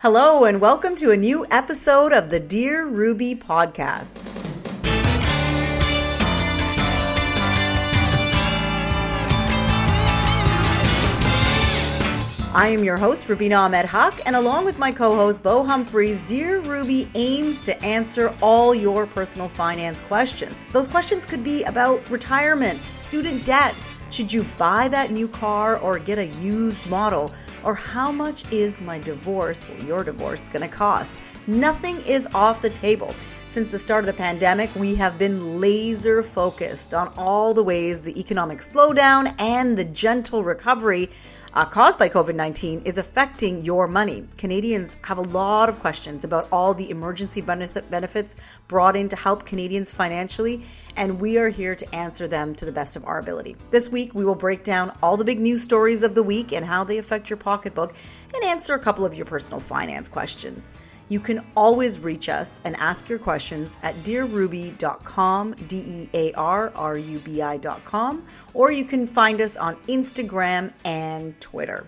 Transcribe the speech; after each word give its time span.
Hello, 0.00 0.44
and 0.44 0.60
welcome 0.60 0.94
to 0.94 1.10
a 1.10 1.16
new 1.16 1.44
episode 1.50 2.12
of 2.12 2.30
the 2.30 2.38
Dear 2.38 2.86
Ruby 2.86 3.34
podcast. 3.34 4.32
I 12.54 12.68
am 12.68 12.84
your 12.84 12.96
host, 12.96 13.26
Rubina 13.26 13.56
Ahmed 13.56 13.86
Haq, 13.86 14.20
and 14.24 14.36
along 14.36 14.64
with 14.64 14.78
my 14.78 14.92
co 14.92 15.16
host, 15.16 15.42
Bo 15.42 15.64
Humphreys, 15.64 16.20
Dear 16.28 16.60
Ruby 16.60 17.08
aims 17.16 17.64
to 17.64 17.76
answer 17.84 18.32
all 18.40 18.76
your 18.76 19.04
personal 19.04 19.48
finance 19.48 20.00
questions. 20.02 20.64
Those 20.70 20.86
questions 20.86 21.26
could 21.26 21.42
be 21.42 21.64
about 21.64 22.08
retirement, 22.08 22.78
student 22.94 23.44
debt, 23.44 23.74
should 24.10 24.32
you 24.32 24.44
buy 24.56 24.88
that 24.88 25.10
new 25.10 25.28
car 25.28 25.76
or 25.78 25.98
get 25.98 26.18
a 26.18 26.26
used 26.26 26.88
model? 26.88 27.32
Or 27.64 27.74
how 27.74 28.12
much 28.12 28.50
is 28.52 28.80
my 28.80 28.98
divorce 28.98 29.68
or 29.68 29.84
your 29.84 30.04
divorce 30.04 30.48
going 30.48 30.68
to 30.68 30.74
cost? 30.74 31.18
Nothing 31.46 32.00
is 32.02 32.26
off 32.34 32.60
the 32.60 32.70
table. 32.70 33.14
Since 33.48 33.70
the 33.70 33.78
start 33.78 34.04
of 34.04 34.06
the 34.06 34.12
pandemic, 34.12 34.74
we 34.74 34.94
have 34.96 35.18
been 35.18 35.60
laser 35.60 36.22
focused 36.22 36.92
on 36.92 37.10
all 37.16 37.54
the 37.54 37.62
ways 37.62 38.02
the 38.02 38.18
economic 38.20 38.58
slowdown 38.58 39.34
and 39.38 39.76
the 39.76 39.84
gentle 39.84 40.44
recovery 40.44 41.10
uh, 41.54 41.64
caused 41.64 41.98
by 41.98 42.08
COVID 42.08 42.34
19 42.34 42.82
is 42.82 42.98
affecting 42.98 43.62
your 43.62 43.86
money. 43.86 44.26
Canadians 44.36 44.96
have 45.02 45.18
a 45.18 45.22
lot 45.22 45.68
of 45.68 45.78
questions 45.80 46.24
about 46.24 46.48
all 46.52 46.74
the 46.74 46.90
emergency 46.90 47.40
benefits 47.40 48.36
brought 48.66 48.96
in 48.96 49.08
to 49.08 49.16
help 49.16 49.46
Canadians 49.46 49.90
financially, 49.90 50.62
and 50.96 51.20
we 51.20 51.38
are 51.38 51.48
here 51.48 51.74
to 51.74 51.94
answer 51.94 52.28
them 52.28 52.54
to 52.54 52.64
the 52.64 52.72
best 52.72 52.96
of 52.96 53.04
our 53.04 53.18
ability. 53.18 53.56
This 53.70 53.90
week, 53.90 54.14
we 54.14 54.24
will 54.24 54.34
break 54.34 54.64
down 54.64 54.92
all 55.02 55.16
the 55.16 55.24
big 55.24 55.40
news 55.40 55.62
stories 55.62 56.02
of 56.02 56.14
the 56.14 56.22
week 56.22 56.52
and 56.52 56.64
how 56.64 56.84
they 56.84 56.98
affect 56.98 57.30
your 57.30 57.36
pocketbook 57.36 57.94
and 58.34 58.44
answer 58.44 58.74
a 58.74 58.78
couple 58.78 59.04
of 59.04 59.14
your 59.14 59.26
personal 59.26 59.60
finance 59.60 60.08
questions. 60.08 60.76
You 61.08 61.20
can 61.20 61.44
always 61.56 61.98
reach 61.98 62.28
us 62.28 62.60
and 62.64 62.76
ask 62.76 63.08
your 63.08 63.18
questions 63.18 63.76
at 63.82 63.94
dearruby.com, 63.96 65.54
D 65.66 65.76
E 65.76 66.10
A 66.12 66.32
R 66.34 66.70
R 66.74 66.98
U 66.98 67.18
B 67.20 67.40
I.com, 67.40 68.26
or 68.54 68.70
you 68.70 68.84
can 68.84 69.06
find 69.06 69.40
us 69.40 69.56
on 69.56 69.76
Instagram 69.86 70.72
and 70.84 71.40
Twitter. 71.40 71.86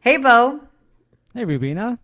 Hey, 0.00 0.16
Bo. 0.16 0.60
Hey, 1.34 1.44
Rubina. 1.44 1.98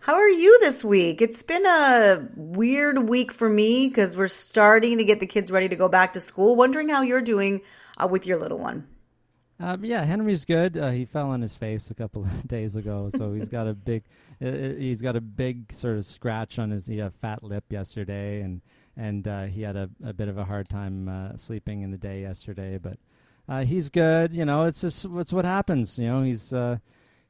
How 0.00 0.14
are 0.14 0.28
you 0.28 0.58
this 0.60 0.84
week? 0.84 1.22
It's 1.22 1.42
been 1.42 1.66
a 1.66 2.28
weird 2.36 3.08
week 3.08 3.32
for 3.32 3.48
me 3.48 3.88
because 3.88 4.16
we're 4.16 4.28
starting 4.28 4.98
to 4.98 5.04
get 5.04 5.20
the 5.20 5.26
kids 5.26 5.50
ready 5.50 5.68
to 5.68 5.76
go 5.76 5.88
back 5.88 6.12
to 6.12 6.20
school. 6.20 6.54
Wondering 6.54 6.88
how 6.88 7.02
you're 7.02 7.22
doing 7.22 7.62
uh, 7.96 8.06
with 8.06 8.26
your 8.26 8.38
little 8.38 8.58
one. 8.58 8.86
Um, 9.58 9.84
yeah, 9.84 10.04
Henry's 10.04 10.44
good. 10.44 10.76
Uh, 10.76 10.90
he 10.90 11.06
fell 11.06 11.30
on 11.30 11.40
his 11.40 11.56
face 11.56 11.90
a 11.90 11.94
couple 11.94 12.22
of 12.22 12.48
days 12.48 12.76
ago, 12.76 13.08
so 13.14 13.32
he's 13.32 13.48
got 13.48 13.66
a 13.66 13.72
big, 13.72 14.04
uh, 14.42 14.48
uh, 14.48 14.74
he's 14.74 15.00
got 15.00 15.16
a 15.16 15.20
big 15.20 15.72
sort 15.72 15.96
of 15.96 16.04
scratch 16.04 16.58
on 16.58 16.70
his 16.70 16.86
he 16.86 16.98
had 16.98 17.14
fat 17.14 17.42
lip 17.42 17.64
yesterday, 17.70 18.42
and 18.42 18.60
and 18.98 19.26
uh, 19.28 19.44
he 19.44 19.62
had 19.62 19.76
a, 19.76 19.88
a 20.04 20.12
bit 20.12 20.28
of 20.28 20.38
a 20.38 20.44
hard 20.44 20.68
time 20.68 21.08
uh, 21.08 21.36
sleeping 21.36 21.82
in 21.82 21.90
the 21.90 21.96
day 21.96 22.20
yesterday. 22.20 22.78
But 22.78 22.98
uh, 23.48 23.64
he's 23.64 23.88
good. 23.88 24.34
You 24.34 24.44
know, 24.44 24.64
it's 24.64 24.82
just 24.82 25.06
it's 25.06 25.32
what 25.32 25.46
happens. 25.46 25.98
You 25.98 26.06
know, 26.06 26.22
he's 26.22 26.52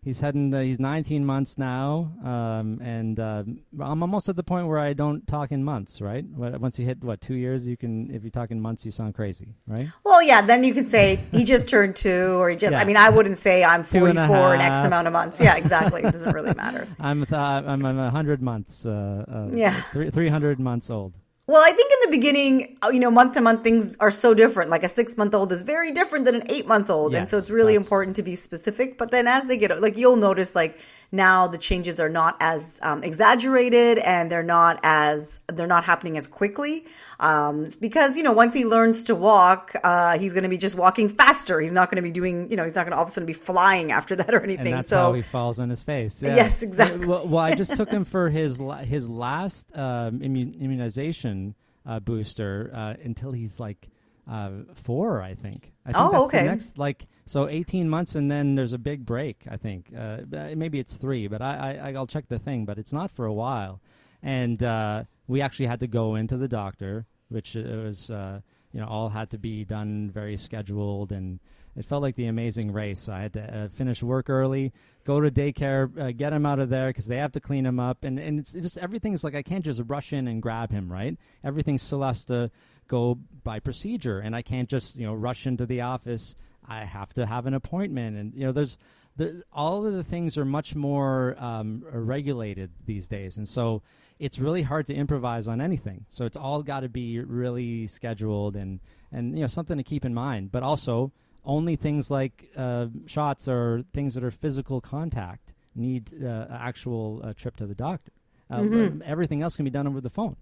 he's 0.06 0.20
heading 0.20 0.54
uh, 0.54 0.60
he's 0.60 0.78
19 0.78 1.26
months 1.26 1.58
now 1.58 2.12
um, 2.24 2.80
and 2.80 3.18
uh, 3.18 3.42
i'm 3.80 4.02
almost 4.02 4.28
at 4.28 4.36
the 4.36 4.42
point 4.42 4.68
where 4.68 4.78
i 4.78 4.92
don't 4.92 5.26
talk 5.26 5.50
in 5.50 5.62
months 5.62 6.00
right? 6.00 6.24
Once 6.28 6.78
you 6.78 6.86
hit 6.86 7.02
what 7.02 7.20
two 7.20 7.34
years 7.34 7.66
you 7.66 7.76
can 7.76 8.08
if 8.14 8.22
you 8.22 8.30
talk 8.30 8.52
in 8.52 8.60
months 8.60 8.86
you 8.86 8.92
sound 8.92 9.14
crazy 9.14 9.48
right? 9.66 9.88
Well 10.04 10.22
yeah 10.22 10.40
then 10.42 10.62
you 10.62 10.72
can 10.72 10.84
say 10.84 11.18
he 11.32 11.44
just 11.44 11.68
turned 11.68 11.96
two 11.96 12.40
or 12.40 12.48
he 12.48 12.56
just 12.56 12.72
yeah. 12.72 12.80
i 12.80 12.84
mean 12.84 12.96
i 12.96 13.08
wouldn't 13.08 13.36
say 13.36 13.64
i'm 13.64 13.82
44 13.82 14.54
in 14.54 14.60
x 14.60 14.80
amount 14.80 15.08
of 15.08 15.12
months. 15.12 15.40
Yeah 15.40 15.56
exactly. 15.56 16.02
It 16.02 16.12
doesn't 16.12 16.32
really 16.32 16.54
matter. 16.54 16.86
I'm 17.00 17.26
th- 17.26 17.32
i'm, 17.32 17.84
I'm 17.84 17.96
100 17.96 18.40
months 18.40 18.86
uh, 18.86 19.24
uh 19.28 19.48
yeah. 19.52 19.82
300 19.92 20.60
months 20.60 20.88
old 20.88 21.14
well, 21.48 21.62
I 21.62 21.70
think 21.70 21.92
in 21.92 22.10
the 22.10 22.16
beginning, 22.16 22.76
uh, 22.82 22.88
you 22.88 22.98
know, 22.98 23.10
month 23.10 23.34
to 23.34 23.40
month 23.40 23.62
things 23.62 23.96
are 23.98 24.10
so 24.10 24.34
different. 24.34 24.68
Like 24.68 24.82
a 24.82 24.88
six 24.88 25.16
month 25.16 25.32
old 25.32 25.52
is 25.52 25.62
very 25.62 25.92
different 25.92 26.24
than 26.24 26.34
an 26.34 26.42
eight 26.48 26.66
month 26.66 26.90
old. 26.90 27.12
Yes, 27.12 27.18
and 27.18 27.28
so 27.28 27.36
it's 27.38 27.50
really 27.50 27.76
important 27.76 28.16
to 28.16 28.22
be 28.22 28.34
specific. 28.34 28.98
But 28.98 29.12
then 29.12 29.28
as 29.28 29.46
they 29.46 29.56
get, 29.56 29.80
like, 29.80 29.96
you'll 29.96 30.16
notice, 30.16 30.56
like, 30.56 30.78
now 31.12 31.46
the 31.46 31.58
changes 31.58 32.00
are 32.00 32.08
not 32.08 32.36
as 32.40 32.78
um, 32.82 33.02
exaggerated 33.02 33.98
and 33.98 34.30
they're 34.30 34.42
not 34.42 34.80
as 34.82 35.40
they're 35.48 35.66
not 35.66 35.84
happening 35.84 36.16
as 36.16 36.26
quickly. 36.26 36.84
Um, 37.18 37.68
because 37.80 38.16
you 38.16 38.22
know 38.22 38.32
once 38.32 38.54
he 38.54 38.66
learns 38.66 39.04
to 39.04 39.14
walk 39.14 39.74
uh, 39.82 40.18
he's 40.18 40.32
going 40.32 40.42
to 40.42 40.48
be 40.48 40.58
just 40.58 40.74
walking 40.74 41.08
faster. 41.08 41.60
He's 41.60 41.72
not 41.72 41.90
going 41.90 41.96
to 41.96 42.02
be 42.02 42.10
doing 42.10 42.50
you 42.50 42.56
know 42.56 42.64
he's 42.64 42.74
not 42.74 42.82
going 42.82 42.92
to 42.92 42.96
all 42.96 43.04
of 43.04 43.08
a 43.08 43.12
sudden 43.12 43.26
be 43.26 43.32
flying 43.32 43.92
after 43.92 44.16
that 44.16 44.34
or 44.34 44.40
anything. 44.42 44.66
and 44.66 44.76
that's 44.76 44.88
so 44.88 44.98
how 44.98 45.12
he 45.12 45.22
falls 45.22 45.58
on 45.58 45.70
his 45.70 45.82
face. 45.82 46.22
Yeah. 46.22 46.36
yes 46.36 46.62
exactly. 46.62 47.06
Well, 47.06 47.26
well, 47.26 47.44
i 47.44 47.54
just 47.54 47.76
took 47.76 47.88
him 47.88 48.04
for 48.04 48.28
his 48.28 48.60
his 48.84 49.08
last 49.08 49.74
um, 49.76 50.20
immunization 50.22 51.54
uh, 51.86 52.00
booster 52.00 52.70
uh, 52.74 52.94
until 53.02 53.32
he's 53.32 53.60
like 53.60 53.88
uh, 54.28 54.50
four, 54.74 55.22
I 55.22 55.34
think. 55.34 55.72
I 55.84 55.92
think 55.92 55.98
oh, 55.98 56.10
that's 56.10 56.24
okay. 56.24 56.42
The 56.42 56.50
next, 56.50 56.78
like 56.78 57.06
so, 57.26 57.48
eighteen 57.48 57.88
months, 57.88 58.14
and 58.14 58.30
then 58.30 58.54
there's 58.54 58.72
a 58.72 58.78
big 58.78 59.06
break. 59.06 59.44
I 59.48 59.56
think 59.56 59.92
uh, 59.96 60.18
maybe 60.30 60.78
it's 60.78 60.96
three, 60.96 61.28
but 61.28 61.40
I, 61.40 61.78
I 61.82 61.92
I'll 61.92 62.06
check 62.06 62.28
the 62.28 62.38
thing. 62.38 62.64
But 62.64 62.78
it's 62.78 62.92
not 62.92 63.10
for 63.10 63.26
a 63.26 63.32
while, 63.32 63.80
and 64.22 64.62
uh, 64.62 65.04
we 65.28 65.40
actually 65.40 65.66
had 65.66 65.80
to 65.80 65.86
go 65.86 66.16
into 66.16 66.36
the 66.36 66.48
doctor, 66.48 67.06
which 67.28 67.56
uh, 67.56 67.60
was 67.60 68.10
uh, 68.10 68.40
you 68.72 68.80
know 68.80 68.86
all 68.86 69.08
had 69.08 69.30
to 69.30 69.38
be 69.38 69.64
done 69.64 70.10
very 70.12 70.36
scheduled, 70.36 71.12
and 71.12 71.38
it 71.76 71.84
felt 71.84 72.02
like 72.02 72.16
the 72.16 72.26
Amazing 72.26 72.72
Race. 72.72 73.08
I 73.08 73.20
had 73.20 73.32
to 73.34 73.56
uh, 73.56 73.68
finish 73.68 74.02
work 74.02 74.28
early, 74.28 74.72
go 75.04 75.20
to 75.20 75.30
daycare, 75.30 75.96
uh, 76.00 76.10
get 76.10 76.32
him 76.32 76.46
out 76.46 76.58
of 76.58 76.68
there 76.68 76.88
because 76.88 77.06
they 77.06 77.18
have 77.18 77.32
to 77.32 77.40
clean 77.40 77.64
him 77.64 77.78
up, 77.78 78.02
and 78.02 78.18
and 78.18 78.40
it's 78.40 78.52
just 78.52 78.78
everything's 78.78 79.22
like 79.22 79.36
I 79.36 79.42
can't 79.42 79.64
just 79.64 79.82
rush 79.86 80.12
in 80.12 80.26
and 80.26 80.42
grab 80.42 80.72
him, 80.72 80.90
right? 80.90 81.16
Everything 81.44 81.78
still 81.78 82.02
has 82.02 82.24
to 82.24 82.50
go 82.88 83.18
by 83.44 83.60
procedure 83.60 84.18
and 84.18 84.34
I 84.34 84.42
can't 84.42 84.68
just, 84.68 84.96
you 84.96 85.06
know, 85.06 85.14
rush 85.14 85.46
into 85.46 85.66
the 85.66 85.80
office. 85.82 86.34
I 86.68 86.84
have 86.84 87.14
to 87.14 87.26
have 87.26 87.46
an 87.46 87.54
appointment 87.54 88.16
and 88.16 88.34
you 88.34 88.44
know 88.44 88.52
there's 88.52 88.76
the, 89.16 89.42
all 89.52 89.86
of 89.86 89.92
the 89.94 90.04
things 90.04 90.36
are 90.36 90.44
much 90.44 90.74
more 90.74 91.36
um, 91.38 91.84
regulated 91.90 92.70
these 92.84 93.08
days 93.08 93.36
and 93.36 93.46
so 93.46 93.82
it's 94.18 94.38
really 94.38 94.62
hard 94.62 94.86
to 94.86 94.94
improvise 94.94 95.46
on 95.46 95.60
anything. 95.60 96.06
So 96.08 96.24
it's 96.24 96.36
all 96.36 96.62
got 96.62 96.80
to 96.80 96.88
be 96.88 97.20
really 97.20 97.86
scheduled 97.86 98.56
and 98.56 98.80
and 99.12 99.36
you 99.36 99.42
know 99.42 99.46
something 99.46 99.76
to 99.76 99.84
keep 99.84 100.04
in 100.04 100.14
mind. 100.14 100.52
But 100.52 100.62
also 100.62 101.12
only 101.44 101.76
things 101.76 102.10
like 102.10 102.50
uh, 102.56 102.86
shots 103.06 103.48
or 103.48 103.84
things 103.92 104.14
that 104.14 104.24
are 104.24 104.30
physical 104.30 104.80
contact 104.80 105.52
need 105.74 106.24
uh, 106.24 106.46
actual 106.50 107.20
uh, 107.22 107.32
trip 107.34 107.56
to 107.56 107.66
the 107.66 107.74
doctor. 107.74 108.12
Uh, 108.50 108.60
mm-hmm. 108.60 109.02
Everything 109.04 109.42
else 109.42 109.56
can 109.56 109.64
be 109.64 109.70
done 109.70 109.86
over 109.86 110.00
the 110.00 110.10
phone, 110.10 110.36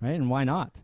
right? 0.00 0.14
And 0.14 0.30
why 0.30 0.44
not? 0.44 0.82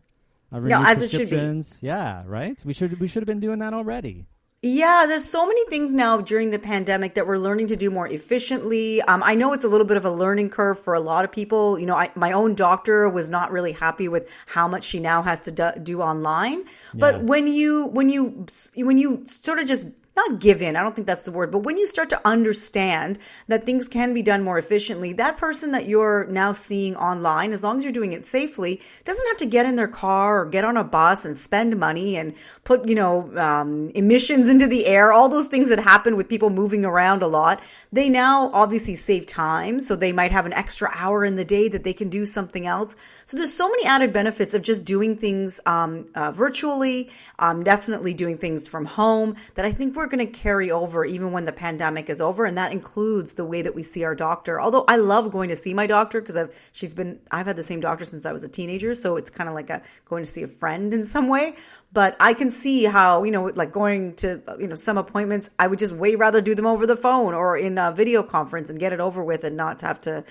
Uh, 0.53 0.59
no, 0.59 0.83
as 0.85 1.01
it 1.01 1.09
should 1.09 1.29
be. 1.29 1.85
Yeah, 1.85 2.23
right. 2.25 2.63
We 2.63 2.73
should 2.73 2.99
we 2.99 3.07
should 3.07 3.23
have 3.23 3.27
been 3.27 3.39
doing 3.39 3.59
that 3.59 3.73
already. 3.73 4.27
Yeah, 4.65 5.05
there's 5.09 5.25
so 5.25 5.45
many 5.45 5.65
things 5.65 5.93
now 5.93 6.21
during 6.21 6.51
the 6.51 6.59
pandemic 6.59 7.15
that 7.15 7.27
we're 7.27 7.37
learning 7.37 7.67
to 7.67 7.75
do 7.75 7.89
more 7.91 8.07
efficiently. 8.07 9.01
Um, 9.01 9.21
I 9.21 9.35
know 9.35 9.51
it's 9.51 9.65
a 9.65 9.67
little 9.67 9.85
bit 9.85 9.97
of 9.97 10.05
a 10.05 10.09
learning 10.09 10.51
curve 10.51 10.79
for 10.79 10.93
a 10.93 11.01
lot 11.01 11.25
of 11.25 11.33
people. 11.33 11.77
You 11.77 11.85
know, 11.85 11.97
I, 11.97 12.11
my 12.15 12.31
own 12.31 12.55
doctor 12.55 13.09
was 13.09 13.29
not 13.29 13.51
really 13.51 13.73
happy 13.73 14.07
with 14.07 14.29
how 14.45 14.69
much 14.69 14.85
she 14.85 15.01
now 15.01 15.21
has 15.21 15.41
to 15.41 15.51
do, 15.51 15.71
do 15.83 16.01
online. 16.01 16.63
But 16.93 17.15
yeah. 17.15 17.21
when 17.23 17.47
you 17.47 17.87
when 17.87 18.07
you 18.07 18.45
when 18.77 18.97
you 18.97 19.25
sort 19.25 19.59
of 19.59 19.67
just 19.67 19.87
not 20.15 20.39
give 20.39 20.61
in. 20.61 20.75
I 20.75 20.83
don't 20.83 20.95
think 20.95 21.07
that's 21.07 21.23
the 21.23 21.31
word, 21.31 21.51
but 21.51 21.59
when 21.59 21.77
you 21.77 21.87
start 21.87 22.09
to 22.11 22.21
understand 22.25 23.17
that 23.47 23.65
things 23.65 23.87
can 23.87 24.13
be 24.13 24.21
done 24.21 24.43
more 24.43 24.59
efficiently, 24.59 25.13
that 25.13 25.37
person 25.37 25.71
that 25.71 25.87
you're 25.87 26.25
now 26.25 26.51
seeing 26.51 26.95
online, 26.95 27.51
as 27.51 27.63
long 27.63 27.77
as 27.77 27.83
you're 27.83 27.93
doing 27.93 28.13
it 28.13 28.23
safely, 28.23 28.79
doesn't 29.05 29.27
have 29.27 29.37
to 29.37 29.45
get 29.45 29.65
in 29.65 29.75
their 29.75 29.87
car 29.87 30.41
or 30.41 30.45
get 30.45 30.65
on 30.65 30.77
a 30.77 30.83
bus 30.83 31.25
and 31.25 31.35
spend 31.35 31.79
money 31.79 32.15
and 32.15 32.35
put, 32.63 32.87
you 32.87 32.95
know, 32.95 33.35
um, 33.37 33.89
emissions 33.95 34.49
into 34.53 34.67
the 34.67 34.85
air, 34.85 35.11
all 35.11 35.29
those 35.29 35.47
things 35.47 35.69
that 35.69 35.79
happen 35.79 36.15
with 36.15 36.29
people 36.29 36.49
moving 36.49 36.85
around 36.85 37.23
a 37.23 37.27
lot. 37.27 37.61
They 37.91 38.09
now 38.09 38.51
obviously 38.53 38.95
save 38.95 39.25
time. 39.25 39.79
So 39.79 39.95
they 39.95 40.11
might 40.11 40.31
have 40.31 40.45
an 40.45 40.53
extra 40.53 40.89
hour 40.93 41.25
in 41.25 41.35
the 41.35 41.45
day 41.45 41.67
that 41.69 41.83
they 41.83 41.93
can 41.93 42.09
do 42.09 42.25
something 42.25 42.67
else. 42.67 42.95
So 43.25 43.37
there's 43.37 43.53
so 43.53 43.67
many 43.69 43.85
added 43.85 44.13
benefits 44.13 44.53
of 44.53 44.61
just 44.61 44.85
doing 44.85 45.17
things, 45.17 45.59
um, 45.65 46.07
uh, 46.13 46.31
virtually, 46.31 47.09
um, 47.39 47.63
definitely 47.63 48.13
doing 48.13 48.37
things 48.37 48.67
from 48.67 48.85
home 48.85 49.35
that 49.55 49.65
I 49.65 49.71
think 49.71 49.95
we're 49.95 50.02
we're 50.03 50.09
going 50.09 50.27
to 50.27 50.39
carry 50.39 50.69
over 50.69 51.05
even 51.05 51.31
when 51.31 51.45
the 51.45 51.53
pandemic 51.53 52.09
is 52.09 52.19
over. 52.19 52.43
And 52.43 52.57
that 52.57 52.73
includes 52.73 53.35
the 53.35 53.45
way 53.45 53.61
that 53.61 53.73
we 53.73 53.83
see 53.83 54.03
our 54.03 54.13
doctor. 54.13 54.59
Although 54.59 54.83
I 54.89 54.97
love 54.97 55.31
going 55.31 55.47
to 55.47 55.55
see 55.55 55.73
my 55.73 55.87
doctor 55.87 56.19
because 56.19 56.35
I've, 56.35 56.53
she's 56.73 56.93
been, 56.93 57.21
I've 57.31 57.45
had 57.45 57.55
the 57.55 57.63
same 57.63 57.79
doctor 57.79 58.03
since 58.03 58.25
I 58.25 58.33
was 58.33 58.43
a 58.43 58.49
teenager. 58.49 58.95
So 58.95 59.15
it's 59.15 59.29
kind 59.29 59.47
of 59.47 59.55
like 59.55 59.69
a 59.69 59.81
going 60.03 60.25
to 60.25 60.29
see 60.29 60.43
a 60.43 60.47
friend 60.47 60.93
in 60.93 61.05
some 61.05 61.29
way. 61.29 61.55
But 61.93 62.17
I 62.19 62.33
can 62.33 62.51
see 62.51 62.83
how, 62.83 63.23
you 63.23 63.31
know, 63.31 63.45
like 63.55 63.71
going 63.71 64.15
to, 64.17 64.41
you 64.59 64.67
know, 64.67 64.75
some 64.75 64.97
appointments, 64.97 65.49
I 65.57 65.67
would 65.67 65.79
just 65.79 65.93
way 65.93 66.15
rather 66.15 66.41
do 66.41 66.53
them 66.53 66.65
over 66.65 66.85
the 66.85 66.97
phone 66.97 67.33
or 67.33 67.57
in 67.57 67.77
a 67.77 67.93
video 67.93 68.23
conference 68.23 68.69
and 68.69 68.77
get 68.77 68.91
it 68.91 68.99
over 68.99 69.23
with 69.23 69.45
and 69.45 69.55
not 69.55 69.79
have 69.81 70.01
to, 70.01 70.25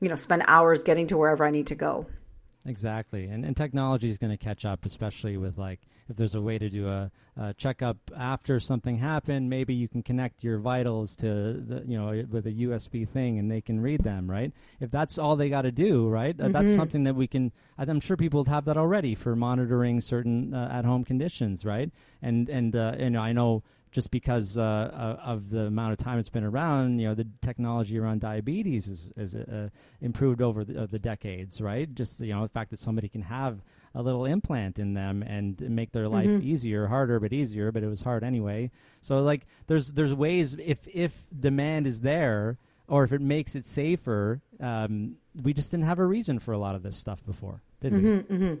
you 0.00 0.08
know, 0.08 0.16
spend 0.16 0.44
hours 0.46 0.82
getting 0.82 1.06
to 1.08 1.18
wherever 1.18 1.44
I 1.44 1.50
need 1.50 1.66
to 1.66 1.74
go. 1.74 2.06
Exactly. 2.64 3.26
And, 3.26 3.44
and 3.44 3.54
technology 3.54 4.08
is 4.08 4.16
going 4.16 4.30
to 4.30 4.42
catch 4.42 4.64
up, 4.64 4.86
especially 4.86 5.36
with 5.36 5.58
like, 5.58 5.80
if 6.08 6.16
there's 6.16 6.34
a 6.34 6.40
way 6.40 6.58
to 6.58 6.68
do 6.70 6.88
a, 6.88 7.10
a 7.36 7.54
checkup 7.54 7.96
after 8.16 8.58
something 8.60 8.96
happened, 8.96 9.50
maybe 9.50 9.74
you 9.74 9.88
can 9.88 10.02
connect 10.02 10.42
your 10.42 10.58
vitals 10.58 11.14
to 11.16 11.26
the, 11.26 11.84
you 11.86 11.98
know 11.98 12.24
with 12.30 12.46
a 12.46 12.52
USB 12.52 13.08
thing 13.08 13.38
and 13.38 13.50
they 13.50 13.60
can 13.60 13.80
read 13.80 14.02
them, 14.02 14.30
right? 14.30 14.52
If 14.80 14.90
that's 14.90 15.18
all 15.18 15.36
they 15.36 15.48
got 15.48 15.62
to 15.62 15.72
do, 15.72 16.08
right? 16.08 16.36
Mm-hmm. 16.36 16.52
That's 16.52 16.74
something 16.74 17.04
that 17.04 17.14
we 17.14 17.26
can. 17.26 17.52
I'm 17.76 18.00
sure 18.00 18.16
people 18.16 18.44
have 18.46 18.64
that 18.64 18.76
already 18.76 19.14
for 19.14 19.36
monitoring 19.36 20.00
certain 20.00 20.54
uh, 20.54 20.68
at-home 20.72 21.04
conditions, 21.04 21.64
right? 21.64 21.90
And 22.22 22.48
and 22.48 22.74
uh, 22.74 22.94
you 22.98 23.10
know 23.10 23.20
I 23.20 23.32
know 23.32 23.62
just 23.90 24.10
because 24.10 24.58
uh, 24.58 24.62
uh, 24.62 25.22
of 25.24 25.50
the 25.50 25.62
amount 25.62 25.92
of 25.92 25.98
time 25.98 26.18
it's 26.18 26.28
been 26.28 26.44
around, 26.44 26.98
you 26.98 27.08
know, 27.08 27.14
the 27.14 27.26
technology 27.42 27.98
around 27.98 28.20
diabetes 28.20 28.86
is, 28.86 29.12
is 29.16 29.34
uh, 29.34 29.68
improved 30.00 30.42
over 30.42 30.64
the, 30.64 30.82
uh, 30.82 30.86
the, 30.86 30.98
decades, 30.98 31.60
right? 31.60 31.94
Just 31.94 32.20
you 32.20 32.34
know, 32.34 32.42
the 32.42 32.48
fact 32.48 32.70
that 32.70 32.78
somebody 32.78 33.08
can 33.08 33.22
have 33.22 33.60
a 33.94 34.02
little 34.02 34.24
implant 34.24 34.78
in 34.78 34.94
them 34.94 35.22
and 35.22 35.60
make 35.60 35.92
their 35.92 36.08
life 36.08 36.28
mm-hmm. 36.28 36.46
easier, 36.46 36.86
harder 36.86 37.20
but 37.20 37.32
easier, 37.32 37.72
but 37.72 37.82
it 37.82 37.88
was 37.88 38.02
hard 38.02 38.24
anyway. 38.24 38.70
So 39.00 39.20
like, 39.20 39.46
there's 39.66 39.92
there's 39.92 40.14
ways 40.14 40.54
if 40.54 40.86
if 40.88 41.14
demand 41.38 41.86
is 41.86 42.00
there 42.00 42.58
or 42.86 43.04
if 43.04 43.12
it 43.12 43.20
makes 43.20 43.54
it 43.54 43.66
safer, 43.66 44.40
um, 44.60 45.16
we 45.40 45.52
just 45.52 45.70
didn't 45.70 45.84
have 45.84 45.98
a 45.98 46.06
reason 46.06 46.38
for 46.38 46.52
a 46.52 46.58
lot 46.58 46.74
of 46.74 46.82
this 46.82 46.96
stuff 46.96 47.24
before, 47.24 47.62
did 47.80 47.92
mm-hmm, 47.92 48.32
we? 48.32 48.38
Mm-hmm. 48.38 48.54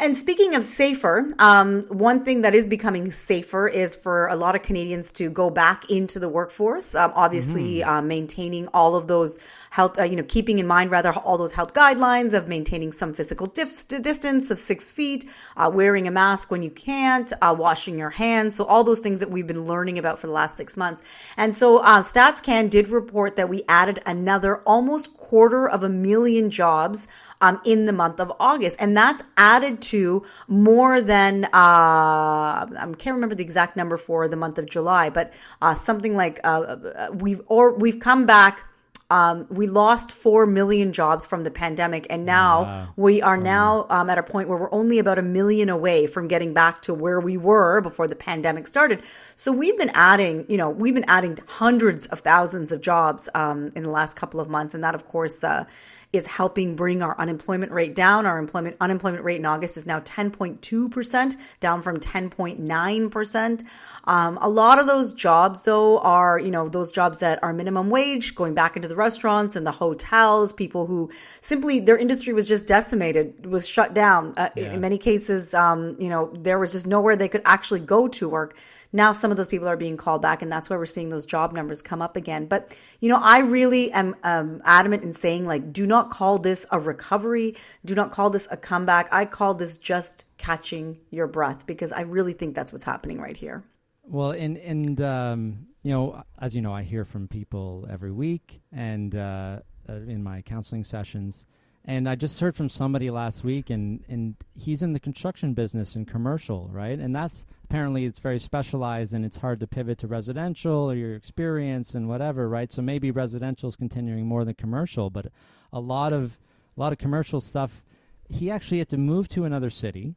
And 0.00 0.16
speaking 0.16 0.54
of 0.54 0.64
safer, 0.64 1.34
um, 1.38 1.82
one 1.88 2.24
thing 2.24 2.40
that 2.40 2.54
is 2.54 2.66
becoming 2.66 3.12
safer 3.12 3.68
is 3.68 3.94
for 3.94 4.28
a 4.28 4.34
lot 4.34 4.56
of 4.56 4.62
Canadians 4.62 5.12
to 5.12 5.28
go 5.28 5.50
back 5.50 5.90
into 5.90 6.18
the 6.18 6.28
workforce. 6.28 6.94
Um, 6.94 7.12
obviously, 7.14 7.80
mm-hmm. 7.80 7.88
uh, 7.90 8.00
maintaining 8.00 8.68
all 8.68 8.96
of 8.96 9.08
those 9.08 9.38
health, 9.68 9.98
uh, 9.98 10.04
you 10.04 10.16
know, 10.16 10.22
keeping 10.22 10.58
in 10.58 10.66
mind 10.66 10.90
rather 10.90 11.12
all 11.12 11.36
those 11.36 11.52
health 11.52 11.74
guidelines 11.74 12.32
of 12.32 12.48
maintaining 12.48 12.92
some 12.92 13.12
physical 13.12 13.44
dif- 13.44 13.88
distance 13.88 14.50
of 14.50 14.58
six 14.58 14.90
feet, 14.90 15.26
uh, 15.58 15.70
wearing 15.72 16.08
a 16.08 16.10
mask 16.10 16.50
when 16.50 16.62
you 16.62 16.70
can't, 16.70 17.30
uh, 17.42 17.54
washing 17.56 17.98
your 17.98 18.08
hands. 18.08 18.54
So 18.54 18.64
all 18.64 18.84
those 18.84 19.00
things 19.00 19.20
that 19.20 19.30
we've 19.30 19.46
been 19.46 19.66
learning 19.66 19.98
about 19.98 20.18
for 20.18 20.28
the 20.28 20.32
last 20.32 20.56
six 20.56 20.78
months. 20.78 21.02
And 21.36 21.54
so 21.54 21.76
uh, 21.82 22.00
StatsCan 22.00 22.70
did 22.70 22.88
report 22.88 23.36
that 23.36 23.50
we 23.50 23.64
added 23.68 24.00
another 24.06 24.62
almost 24.62 25.14
quarter 25.30 25.68
of 25.68 25.84
a 25.84 25.88
million 25.88 26.50
jobs 26.50 27.06
um, 27.40 27.60
in 27.64 27.86
the 27.86 27.92
month 27.92 28.18
of 28.18 28.32
August. 28.40 28.76
And 28.80 28.96
that's 28.96 29.22
added 29.36 29.80
to 29.82 30.26
more 30.48 31.00
than, 31.00 31.44
uh, 31.44 31.48
I 31.54 32.94
can't 32.98 33.14
remember 33.14 33.36
the 33.36 33.44
exact 33.44 33.76
number 33.76 33.96
for 33.96 34.26
the 34.26 34.34
month 34.34 34.58
of 34.58 34.68
July, 34.68 35.08
but 35.08 35.32
uh, 35.62 35.76
something 35.76 36.16
like 36.16 36.40
uh, 36.42 36.48
uh 36.48 37.10
we've, 37.14 37.42
or 37.46 37.72
we've 37.72 38.00
come 38.00 38.26
back 38.26 38.64
um, 39.10 39.46
we 39.50 39.66
lost 39.66 40.12
4 40.12 40.46
million 40.46 40.92
jobs 40.92 41.26
from 41.26 41.44
the 41.44 41.50
pandemic. 41.50 42.06
And 42.08 42.24
now 42.24 42.62
wow. 42.62 42.94
we 42.96 43.20
are 43.20 43.36
now 43.36 43.86
um, 43.90 44.08
at 44.08 44.18
a 44.18 44.22
point 44.22 44.48
where 44.48 44.56
we're 44.56 44.72
only 44.72 44.98
about 44.98 45.18
a 45.18 45.22
million 45.22 45.68
away 45.68 46.06
from 46.06 46.28
getting 46.28 46.54
back 46.54 46.82
to 46.82 46.94
where 46.94 47.20
we 47.20 47.36
were 47.36 47.80
before 47.80 48.06
the 48.06 48.16
pandemic 48.16 48.66
started. 48.66 49.02
So 49.36 49.52
we've 49.52 49.76
been 49.76 49.90
adding, 49.94 50.46
you 50.48 50.56
know, 50.56 50.70
we've 50.70 50.94
been 50.94 51.04
adding 51.08 51.38
hundreds 51.46 52.06
of 52.06 52.20
thousands 52.20 52.72
of 52.72 52.80
jobs 52.80 53.28
um, 53.34 53.72
in 53.74 53.82
the 53.82 53.90
last 53.90 54.16
couple 54.16 54.40
of 54.40 54.48
months. 54.48 54.74
And 54.74 54.84
that, 54.84 54.94
of 54.94 55.08
course, 55.08 55.42
uh, 55.42 55.64
is 56.12 56.26
helping 56.26 56.74
bring 56.74 57.02
our 57.02 57.16
unemployment 57.18 57.70
rate 57.70 57.94
down. 57.94 58.26
Our 58.26 58.38
employment 58.38 58.76
unemployment 58.80 59.22
rate 59.22 59.36
in 59.36 59.46
August 59.46 59.76
is 59.76 59.86
now 59.86 60.00
10.2%, 60.00 61.36
down 61.60 61.82
from 61.82 61.98
10.9%. 61.98 63.62
Um, 64.10 64.40
a 64.42 64.48
lot 64.48 64.80
of 64.80 64.88
those 64.88 65.12
jobs, 65.12 65.62
though, 65.62 66.00
are, 66.00 66.36
you 66.36 66.50
know, 66.50 66.68
those 66.68 66.90
jobs 66.90 67.20
that 67.20 67.40
are 67.44 67.52
minimum 67.52 67.90
wage, 67.90 68.34
going 68.34 68.54
back 68.54 68.74
into 68.74 68.88
the 68.88 68.96
restaurants 68.96 69.54
and 69.54 69.64
the 69.64 69.70
hotels, 69.70 70.52
people 70.52 70.88
who 70.88 71.12
simply 71.42 71.78
their 71.78 71.96
industry 71.96 72.32
was 72.32 72.48
just 72.48 72.66
decimated, 72.66 73.46
was 73.46 73.68
shut 73.68 73.94
down. 73.94 74.34
Uh, 74.36 74.48
yeah. 74.56 74.72
In 74.72 74.80
many 74.80 74.98
cases, 74.98 75.54
um, 75.54 75.94
you 76.00 76.08
know, 76.08 76.28
there 76.34 76.58
was 76.58 76.72
just 76.72 76.88
nowhere 76.88 77.14
they 77.14 77.28
could 77.28 77.42
actually 77.44 77.78
go 77.78 78.08
to 78.08 78.28
work. 78.28 78.56
Now 78.92 79.12
some 79.12 79.30
of 79.30 79.36
those 79.36 79.46
people 79.46 79.68
are 79.68 79.76
being 79.76 79.96
called 79.96 80.22
back, 80.22 80.42
and 80.42 80.50
that's 80.50 80.68
why 80.68 80.76
we're 80.76 80.86
seeing 80.86 81.10
those 81.10 81.24
job 81.24 81.52
numbers 81.52 81.80
come 81.80 82.02
up 82.02 82.16
again. 82.16 82.46
But 82.46 82.76
you 82.98 83.08
know, 83.10 83.20
I 83.22 83.38
really 83.38 83.92
am 83.92 84.16
um, 84.24 84.60
adamant 84.64 85.04
in 85.04 85.12
saying 85.12 85.46
like, 85.46 85.72
do 85.72 85.86
not 85.86 86.10
call 86.10 86.38
this 86.38 86.66
a 86.72 86.80
recovery. 86.80 87.54
Do 87.84 87.94
not 87.94 88.10
call 88.10 88.30
this 88.30 88.48
a 88.50 88.56
comeback. 88.56 89.08
I 89.12 89.24
call 89.24 89.54
this 89.54 89.78
just 89.78 90.24
catching 90.36 90.98
your 91.10 91.28
breath 91.28 91.64
because 91.64 91.92
I 91.92 92.00
really 92.00 92.32
think 92.32 92.56
that's 92.56 92.72
what's 92.72 92.82
happening 92.82 93.20
right 93.20 93.36
here. 93.36 93.62
Well, 94.04 94.32
and 94.32 94.56
and 94.58 95.00
um, 95.00 95.66
you 95.82 95.92
know, 95.92 96.22
as 96.38 96.54
you 96.54 96.62
know, 96.62 96.72
I 96.72 96.82
hear 96.82 97.04
from 97.04 97.28
people 97.28 97.86
every 97.90 98.12
week, 98.12 98.60
and 98.72 99.14
uh, 99.14 99.60
uh, 99.88 99.92
in 99.92 100.22
my 100.22 100.42
counseling 100.42 100.84
sessions, 100.84 101.46
and 101.84 102.08
I 102.08 102.14
just 102.14 102.38
heard 102.40 102.54
from 102.54 102.68
somebody 102.68 103.10
last 103.10 103.44
week, 103.44 103.70
and 103.70 104.04
and 104.08 104.34
he's 104.54 104.82
in 104.82 104.92
the 104.92 105.00
construction 105.00 105.54
business 105.54 105.94
and 105.94 106.06
commercial, 106.06 106.68
right? 106.72 106.98
And 106.98 107.14
that's 107.14 107.46
apparently 107.64 108.04
it's 108.04 108.18
very 108.18 108.38
specialized, 108.38 109.14
and 109.14 109.24
it's 109.24 109.38
hard 109.38 109.60
to 109.60 109.66
pivot 109.66 109.98
to 109.98 110.06
residential 110.06 110.90
or 110.90 110.94
your 110.94 111.14
experience 111.14 111.94
and 111.94 112.08
whatever, 112.08 112.48
right? 112.48 112.70
So 112.70 112.82
maybe 112.82 113.10
residential 113.10 113.68
is 113.68 113.76
continuing 113.76 114.26
more 114.26 114.44
than 114.44 114.54
commercial, 114.54 115.08
but 115.08 115.26
a 115.72 115.80
lot 115.80 116.12
of 116.12 116.38
a 116.76 116.80
lot 116.80 116.92
of 116.92 116.98
commercial 116.98 117.40
stuff. 117.40 117.82
He 118.28 118.50
actually 118.50 118.78
had 118.78 118.88
to 118.90 118.98
move 118.98 119.28
to 119.30 119.44
another 119.44 119.70
city, 119.70 120.14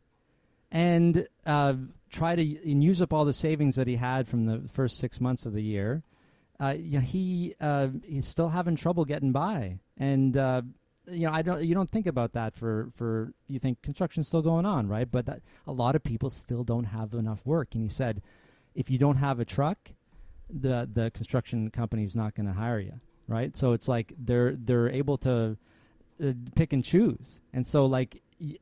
and 0.72 1.28
uh, 1.46 1.74
try 2.14 2.36
to 2.36 2.72
and 2.72 2.84
use 2.84 3.02
up 3.02 3.12
all 3.12 3.26
the 3.26 3.34
savings 3.34 3.76
that 3.76 3.88
he 3.88 3.96
had 3.96 4.28
from 4.28 4.46
the 4.46 4.62
first 4.70 5.00
six 5.00 5.20
months 5.20 5.46
of 5.46 5.54
the 5.54 5.64
year, 5.64 6.04
uh, 6.62 6.76
you 6.78 7.00
know, 7.00 7.04
he 7.04 7.56
uh, 7.60 7.88
he's 8.06 8.28
still 8.28 8.50
having 8.50 8.76
trouble 8.76 9.04
getting 9.04 9.32
by, 9.32 9.80
and 9.98 10.38
uh, 10.38 10.62
you 11.08 11.26
know, 11.28 11.34
I 11.34 11.42
don't 11.42 11.64
you 11.64 11.74
don't 11.74 11.90
think 11.90 12.06
about 12.06 12.34
that 12.34 12.56
for 12.56 12.90
for 12.96 13.34
you 13.48 13.60
think 13.60 13.82
construction's 13.82 14.28
still 14.28 14.44
going 14.44 14.66
on, 14.66 14.88
right? 14.88 15.10
But 15.10 15.26
that, 15.26 15.42
a 15.68 15.74
lot 15.74 15.96
of 15.96 16.04
people 16.04 16.30
still 16.30 16.64
don't 16.64 16.86
have 16.86 17.14
enough 17.14 17.46
work, 17.46 17.74
and 17.74 17.84
he 17.84 17.90
said, 17.90 18.22
if 18.76 18.90
you 18.90 18.98
don't 18.98 19.18
have 19.18 19.40
a 19.40 19.46
truck, 19.46 19.78
the 20.50 20.88
the 20.92 21.12
construction 21.12 21.72
company's 21.72 22.16
not 22.16 22.36
going 22.36 22.48
to 22.48 22.54
hire 22.54 22.80
you, 22.80 22.94
right? 23.28 23.58
So 23.58 23.74
it's 23.74 23.88
like 23.88 24.14
they're 24.18 24.56
they're 24.56 24.90
able 24.90 25.18
to 25.20 25.58
uh, 26.24 26.34
pick 26.56 26.72
and 26.72 26.86
choose, 26.86 27.42
and 27.52 27.66
so 27.66 27.88
like 27.88 28.22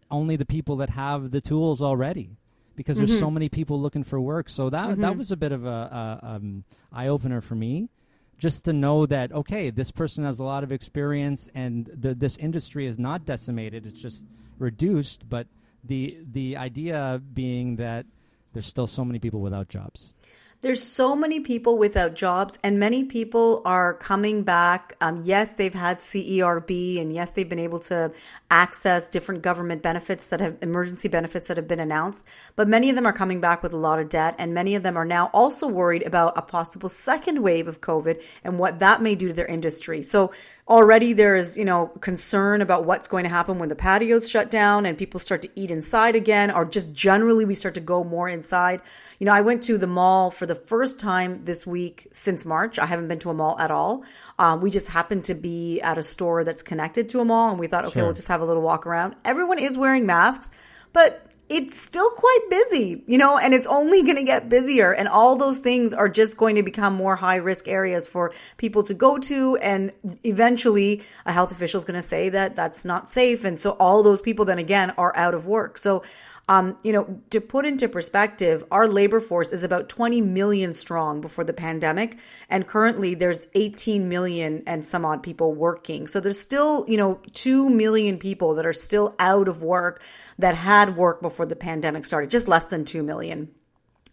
only 0.10 0.38
the 0.38 0.46
people 0.46 0.78
that 0.78 0.92
have 0.92 1.32
the 1.32 1.42
tools 1.42 1.82
already 1.82 2.38
because 2.76 2.98
mm-hmm. 2.98 3.08
there's 3.08 3.20
so 3.20 3.32
many 3.32 3.50
people 3.50 3.80
looking 3.80 4.04
for 4.04 4.20
work. 4.20 4.50
So 4.50 4.70
that 4.70 4.90
mm-hmm. 4.90 5.02
that 5.02 5.18
was 5.18 5.32
a 5.32 5.38
bit 5.38 5.52
of 5.52 5.66
a, 5.66 6.20
a 6.24 6.36
um, 6.36 6.64
eye 6.92 7.08
opener 7.08 7.42
for 7.42 7.56
me, 7.56 7.90
just 8.38 8.66
to 8.66 8.74
know 8.74 9.06
that 9.06 9.32
okay, 9.32 9.70
this 9.70 9.92
person 9.92 10.24
has 10.24 10.40
a 10.40 10.44
lot 10.44 10.64
of 10.64 10.72
experience, 10.72 11.50
and 11.54 11.86
the, 11.88 12.14
this 12.14 12.38
industry 12.38 12.86
is 12.86 12.98
not 12.98 13.26
decimated; 13.26 13.86
it's 13.86 14.00
just 14.00 14.26
reduced. 14.58 15.30
But 15.30 15.48
the 15.84 16.18
the 16.32 16.58
idea 16.58 17.22
being 17.34 17.78
that 17.78 18.06
there's 18.54 18.68
still 18.68 18.88
so 18.88 19.06
many 19.06 19.20
people 19.20 19.42
without 19.42 19.70
jobs. 19.70 20.14
There's 20.62 20.84
so 20.84 21.16
many 21.16 21.40
people 21.40 21.80
without 21.80 22.14
jobs, 22.14 22.60
and 22.64 22.80
many 22.80 23.04
people 23.04 23.64
are 23.66 23.96
coming 23.96 24.44
back. 24.44 24.96
Um, 25.02 25.20
yes, 25.24 25.54
they've 25.56 25.74
had 25.74 25.98
CERB, 25.98 27.02
and 27.02 27.12
yes, 27.12 27.32
they've 27.32 27.50
been 27.50 27.58
able 27.58 27.80
to 27.80 28.12
access 28.52 29.10
different 29.10 29.42
government 29.42 29.82
benefits 29.82 30.28
that 30.28 30.40
have 30.40 30.58
emergency 30.62 31.08
benefits 31.08 31.48
that 31.48 31.58
have 31.58 31.68
been 31.68 31.80
announced. 31.80 32.28
But 32.56 32.68
many 32.68 32.92
of 32.92 32.96
them 32.96 33.08
are 33.08 33.14
coming 33.14 33.42
back 33.42 33.64
with 33.64 33.74
a 33.74 33.78
lot 33.78 33.98
of 33.98 34.10
debt, 34.10 34.36
and 34.38 34.54
many 34.54 34.76
of 34.76 34.84
them 34.84 34.98
are 34.98 35.06
now 35.06 35.32
also 35.34 35.68
worried 35.68 36.04
about 36.04 36.38
a 36.38 36.44
possible 36.44 36.90
second 36.90 37.42
wave 37.42 37.68
of 37.68 37.82
COVID 37.82 38.22
and 38.44 38.60
what 38.60 38.78
that 38.78 39.02
may 39.02 39.16
do 39.16 39.30
to 39.30 39.34
their 39.34 39.48
industry. 39.48 40.04
So 40.04 40.32
already 40.68 41.14
there 41.14 41.36
is, 41.36 41.58
you 41.58 41.66
know, 41.66 41.88
concern 42.02 42.62
about 42.62 42.86
what's 42.86 43.08
going 43.08 43.24
to 43.24 43.30
happen 43.30 43.60
when 43.60 43.70
the 43.70 43.76
patios 43.76 44.30
shut 44.30 44.52
down 44.52 44.86
and 44.86 44.98
people 44.98 45.20
start 45.20 45.42
to 45.42 45.50
eat 45.56 45.72
inside 45.72 46.16
again, 46.16 46.52
or 46.52 46.66
just 46.66 46.94
generally 46.94 47.46
we 47.46 47.56
start 47.56 47.76
to 47.76 47.82
go 47.82 48.04
more 48.04 48.30
inside. 48.30 48.82
You 49.20 49.26
know, 49.26 49.34
I 49.34 49.42
went 49.42 49.64
to 49.64 49.78
the 49.78 49.88
mall 49.88 50.32
for 50.32 50.46
the 50.46 50.56
first 50.56 51.00
time 51.00 51.44
this 51.44 51.66
week 51.66 52.08
since 52.14 52.46
March. 52.46 52.80
I 52.80 52.86
haven't 52.86 53.08
been 53.08 53.20
to 53.20 53.30
a 53.30 53.34
mall 53.34 53.60
at 53.60 53.72
all. 53.72 54.04
Um, 54.40 54.62
we 54.62 54.72
just 54.72 54.88
happened 54.88 55.26
to 55.26 55.34
be 55.34 55.82
at 55.82 55.98
a 55.98 56.04
store 56.04 56.44
that's 56.44 56.64
connected 56.64 57.10
to 57.10 57.20
a 57.20 57.26
mall, 57.26 57.52
and 57.52 57.60
we 57.60 57.68
thought, 57.68 57.86
okay, 57.86 58.00
sure. 58.00 58.06
we'll 58.06 58.14
just 58.14 58.28
have 58.28 58.42
a 58.42 58.46
little 58.46 58.64
walk 58.64 58.86
around. 58.86 59.16
Everyone 59.26 59.60
is 59.60 59.78
wearing 59.78 60.06
masks, 60.06 60.52
but 60.94 61.26
it's 61.52 61.80
still 61.80 62.10
quite 62.12 62.40
busy, 62.50 63.04
you 63.08 63.18
know, 63.18 63.38
and 63.38 63.54
it's 63.54 63.68
only 63.68 64.02
going 64.08 64.16
to 64.16 64.24
get 64.24 64.48
busier. 64.48 64.94
And 64.94 65.08
all 65.08 65.36
those 65.36 65.60
things 65.60 65.94
are 65.94 66.08
just 66.08 66.38
going 66.38 66.56
to 66.56 66.64
become 66.64 66.96
more 66.96 67.16
high 67.18 67.36
risk 67.36 67.68
areas 67.68 68.08
for 68.08 68.34
people 68.58 68.84
to 68.84 68.94
go 68.94 69.18
to. 69.18 69.58
And 69.58 69.92
eventually, 70.24 71.04
a 71.26 71.32
health 71.32 71.52
official 71.52 71.78
is 71.78 71.86
going 71.86 72.00
to 72.00 72.08
say 72.08 72.30
that 72.30 72.56
that's 72.56 72.86
not 72.86 73.10
safe. 73.10 73.44
And 73.44 73.60
so 73.60 73.72
all 73.72 74.02
those 74.02 74.22
people 74.22 74.46
then 74.46 74.60
again 74.60 74.92
are 74.92 75.16
out 75.18 75.34
of 75.34 75.46
work. 75.46 75.78
So 75.78 76.04
um, 76.48 76.78
you 76.84 76.92
know, 76.92 77.22
to 77.30 77.40
put 77.40 77.66
into 77.66 77.88
perspective, 77.88 78.64
our 78.72 78.88
labor 78.88 79.20
force 79.20 79.52
is 79.52 79.64
about 79.64 79.90
20 79.90 80.22
million 80.22 80.74
strong 80.74 81.22
before 81.22 81.44
the 81.44 81.54
pandemic. 81.54 82.18
And 82.50 82.68
currently 82.68 83.16
there's 83.16 83.48
18 83.56 84.10
million 84.10 84.64
and 84.68 84.86
some 84.86 85.06
odd 85.06 85.24
people 85.24 85.54
working. 85.54 86.08
So 86.08 86.20
there's 86.20 86.40
still, 86.40 86.86
you 86.88 86.98
know, 86.98 87.20
2 87.34 87.70
million 87.70 88.18
people 88.18 88.56
that 88.56 88.66
are 88.66 88.74
still 88.74 89.14
out 89.20 89.48
of 89.48 89.62
work 89.64 90.02
that 90.40 90.56
had 90.56 90.98
work 90.98 91.22
before 91.22 91.46
the 91.46 91.56
pandemic 91.56 92.06
started, 92.06 92.30
just 92.30 92.48
less 92.48 92.66
than 92.66 92.86
2 92.86 93.04
million. 93.04 93.50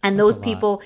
And 0.01 0.17
That's 0.17 0.37
those 0.37 0.39
people, 0.39 0.81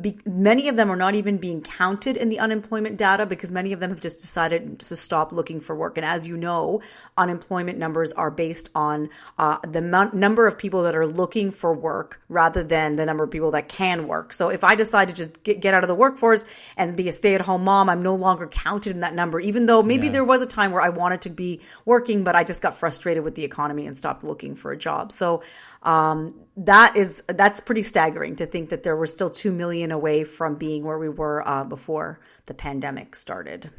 be, 0.00 0.18
many 0.26 0.68
of 0.68 0.76
them 0.76 0.90
are 0.90 0.96
not 0.96 1.14
even 1.14 1.38
being 1.38 1.62
counted 1.62 2.16
in 2.16 2.28
the 2.28 2.38
unemployment 2.40 2.98
data 2.98 3.24
because 3.24 3.50
many 3.50 3.72
of 3.72 3.80
them 3.80 3.90
have 3.90 4.00
just 4.00 4.20
decided 4.20 4.80
to 4.80 4.96
stop 4.96 5.32
looking 5.32 5.60
for 5.60 5.74
work. 5.74 5.96
And 5.96 6.04
as 6.04 6.26
you 6.26 6.36
know, 6.36 6.82
unemployment 7.16 7.78
numbers 7.78 8.12
are 8.12 8.30
based 8.30 8.68
on 8.74 9.08
uh, 9.38 9.58
the 9.66 9.78
m- 9.78 10.10
number 10.12 10.46
of 10.46 10.58
people 10.58 10.82
that 10.82 10.94
are 10.94 11.06
looking 11.06 11.50
for 11.50 11.72
work 11.72 12.20
rather 12.28 12.62
than 12.62 12.96
the 12.96 13.06
number 13.06 13.24
of 13.24 13.30
people 13.30 13.52
that 13.52 13.68
can 13.68 14.06
work. 14.06 14.34
So 14.34 14.50
if 14.50 14.62
I 14.62 14.74
decide 14.74 15.08
to 15.08 15.14
just 15.14 15.42
get, 15.42 15.60
get 15.60 15.72
out 15.72 15.84
of 15.84 15.88
the 15.88 15.94
workforce 15.94 16.44
and 16.76 16.94
be 16.94 17.08
a 17.08 17.12
stay 17.12 17.34
at 17.34 17.40
home 17.40 17.64
mom, 17.64 17.88
I'm 17.88 18.02
no 18.02 18.14
longer 18.14 18.46
counted 18.46 18.90
in 18.90 19.00
that 19.00 19.14
number, 19.14 19.40
even 19.40 19.64
though 19.64 19.82
maybe 19.82 20.06
yeah. 20.08 20.12
there 20.12 20.24
was 20.24 20.42
a 20.42 20.46
time 20.46 20.72
where 20.72 20.82
I 20.82 20.90
wanted 20.90 21.22
to 21.22 21.30
be 21.30 21.62
working, 21.86 22.24
but 22.24 22.36
I 22.36 22.44
just 22.44 22.60
got 22.60 22.76
frustrated 22.76 23.24
with 23.24 23.36
the 23.36 23.44
economy 23.44 23.86
and 23.86 23.96
stopped 23.96 24.22
looking 24.22 24.54
for 24.54 24.70
a 24.70 24.76
job. 24.76 25.12
So 25.12 25.42
um, 25.82 26.34
that 26.56 26.96
is 26.96 27.22
that's 27.28 27.60
pretty 27.60 27.82
staggering 27.82 28.36
to 28.36 28.46
think 28.46 28.70
that 28.70 28.82
there 28.82 28.96
were 28.96 29.06
still 29.06 29.30
two 29.30 29.52
million 29.52 29.92
away 29.92 30.24
from 30.24 30.56
being 30.56 30.84
where 30.84 30.98
we 30.98 31.08
were 31.08 31.46
uh, 31.46 31.64
before 31.64 32.20
the 32.46 32.54
pandemic 32.54 33.14
started. 33.14 33.70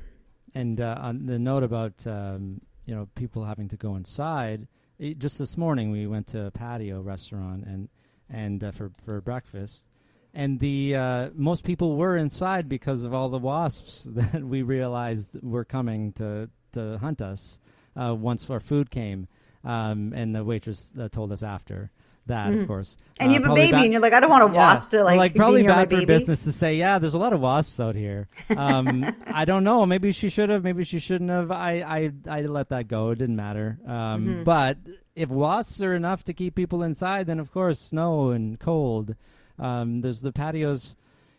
And 0.56 0.79
uh, 0.79 0.98
on 1.00 1.25
the 1.25 1.38
note 1.38 1.63
about 1.63 2.06
um, 2.08 2.62
you 2.86 2.96
know 2.96 3.08
people 3.15 3.44
having 3.44 3.68
to 3.70 3.77
go 3.77 3.96
inside, 3.96 4.68
it, 4.98 5.20
just 5.20 5.39
this 5.39 5.58
morning 5.58 5.91
we 5.91 6.08
went 6.08 6.27
to 6.27 6.46
a 6.46 6.51
patio 6.51 7.01
restaurant 7.01 7.65
and 7.65 7.89
and 8.29 8.63
uh, 8.63 8.72
for 8.72 8.91
for 9.03 9.20
breakfast, 9.20 9.88
and 10.34 10.60
the 10.60 10.96
uh, 10.96 11.29
most 11.36 11.65
people 11.65 11.98
were 11.98 12.15
inside 12.15 12.70
because 12.70 13.03
of 13.03 13.13
all 13.13 13.27
the 13.27 13.38
wasps 13.38 14.03
that 14.10 14.44
we 14.44 14.62
realized 14.62 15.41
were 15.44 15.65
coming 15.65 16.13
to 16.13 16.50
to 16.72 16.98
hunt 17.00 17.22
us 17.22 17.60
uh, 18.00 18.15
once 18.15 18.50
our 18.50 18.60
food 18.60 18.89
came 18.89 19.27
um, 19.63 20.13
and 20.15 20.35
the 20.35 20.43
waitress 20.43 20.91
uh, 20.99 21.09
told 21.09 21.31
us 21.31 21.43
after 21.43 21.91
that, 22.29 22.51
mm. 22.51 22.61
of 22.61 22.67
course. 22.67 22.97
And 23.19 23.29
uh, 23.29 23.33
you 23.33 23.41
have 23.41 23.51
a 23.51 23.53
baby, 23.53 23.77
and 23.77 23.91
you're 23.91 24.01
like, 24.01 24.13
I 24.13 24.19
don't 24.21 24.29
want 24.29 24.43
a 24.43 24.47
wasp 24.47 24.93
yeah, 24.93 24.99
to 24.99 25.03
like, 25.03 25.17
like 25.17 25.35
probably 25.35 25.63
bad 25.63 25.89
for 25.89 26.05
business 26.05 26.45
to 26.45 26.51
say, 26.51 26.75
yeah, 26.75 26.97
there's 26.97 27.13
a 27.13 27.19
lot 27.19 27.33
of 27.33 27.41
wasps 27.41 27.79
out 27.79 27.95
here. 27.95 28.29
Um, 28.55 29.05
I 29.27 29.45
don't 29.45 29.63
know. 29.63 29.85
Maybe 29.85 30.11
she 30.13 30.29
should 30.29 30.49
have. 30.49 30.63
Maybe 30.63 30.85
she 30.85 30.99
shouldn't 30.99 31.29
have. 31.29 31.51
I 31.51 32.11
I 32.27 32.39
I 32.39 32.41
let 32.43 32.69
that 32.69 32.87
go. 32.87 33.09
It 33.09 33.17
didn't 33.17 33.35
matter. 33.35 33.77
Um, 33.85 33.91
mm-hmm. 33.91 34.43
But 34.43 34.77
if 35.15 35.29
wasps 35.29 35.81
are 35.81 35.95
enough 35.95 36.23
to 36.25 36.33
keep 36.33 36.55
people 36.55 36.83
inside, 36.83 37.27
then 37.27 37.39
of 37.39 37.51
course 37.51 37.79
snow 37.79 38.29
and 38.29 38.59
cold. 38.59 39.15
Um, 39.57 40.01
there's 40.01 40.21
the 40.21 40.31
patios. 40.31 40.95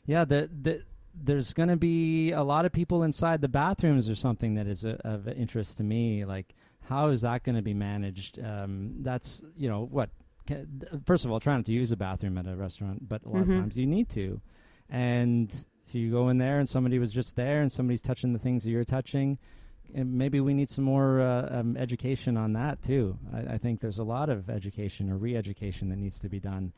Yeah, 0.07 0.25
the 0.25 0.51
the 0.63 0.83
there's 1.15 1.55
going 1.55 1.69
to 1.69 1.77
be 1.77 2.33
a 2.33 2.43
lot 2.43 2.65
of 2.65 2.73
people 2.73 3.03
inside 3.03 3.41
the 3.41 3.49
bathrooms 3.49 4.09
or 4.09 4.15
something 4.15 4.55
that 4.55 4.67
is 4.67 4.85
a, 4.85 4.97
of 5.07 5.29
interest 5.29 5.79
to 5.79 5.85
me. 5.85 6.25
Like 6.25 6.55
how 6.91 7.09
is 7.09 7.21
that 7.23 7.45
going 7.45 7.57
to 7.57 7.63
be 7.63 7.73
managed? 7.73 8.39
Um, 8.45 8.97
that's 9.01 9.41
you 9.57 9.69
know 9.69 9.87
what. 9.91 10.11
Can, 10.47 10.83
first 11.07 11.25
of 11.25 11.31
all, 11.31 11.39
try 11.39 11.55
not 11.55 11.67
to 11.67 11.73
use 11.73 11.93
a 11.93 11.97
bathroom 11.97 12.37
at 12.37 12.47
a 12.47 12.57
restaurant, 12.57 13.09
but 13.09 13.23
a 13.25 13.29
lot 13.29 13.43
mm-hmm. 13.43 13.53
of 13.53 13.57
times 13.59 13.79
you 13.79 13.87
need 13.87 14.09
to, 14.11 14.41
and 14.89 15.65
so 15.85 15.99
you 15.99 16.11
go 16.11 16.29
in 16.29 16.39
there 16.39 16.59
and 16.59 16.69
somebody 16.69 16.99
was 16.99 17.13
just 17.13 17.37
there 17.37 17.63
and 17.63 17.71
somebody's 17.71 18.01
touching 18.01 18.33
the 18.33 18.39
things 18.39 18.65
that 18.65 18.71
you're 18.71 18.85
touching. 18.85 19.39
And 19.95 20.15
maybe 20.15 20.41
we 20.41 20.55
need 20.55 20.71
some 20.71 20.85
more 20.85 21.21
uh, 21.21 21.49
um, 21.51 21.77
education 21.77 22.37
on 22.37 22.53
that 22.53 22.81
too. 22.83 23.19
I, 23.35 23.55
I, 23.55 23.59
think 23.59 23.81
there's 23.81 23.99
a 23.99 24.05
lot 24.05 24.29
of 24.29 24.49
education 24.49 25.11
or 25.11 25.17
re-education 25.17 25.89
that 25.89 25.97
needs 25.97 26.21
to 26.21 26.29
be 26.29 26.39
done 26.39 26.73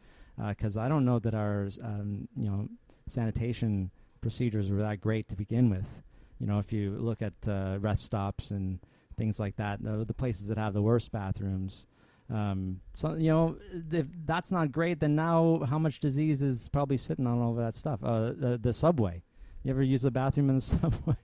because 0.48 0.78
uh, 0.78 0.82
I 0.82 0.88
don't 0.88 1.04
know 1.04 1.18
that 1.18 1.34
our 1.34 1.68
um, 1.82 2.26
you 2.34 2.48
know 2.48 2.68
sanitation 3.06 3.90
procedures 4.22 4.70
were 4.70 4.78
that 4.78 5.00
great 5.00 5.28
to 5.28 5.36
begin 5.36 5.68
with. 5.68 6.02
You 6.38 6.46
know, 6.46 6.58
if 6.58 6.72
you 6.72 6.96
look 6.98 7.20
at 7.20 7.34
uh, 7.46 7.76
rest 7.80 8.04
stops 8.04 8.50
and 8.50 8.80
things 9.22 9.38
like 9.38 9.54
that. 9.54 9.80
The, 9.80 10.04
the 10.04 10.14
places 10.14 10.48
that 10.48 10.58
have 10.58 10.74
the 10.74 10.82
worst 10.82 11.12
bathrooms. 11.12 11.86
Um, 12.28 12.80
so 12.92 13.14
you 13.14 13.30
know, 13.30 13.56
if 13.92 14.06
that's 14.26 14.50
not 14.50 14.72
great, 14.72 14.98
then 14.98 15.14
now 15.14 15.62
how 15.68 15.78
much 15.78 16.00
disease 16.00 16.42
is 16.42 16.68
probably 16.68 16.96
sitting 16.96 17.26
on 17.26 17.40
all 17.40 17.52
of 17.52 17.56
that 17.58 17.76
stuff? 17.76 18.02
Uh, 18.02 18.32
the, 18.36 18.58
the 18.60 18.72
subway. 18.72 19.22
You 19.64 19.70
ever 19.70 19.82
use 19.82 20.02
the 20.02 20.10
bathroom 20.10 20.48
in 20.48 20.56
the 20.56 20.60
subway? 20.60 21.14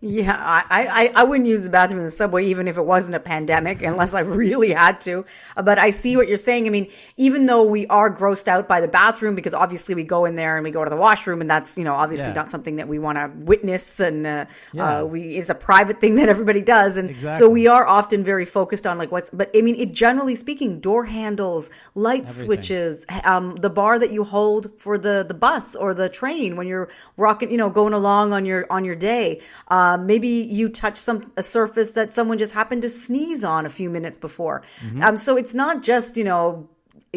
yeah, 0.00 0.36
I, 0.38 0.64
I, 0.70 1.22
I 1.22 1.24
wouldn't 1.24 1.48
use 1.48 1.62
the 1.62 1.70
bathroom 1.70 2.00
in 2.00 2.04
the 2.04 2.10
subway 2.10 2.44
even 2.44 2.68
if 2.68 2.76
it 2.76 2.84
wasn't 2.84 3.14
a 3.14 3.20
pandemic, 3.20 3.82
unless 3.82 4.12
I 4.12 4.20
really 4.20 4.72
had 4.72 5.00
to. 5.02 5.24
Uh, 5.56 5.62
but 5.62 5.78
I 5.78 5.90
see 5.90 6.16
what 6.16 6.28
you're 6.28 6.36
saying. 6.36 6.66
I 6.66 6.70
mean, 6.70 6.90
even 7.16 7.46
though 7.46 7.64
we 7.64 7.86
are 7.86 8.14
grossed 8.14 8.48
out 8.48 8.68
by 8.68 8.82
the 8.82 8.88
bathroom, 8.88 9.34
because 9.34 9.54
obviously 9.54 9.94
we 9.94 10.04
go 10.04 10.26
in 10.26 10.36
there 10.36 10.56
and 10.56 10.64
we 10.64 10.70
go 10.70 10.84
to 10.84 10.90
the 10.90 10.96
washroom, 10.96 11.40
and 11.40 11.48
that's 11.48 11.78
you 11.78 11.84
know 11.84 11.94
obviously 11.94 12.28
yeah. 12.28 12.34
not 12.34 12.50
something 12.50 12.76
that 12.76 12.88
we 12.88 12.98
want 12.98 13.16
to 13.16 13.32
witness, 13.34 13.98
and 13.98 14.26
uh, 14.26 14.44
yeah. 14.72 14.98
uh, 14.98 15.04
we 15.04 15.36
it's 15.36 15.48
a 15.48 15.54
private 15.54 15.98
thing 15.98 16.14
that 16.16 16.28
everybody 16.28 16.60
does, 16.60 16.98
and 16.98 17.08
exactly. 17.08 17.38
so 17.38 17.48
we 17.48 17.66
are 17.66 17.86
often 17.86 18.22
very 18.22 18.44
focused 18.44 18.86
on 18.86 18.98
like 18.98 19.10
what's. 19.10 19.30
But 19.30 19.50
I 19.56 19.62
mean, 19.62 19.76
it 19.76 19.92
generally 19.92 20.34
speaking, 20.34 20.80
door 20.80 21.06
handles, 21.06 21.70
light 21.94 22.22
Everything. 22.22 22.44
switches, 22.44 23.06
um, 23.24 23.56
the 23.56 23.70
bar 23.70 23.98
that 23.98 24.12
you 24.12 24.22
hold 24.22 24.70
for 24.78 24.98
the 24.98 25.24
the 25.26 25.34
bus 25.34 25.74
or 25.74 25.94
the 25.94 26.10
train 26.10 26.56
when 26.56 26.66
you're 26.66 26.90
rocking, 27.16 27.50
you 27.50 27.56
know, 27.56 27.70
going 27.70 27.85
going 27.86 27.94
along 27.98 28.32
on 28.32 28.44
your 28.44 28.66
on 28.70 28.84
your 28.84 28.94
day. 28.94 29.40
Uh, 29.68 29.96
maybe 29.96 30.28
you 30.28 30.68
touch 30.68 30.96
some 30.96 31.32
a 31.36 31.42
surface 31.42 31.92
that 31.92 32.12
someone 32.12 32.38
just 32.38 32.52
happened 32.52 32.82
to 32.82 32.88
sneeze 32.88 33.44
on 33.44 33.66
a 33.66 33.70
few 33.70 33.90
minutes 33.90 34.16
before. 34.16 34.62
Mm-hmm. 34.80 35.02
Um, 35.02 35.16
so 35.16 35.36
it's 35.36 35.54
not 35.54 35.82
just 35.82 36.16
you 36.16 36.24
know 36.24 36.68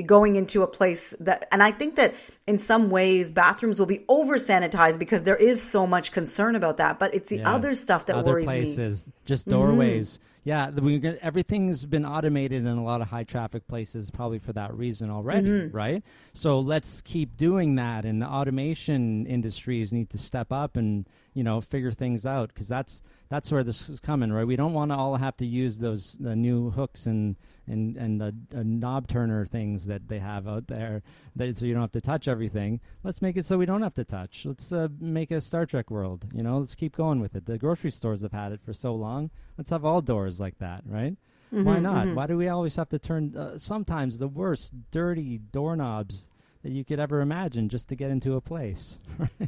going 0.06 0.36
into 0.38 0.64
a 0.64 0.68
place 0.68 1.14
that 1.20 1.46
and 1.52 1.62
i 1.62 1.72
think 1.72 1.98
that 1.98 2.16
in 2.48 2.58
some 2.58 2.90
ways 2.90 3.32
bathrooms 3.32 3.80
will 3.80 3.86
be 3.86 4.06
over 4.08 4.38
sanitized 4.38 4.98
because 4.98 5.24
there 5.24 5.36
is 5.36 5.62
so 5.62 5.86
much 5.86 6.14
concern 6.14 6.56
about 6.56 6.78
that 6.78 7.00
but 7.00 7.14
it's 7.14 7.32
the 7.32 7.38
yeah. 7.40 7.54
other 7.54 7.76
stuff 7.76 8.06
that 8.06 8.16
other 8.16 8.32
worries 8.32 8.46
places 8.46 9.08
me. 9.08 9.14
just 9.26 9.50
doorways 9.50 10.20
mm-hmm. 10.20 10.29
Yeah 10.44 10.70
we, 10.70 11.06
everything's 11.22 11.86
been 11.86 12.06
automated 12.06 12.66
in 12.66 12.78
a 12.78 12.84
lot 12.84 13.02
of 13.02 13.08
high 13.08 13.24
traffic 13.24 13.68
places 13.68 14.12
probably 14.12 14.40
for 14.40 14.54
that 14.54 14.74
reason 14.74 15.10
already 15.10 15.48
mm-hmm. 15.48 15.76
right 15.76 16.04
so 16.34 16.60
let's 16.60 17.02
keep 17.02 17.36
doing 17.38 17.76
that 17.76 18.06
and 18.06 18.22
the 18.22 18.28
automation 18.28 19.26
industries 19.26 19.92
need 19.92 20.10
to 20.10 20.18
step 20.18 20.52
up 20.52 20.78
and 20.78 21.06
you 21.40 21.46
know 21.46 21.62
figure 21.62 21.94
things 21.94 22.26
out 22.26 22.50
because 22.50 22.68
that's 22.68 23.02
that's 23.30 23.50
where 23.50 23.64
this 23.64 23.88
is 23.88 24.02
coming 24.02 24.30
right? 24.30 24.46
We 24.46 24.58
don't 24.58 24.74
want 24.74 24.92
to 24.92 24.98
all 24.98 25.16
have 25.16 25.38
to 25.38 25.46
use 25.46 25.78
those 25.78 26.18
the 26.20 26.36
new 26.36 26.70
hooks 26.72 27.06
and 27.06 27.38
and 27.66 27.96
and 27.96 28.20
the, 28.20 28.36
the 28.50 28.66
knob 28.66 29.08
turner 29.08 29.46
things 29.46 29.86
that 29.86 30.10
they 30.10 30.20
have 30.20 30.50
out 30.50 30.68
there 30.68 31.02
that 31.38 31.56
so 31.56 31.66
you 31.66 31.74
don't 31.74 31.84
have 31.84 31.94
to 31.94 32.02
touch 32.02 32.28
everything. 32.28 32.82
Let's 33.06 33.22
make 33.22 33.38
it 33.38 33.46
so 33.46 33.58
we 33.58 33.66
don't 33.66 33.84
have 33.84 33.94
to 33.94 34.04
touch. 34.04 34.46
Let's 34.46 34.70
uh, 34.74 34.90
make 35.00 35.32
a 35.32 35.40
star 35.40 35.66
trek 35.66 35.90
world 35.90 36.26
you 36.34 36.44
know? 36.44 36.58
Let's 36.58 36.76
keep 36.76 36.98
going 36.98 37.22
with 37.22 37.38
it. 37.38 37.46
The 37.46 37.58
grocery 37.58 37.92
stores 37.92 38.24
have 38.24 38.34
had 38.34 38.52
it 38.52 38.60
for 38.62 38.74
so 38.74 38.94
long. 38.94 39.30
Let's 39.58 39.70
have 39.70 39.86
all 39.86 40.02
doors 40.02 40.42
like 40.42 40.58
that 40.58 40.82
right? 40.86 41.16
Mm-hmm, 41.54 41.64
why 41.64 41.80
not? 41.80 42.06
mm-hmm. 42.08 42.16
why 42.16 42.28
do 42.28 42.36
we 42.36 42.50
always 42.50 42.76
have 42.76 42.90
to 42.90 43.00
turn 43.00 43.34
uh, 43.38 43.58
sometimes 43.58 44.20
the 44.20 44.28
worst 44.28 44.74
dirty 44.92 45.38
doorknobs 45.38 46.30
that 46.64 46.74
you 46.74 46.84
could 46.84 47.00
ever 47.00 47.22
imagine 47.22 47.70
just 47.70 47.88
to 47.88 47.96
get 47.96 48.12
into 48.12 48.36
a 48.36 48.42
place. 48.42 49.00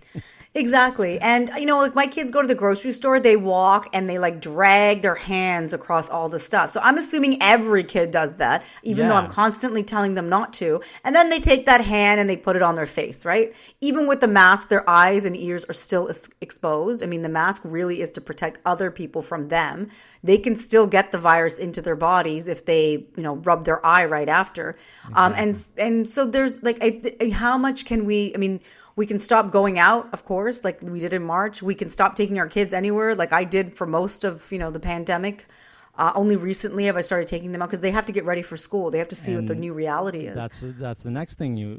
exactly. 0.53 1.19
And 1.19 1.51
you 1.57 1.65
know, 1.65 1.77
like 1.79 1.93
my 1.93 2.07
kids 2.07 2.31
go 2.31 2.41
to 2.41 2.47
the 2.47 2.55
grocery 2.55 2.93
store, 2.93 3.19
they 3.19 3.35
walk 3.35 3.89
and 3.91 4.09
they 4.09 4.17
like 4.17 4.39
drag 4.39 5.01
their 5.01 5.15
hands 5.15 5.73
across 5.73 6.09
all 6.09 6.29
the 6.29 6.39
stuff. 6.39 6.69
So 6.71 6.79
I'm 6.81 6.97
assuming 6.97 7.41
every 7.41 7.83
kid 7.83 8.11
does 8.11 8.37
that, 8.37 8.63
even 8.83 9.03
yeah. 9.03 9.09
though 9.09 9.15
I'm 9.15 9.29
constantly 9.29 9.83
telling 9.83 10.15
them 10.15 10.29
not 10.29 10.53
to. 10.53 10.81
And 11.03 11.13
then 11.13 11.29
they 11.29 11.39
take 11.39 11.65
that 11.65 11.81
hand 11.81 12.21
and 12.21 12.29
they 12.29 12.37
put 12.37 12.55
it 12.55 12.61
on 12.61 12.75
their 12.75 12.85
face, 12.85 13.25
right? 13.25 13.53
Even 13.81 14.07
with 14.07 14.21
the 14.21 14.29
mask, 14.29 14.69
their 14.69 14.89
eyes 14.89 15.25
and 15.25 15.35
ears 15.35 15.65
are 15.65 15.73
still 15.73 16.09
exposed. 16.39 17.03
I 17.03 17.07
mean, 17.07 17.23
the 17.23 17.29
mask 17.29 17.61
really 17.65 18.01
is 18.01 18.11
to 18.11 18.21
protect 18.21 18.59
other 18.65 18.89
people 18.89 19.21
from 19.21 19.49
them. 19.49 19.89
They 20.23 20.37
can 20.37 20.55
still 20.55 20.87
get 20.87 21.11
the 21.11 21.17
virus 21.17 21.57
into 21.57 21.81
their 21.81 21.95
bodies 21.95 22.47
if 22.47 22.65
they, 22.65 22.91
you 22.91 23.23
know, 23.23 23.37
rub 23.37 23.65
their 23.65 23.85
eye 23.85 24.05
right 24.05 24.29
after. 24.29 24.77
Exactly. 25.07 25.15
Um, 25.15 25.33
and 25.35 25.71
and 25.77 26.09
so 26.09 26.25
there's 26.25 26.61
like 26.61 26.77
how 27.31 27.57
much 27.57 27.85
can 27.85 28.05
we? 28.05 28.33
I 28.33 28.37
mean, 28.37 28.59
we 28.95 29.05
can 29.05 29.19
stop 29.19 29.51
going 29.51 29.79
out, 29.79 30.09
of 30.13 30.25
course, 30.25 30.63
like 30.63 30.81
we 30.81 30.99
did 30.99 31.13
in 31.13 31.23
March. 31.23 31.61
We 31.61 31.75
can 31.75 31.89
stop 31.89 32.15
taking 32.15 32.39
our 32.39 32.47
kids 32.47 32.73
anywhere, 32.73 33.15
like 33.15 33.33
I 33.33 33.43
did 33.43 33.75
for 33.75 33.85
most 33.85 34.23
of 34.23 34.51
you 34.51 34.59
know 34.59 34.71
the 34.71 34.79
pandemic. 34.79 35.45
Uh, 35.93 36.11
only 36.15 36.37
recently 36.37 36.85
have 36.85 36.95
I 36.95 37.01
started 37.01 37.27
taking 37.27 37.51
them 37.51 37.61
out 37.61 37.67
because 37.67 37.81
they 37.81 37.91
have 37.91 38.05
to 38.05 38.13
get 38.13 38.23
ready 38.23 38.41
for 38.41 38.55
school. 38.55 38.91
They 38.91 38.97
have 38.99 39.09
to 39.09 39.15
see 39.15 39.33
and 39.33 39.41
what 39.41 39.47
their 39.47 39.57
new 39.57 39.73
reality 39.73 40.25
is. 40.25 40.35
That's 40.35 40.63
that's 40.79 41.03
the 41.03 41.11
next 41.11 41.37
thing 41.37 41.57
you 41.57 41.77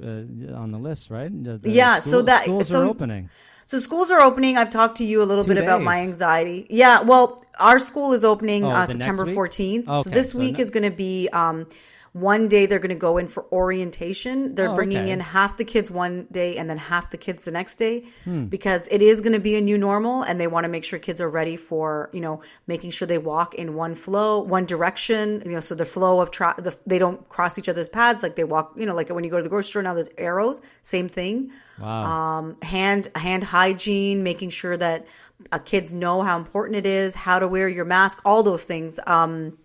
uh, 0.52 0.54
on 0.54 0.70
the 0.70 0.78
list, 0.78 1.10
right? 1.10 1.30
The, 1.32 1.58
the 1.58 1.70
yeah. 1.70 2.00
School, 2.00 2.12
so 2.12 2.22
that 2.22 2.42
schools 2.44 2.68
so, 2.68 2.82
are 2.82 2.84
opening. 2.84 3.30
So 3.66 3.78
schools 3.78 4.10
are 4.10 4.20
opening. 4.20 4.58
I've 4.58 4.70
talked 4.70 4.98
to 4.98 5.04
you 5.04 5.22
a 5.22 5.24
little 5.24 5.44
Two 5.44 5.48
bit 5.48 5.54
days. 5.54 5.64
about 5.64 5.82
my 5.82 6.00
anxiety. 6.00 6.66
Yeah. 6.68 7.00
Well, 7.00 7.44
our 7.58 7.78
school 7.78 8.12
is 8.12 8.24
opening 8.24 8.64
oh, 8.64 8.70
uh, 8.70 8.86
September 8.86 9.26
fourteenth. 9.26 9.88
Okay, 9.88 10.02
so 10.02 10.10
this 10.10 10.32
so 10.32 10.38
week 10.38 10.58
no- 10.58 10.62
is 10.62 10.70
going 10.70 10.84
to 10.84 10.96
be. 10.96 11.28
Um, 11.32 11.66
one 12.12 12.46
day 12.46 12.66
they're 12.66 12.78
going 12.78 12.90
to 12.90 12.94
go 12.94 13.16
in 13.16 13.26
for 13.26 13.46
orientation. 13.52 14.54
They're 14.54 14.68
Oh, 14.70 14.74
bringing 14.74 14.98
okay. 15.04 15.10
in 15.10 15.20
half 15.20 15.56
the 15.56 15.64
kids 15.64 15.90
one 15.90 16.26
day 16.30 16.56
and 16.58 16.68
then 16.68 16.76
half 16.76 17.10
the 17.10 17.16
kids 17.16 17.44
the 17.44 17.50
next 17.50 17.76
day 17.76 18.04
Hmm. 18.24 18.44
because 18.46 18.86
it 18.90 19.00
is 19.00 19.22
going 19.22 19.32
to 19.32 19.40
be 19.40 19.56
a 19.56 19.60
new 19.62 19.78
normal 19.78 20.22
and 20.22 20.38
they 20.38 20.46
want 20.46 20.64
to 20.64 20.68
make 20.68 20.84
sure 20.84 20.98
kids 20.98 21.20
are 21.22 21.30
ready 21.30 21.56
for, 21.56 22.10
you 22.12 22.20
know, 22.20 22.42
making 22.66 22.90
sure 22.90 23.06
they 23.08 23.16
walk 23.18 23.54
in 23.54 23.74
one 23.74 23.94
flow, 23.94 24.40
one 24.40 24.66
direction, 24.66 25.42
you 25.46 25.52
know, 25.52 25.60
so 25.60 25.74
the 25.74 25.86
flow 25.86 26.20
of 26.20 26.30
tra- 26.30 26.54
the, 26.58 26.76
they 26.86 26.98
don't 26.98 27.26
cross 27.30 27.58
each 27.58 27.68
other's 27.68 27.88
paths 27.88 28.22
like 28.22 28.36
they 28.36 28.44
walk, 28.44 28.74
you 28.76 28.84
know, 28.84 28.94
like 28.94 29.08
when 29.08 29.24
you 29.24 29.30
go 29.30 29.38
to 29.38 29.42
the 29.42 29.48
grocery 29.48 29.70
store 29.70 29.82
now 29.82 29.94
there's 29.94 30.10
arrows, 30.18 30.60
same 30.82 31.08
thing. 31.08 31.50
Wow. 31.80 32.04
Um, 32.38 32.56
hand 32.60 33.08
hand 33.16 33.42
hygiene, 33.44 34.22
making 34.22 34.50
sure 34.50 34.76
that 34.76 35.06
uh, 35.50 35.58
kids 35.58 35.92
know 35.94 36.20
how 36.22 36.36
important 36.36 36.76
it 36.76 36.84
is, 36.86 37.14
how 37.14 37.38
to 37.38 37.48
wear 37.48 37.68
your 37.68 37.86
mask, 37.86 38.20
all 38.24 38.42
those 38.42 38.64
things. 38.66 39.00
Um, 39.06 39.56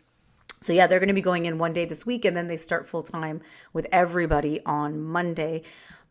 so 0.59 0.73
yeah, 0.73 0.87
they're 0.87 0.99
going 0.99 1.07
to 1.07 1.13
be 1.13 1.21
going 1.21 1.45
in 1.45 1.57
one 1.57 1.73
day 1.73 1.85
this 1.85 2.05
week, 2.05 2.25
and 2.25 2.35
then 2.35 2.47
they 2.47 2.57
start 2.57 2.89
full 2.89 3.03
time 3.03 3.41
with 3.73 3.87
everybody 3.91 4.61
on 4.65 5.01
Monday. 5.01 5.63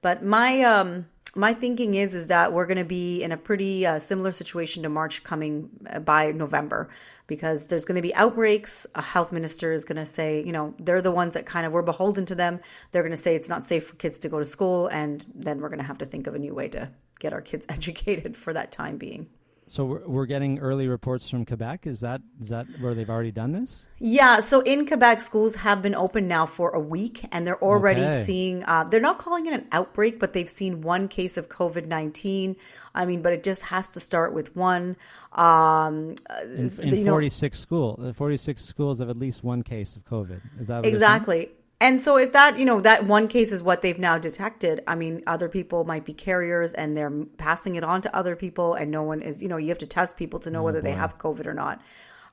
But 0.02 0.24
my 0.24 0.62
um, 0.62 1.06
my 1.34 1.52
thinking 1.52 1.94
is 1.94 2.14
is 2.14 2.28
that 2.28 2.52
we're 2.52 2.66
going 2.66 2.78
to 2.78 2.84
be 2.84 3.22
in 3.22 3.32
a 3.32 3.36
pretty 3.36 3.86
uh, 3.86 3.98
similar 3.98 4.32
situation 4.32 4.82
to 4.84 4.88
March 4.88 5.24
coming 5.24 5.70
uh, 5.88 5.98
by 5.98 6.32
November 6.32 6.88
because 7.26 7.66
there's 7.66 7.84
going 7.84 7.96
to 7.96 8.02
be 8.02 8.14
outbreaks. 8.14 8.86
A 8.94 9.02
health 9.02 9.32
minister 9.32 9.72
is 9.72 9.84
going 9.84 9.96
to 9.96 10.06
say, 10.06 10.42
you 10.44 10.52
know, 10.52 10.74
they're 10.78 11.02
the 11.02 11.10
ones 11.10 11.34
that 11.34 11.44
kind 11.44 11.66
of 11.66 11.72
we're 11.72 11.82
beholden 11.82 12.24
to 12.26 12.34
them. 12.34 12.60
They're 12.92 13.02
going 13.02 13.10
to 13.10 13.16
say 13.16 13.34
it's 13.34 13.48
not 13.48 13.64
safe 13.64 13.86
for 13.86 13.96
kids 13.96 14.20
to 14.20 14.28
go 14.28 14.38
to 14.38 14.46
school, 14.46 14.86
and 14.88 15.26
then 15.34 15.60
we're 15.60 15.68
going 15.68 15.80
to 15.80 15.84
have 15.84 15.98
to 15.98 16.06
think 16.06 16.26
of 16.26 16.34
a 16.34 16.38
new 16.38 16.54
way 16.54 16.68
to 16.68 16.90
get 17.18 17.32
our 17.32 17.42
kids 17.42 17.66
educated 17.70 18.36
for 18.36 18.52
that 18.52 18.72
time 18.72 18.96
being. 18.96 19.28
So 19.68 19.84
we're, 19.84 20.06
we're 20.06 20.26
getting 20.26 20.60
early 20.60 20.86
reports 20.86 21.28
from 21.28 21.44
Quebec. 21.44 21.86
Is 21.88 22.00
that 22.00 22.20
is 22.40 22.50
that 22.50 22.66
where 22.80 22.94
they've 22.94 23.10
already 23.10 23.32
done 23.32 23.50
this? 23.50 23.88
Yeah. 23.98 24.38
So 24.40 24.60
in 24.60 24.86
Quebec, 24.86 25.20
schools 25.20 25.56
have 25.56 25.82
been 25.82 25.94
open 25.96 26.28
now 26.28 26.46
for 26.46 26.70
a 26.70 26.78
week, 26.80 27.26
and 27.32 27.44
they're 27.46 27.60
already 27.62 28.02
Okay. 28.02 28.22
seeing. 28.24 28.62
Uh, 28.64 28.84
they're 28.84 29.00
not 29.00 29.18
calling 29.18 29.46
it 29.46 29.52
an 29.54 29.66
outbreak, 29.72 30.20
but 30.20 30.34
they've 30.34 30.48
seen 30.48 30.82
one 30.82 31.08
case 31.08 31.36
of 31.36 31.48
COVID 31.48 31.86
nineteen. 31.86 32.54
I 32.94 33.06
mean, 33.06 33.22
but 33.22 33.32
it 33.32 33.42
just 33.42 33.62
has 33.64 33.88
to 33.88 34.00
start 34.00 34.32
with 34.32 34.54
one. 34.54 34.96
Um, 35.32 36.14
In, 36.56 36.64
uh, 36.64 36.82
in 36.82 37.04
46 37.06 37.58
school, 37.58 38.00
uh, 38.02 38.12
46 38.14 38.64
schools 38.64 39.00
have 39.00 39.10
at 39.10 39.18
least 39.18 39.44
one 39.44 39.62
case 39.62 39.94
of 39.96 40.04
COVID. 40.06 40.40
Is 40.60 40.68
that 40.68 40.76
what? 40.76 40.86
Exactly. 40.86 41.50
And 41.80 42.00
so 42.00 42.16
if 42.16 42.32
that, 42.32 42.58
you 42.58 42.64
know, 42.64 42.80
that 42.80 43.04
one 43.04 43.28
case 43.28 43.52
is 43.52 43.62
what 43.62 43.82
they've 43.82 43.98
now 43.98 44.18
detected, 44.18 44.82
I 44.86 44.94
mean, 44.94 45.22
other 45.26 45.48
people 45.48 45.84
might 45.84 46.06
be 46.06 46.14
carriers 46.14 46.72
and 46.72 46.96
they're 46.96 47.10
passing 47.36 47.76
it 47.76 47.84
on 47.84 48.00
to 48.02 48.16
other 48.16 48.34
people 48.34 48.72
and 48.74 48.90
no 48.90 49.02
one 49.02 49.20
is, 49.20 49.42
you 49.42 49.48
know, 49.48 49.58
you 49.58 49.68
have 49.68 49.78
to 49.78 49.86
test 49.86 50.16
people 50.16 50.40
to 50.40 50.50
know 50.50 50.62
whether 50.62 50.80
they 50.80 50.92
have 50.92 51.18
COVID 51.18 51.46
or 51.46 51.52
not. 51.52 51.82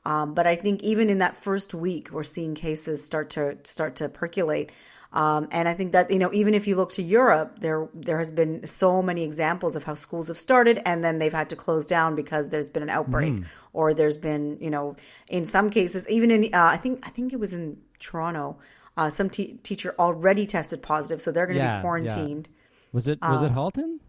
Um, 0.05 0.33
but 0.33 0.47
I 0.47 0.55
think 0.55 0.81
even 0.83 1.09
in 1.09 1.19
that 1.19 1.37
first 1.37 1.73
week, 1.73 2.09
we're 2.11 2.23
seeing 2.23 2.55
cases 2.55 3.05
start 3.05 3.29
to 3.31 3.57
start 3.63 3.95
to 3.97 4.09
percolate. 4.09 4.71
Um, 5.13 5.47
and 5.51 5.67
I 5.69 5.75
think 5.75 5.91
that 5.91 6.09
you 6.09 6.19
know, 6.19 6.31
even 6.33 6.53
if 6.53 6.67
you 6.67 6.75
look 6.75 6.91
to 6.93 7.03
Europe, 7.03 7.59
there 7.59 7.87
there 7.93 8.17
has 8.17 8.31
been 8.31 8.65
so 8.65 9.01
many 9.01 9.23
examples 9.23 9.75
of 9.75 9.83
how 9.83 9.93
schools 9.93 10.27
have 10.27 10.37
started 10.37 10.81
and 10.85 11.03
then 11.05 11.19
they've 11.19 11.33
had 11.33 11.49
to 11.51 11.55
close 11.55 11.87
down 11.87 12.15
because 12.15 12.49
there's 12.49 12.69
been 12.69 12.83
an 12.83 12.89
outbreak, 12.89 13.43
or 13.71 13.93
there's 13.93 14.17
been 14.17 14.57
you 14.59 14.69
know, 14.69 14.95
in 15.27 15.45
some 15.45 15.69
cases, 15.69 16.07
even 16.09 16.31
in 16.31 16.53
uh, 16.53 16.65
I 16.65 16.77
think 16.77 17.05
I 17.05 17.09
think 17.09 17.31
it 17.31 17.39
was 17.39 17.53
in 17.53 17.77
Toronto, 17.99 18.57
uh, 18.97 19.09
some 19.09 19.29
te- 19.29 19.55
teacher 19.63 19.95
already 19.99 20.45
tested 20.45 20.81
positive, 20.81 21.21
so 21.21 21.31
they're 21.31 21.45
going 21.47 21.57
to 21.57 21.63
Yeah, 21.63 21.73
yeah. 21.75 21.79
be 21.79 21.83
quarantined. 21.83 22.49
Was 22.91 23.07
it 23.07 23.19
was 23.21 23.41
it 23.41 23.45
Uh, 23.45 23.53
Halton? 23.53 23.99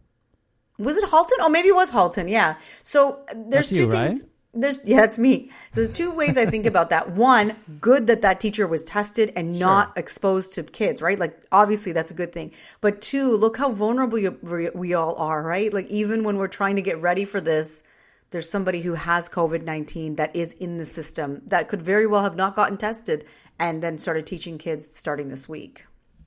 Was 0.78 0.96
it 0.96 1.08
Halton? 1.08 1.38
Oh, 1.40 1.48
maybe 1.48 1.68
it 1.68 1.74
was 1.74 1.90
Halton. 1.90 2.28
Yeah. 2.28 2.56
So 2.82 3.20
there's 3.34 3.68
That's 3.68 3.68
two 3.70 3.84
you, 3.84 3.90
things. 3.90 4.22
right? 4.22 4.30
There's 4.56 4.78
yeah, 4.84 5.02
it's 5.02 5.18
me. 5.18 5.50
So 5.72 5.80
there's 5.80 5.90
two 5.90 6.10
ways 6.12 6.36
I 6.36 6.46
think 6.46 6.64
about 6.66 6.88
that. 6.90 7.10
One, 7.12 7.56
good 7.80 8.06
that 8.06 8.22
that 8.22 8.38
teacher 8.40 8.66
was 8.68 8.84
tested 8.84 9.32
and 9.34 9.58
not 9.58 9.92
exposed 9.96 10.52
to 10.54 10.62
kids, 10.62 11.02
right? 11.02 11.18
Like 11.18 11.42
obviously 11.50 11.90
that's 11.92 12.12
a 12.12 12.14
good 12.14 12.32
thing. 12.32 12.52
But 12.80 13.00
two, 13.00 13.32
look 13.36 13.56
how 13.56 13.72
vulnerable 13.72 14.18
you- 14.18 14.38
we, 14.42 14.70
we 14.70 14.94
all 14.94 15.16
are, 15.16 15.42
right? 15.42 15.72
Like 15.72 15.88
even 15.88 16.22
when 16.22 16.36
we're 16.36 16.46
trying 16.46 16.76
to 16.76 16.82
get 16.82 17.00
ready 17.00 17.24
for 17.24 17.40
this, 17.40 17.82
there's 18.30 18.48
somebody 18.48 18.80
who 18.80 18.94
has 18.94 19.28
COVID 19.28 19.62
nineteen 19.62 20.16
that 20.16 20.34
is 20.36 20.52
in 20.54 20.78
the 20.78 20.86
system 20.86 21.42
that 21.46 21.68
could 21.68 21.82
very 21.82 22.06
well 22.06 22.22
have 22.22 22.36
not 22.36 22.54
gotten 22.54 22.76
tested 22.76 23.24
and 23.58 23.82
then 23.82 23.98
started 23.98 24.26
teaching 24.26 24.58
kids 24.58 24.96
starting 24.96 25.28
this 25.28 25.48
week. 25.48 25.86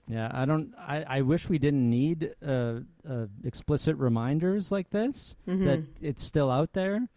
Yeah, 0.10 0.32
I 0.34 0.46
don't. 0.46 0.74
I, 0.78 1.04
I 1.04 1.22
wish 1.22 1.50
we 1.50 1.58
didn't 1.58 1.90
need 1.90 2.34
uh, 2.46 2.80
uh, 3.08 3.26
explicit 3.44 3.98
reminders 3.98 4.72
like 4.72 4.90
this 4.90 5.36
Mm-hmm. 5.48 5.66
that 5.66 5.84
it's 6.02 6.24
still 6.24 6.50
out 6.50 6.74
there. 6.74 7.08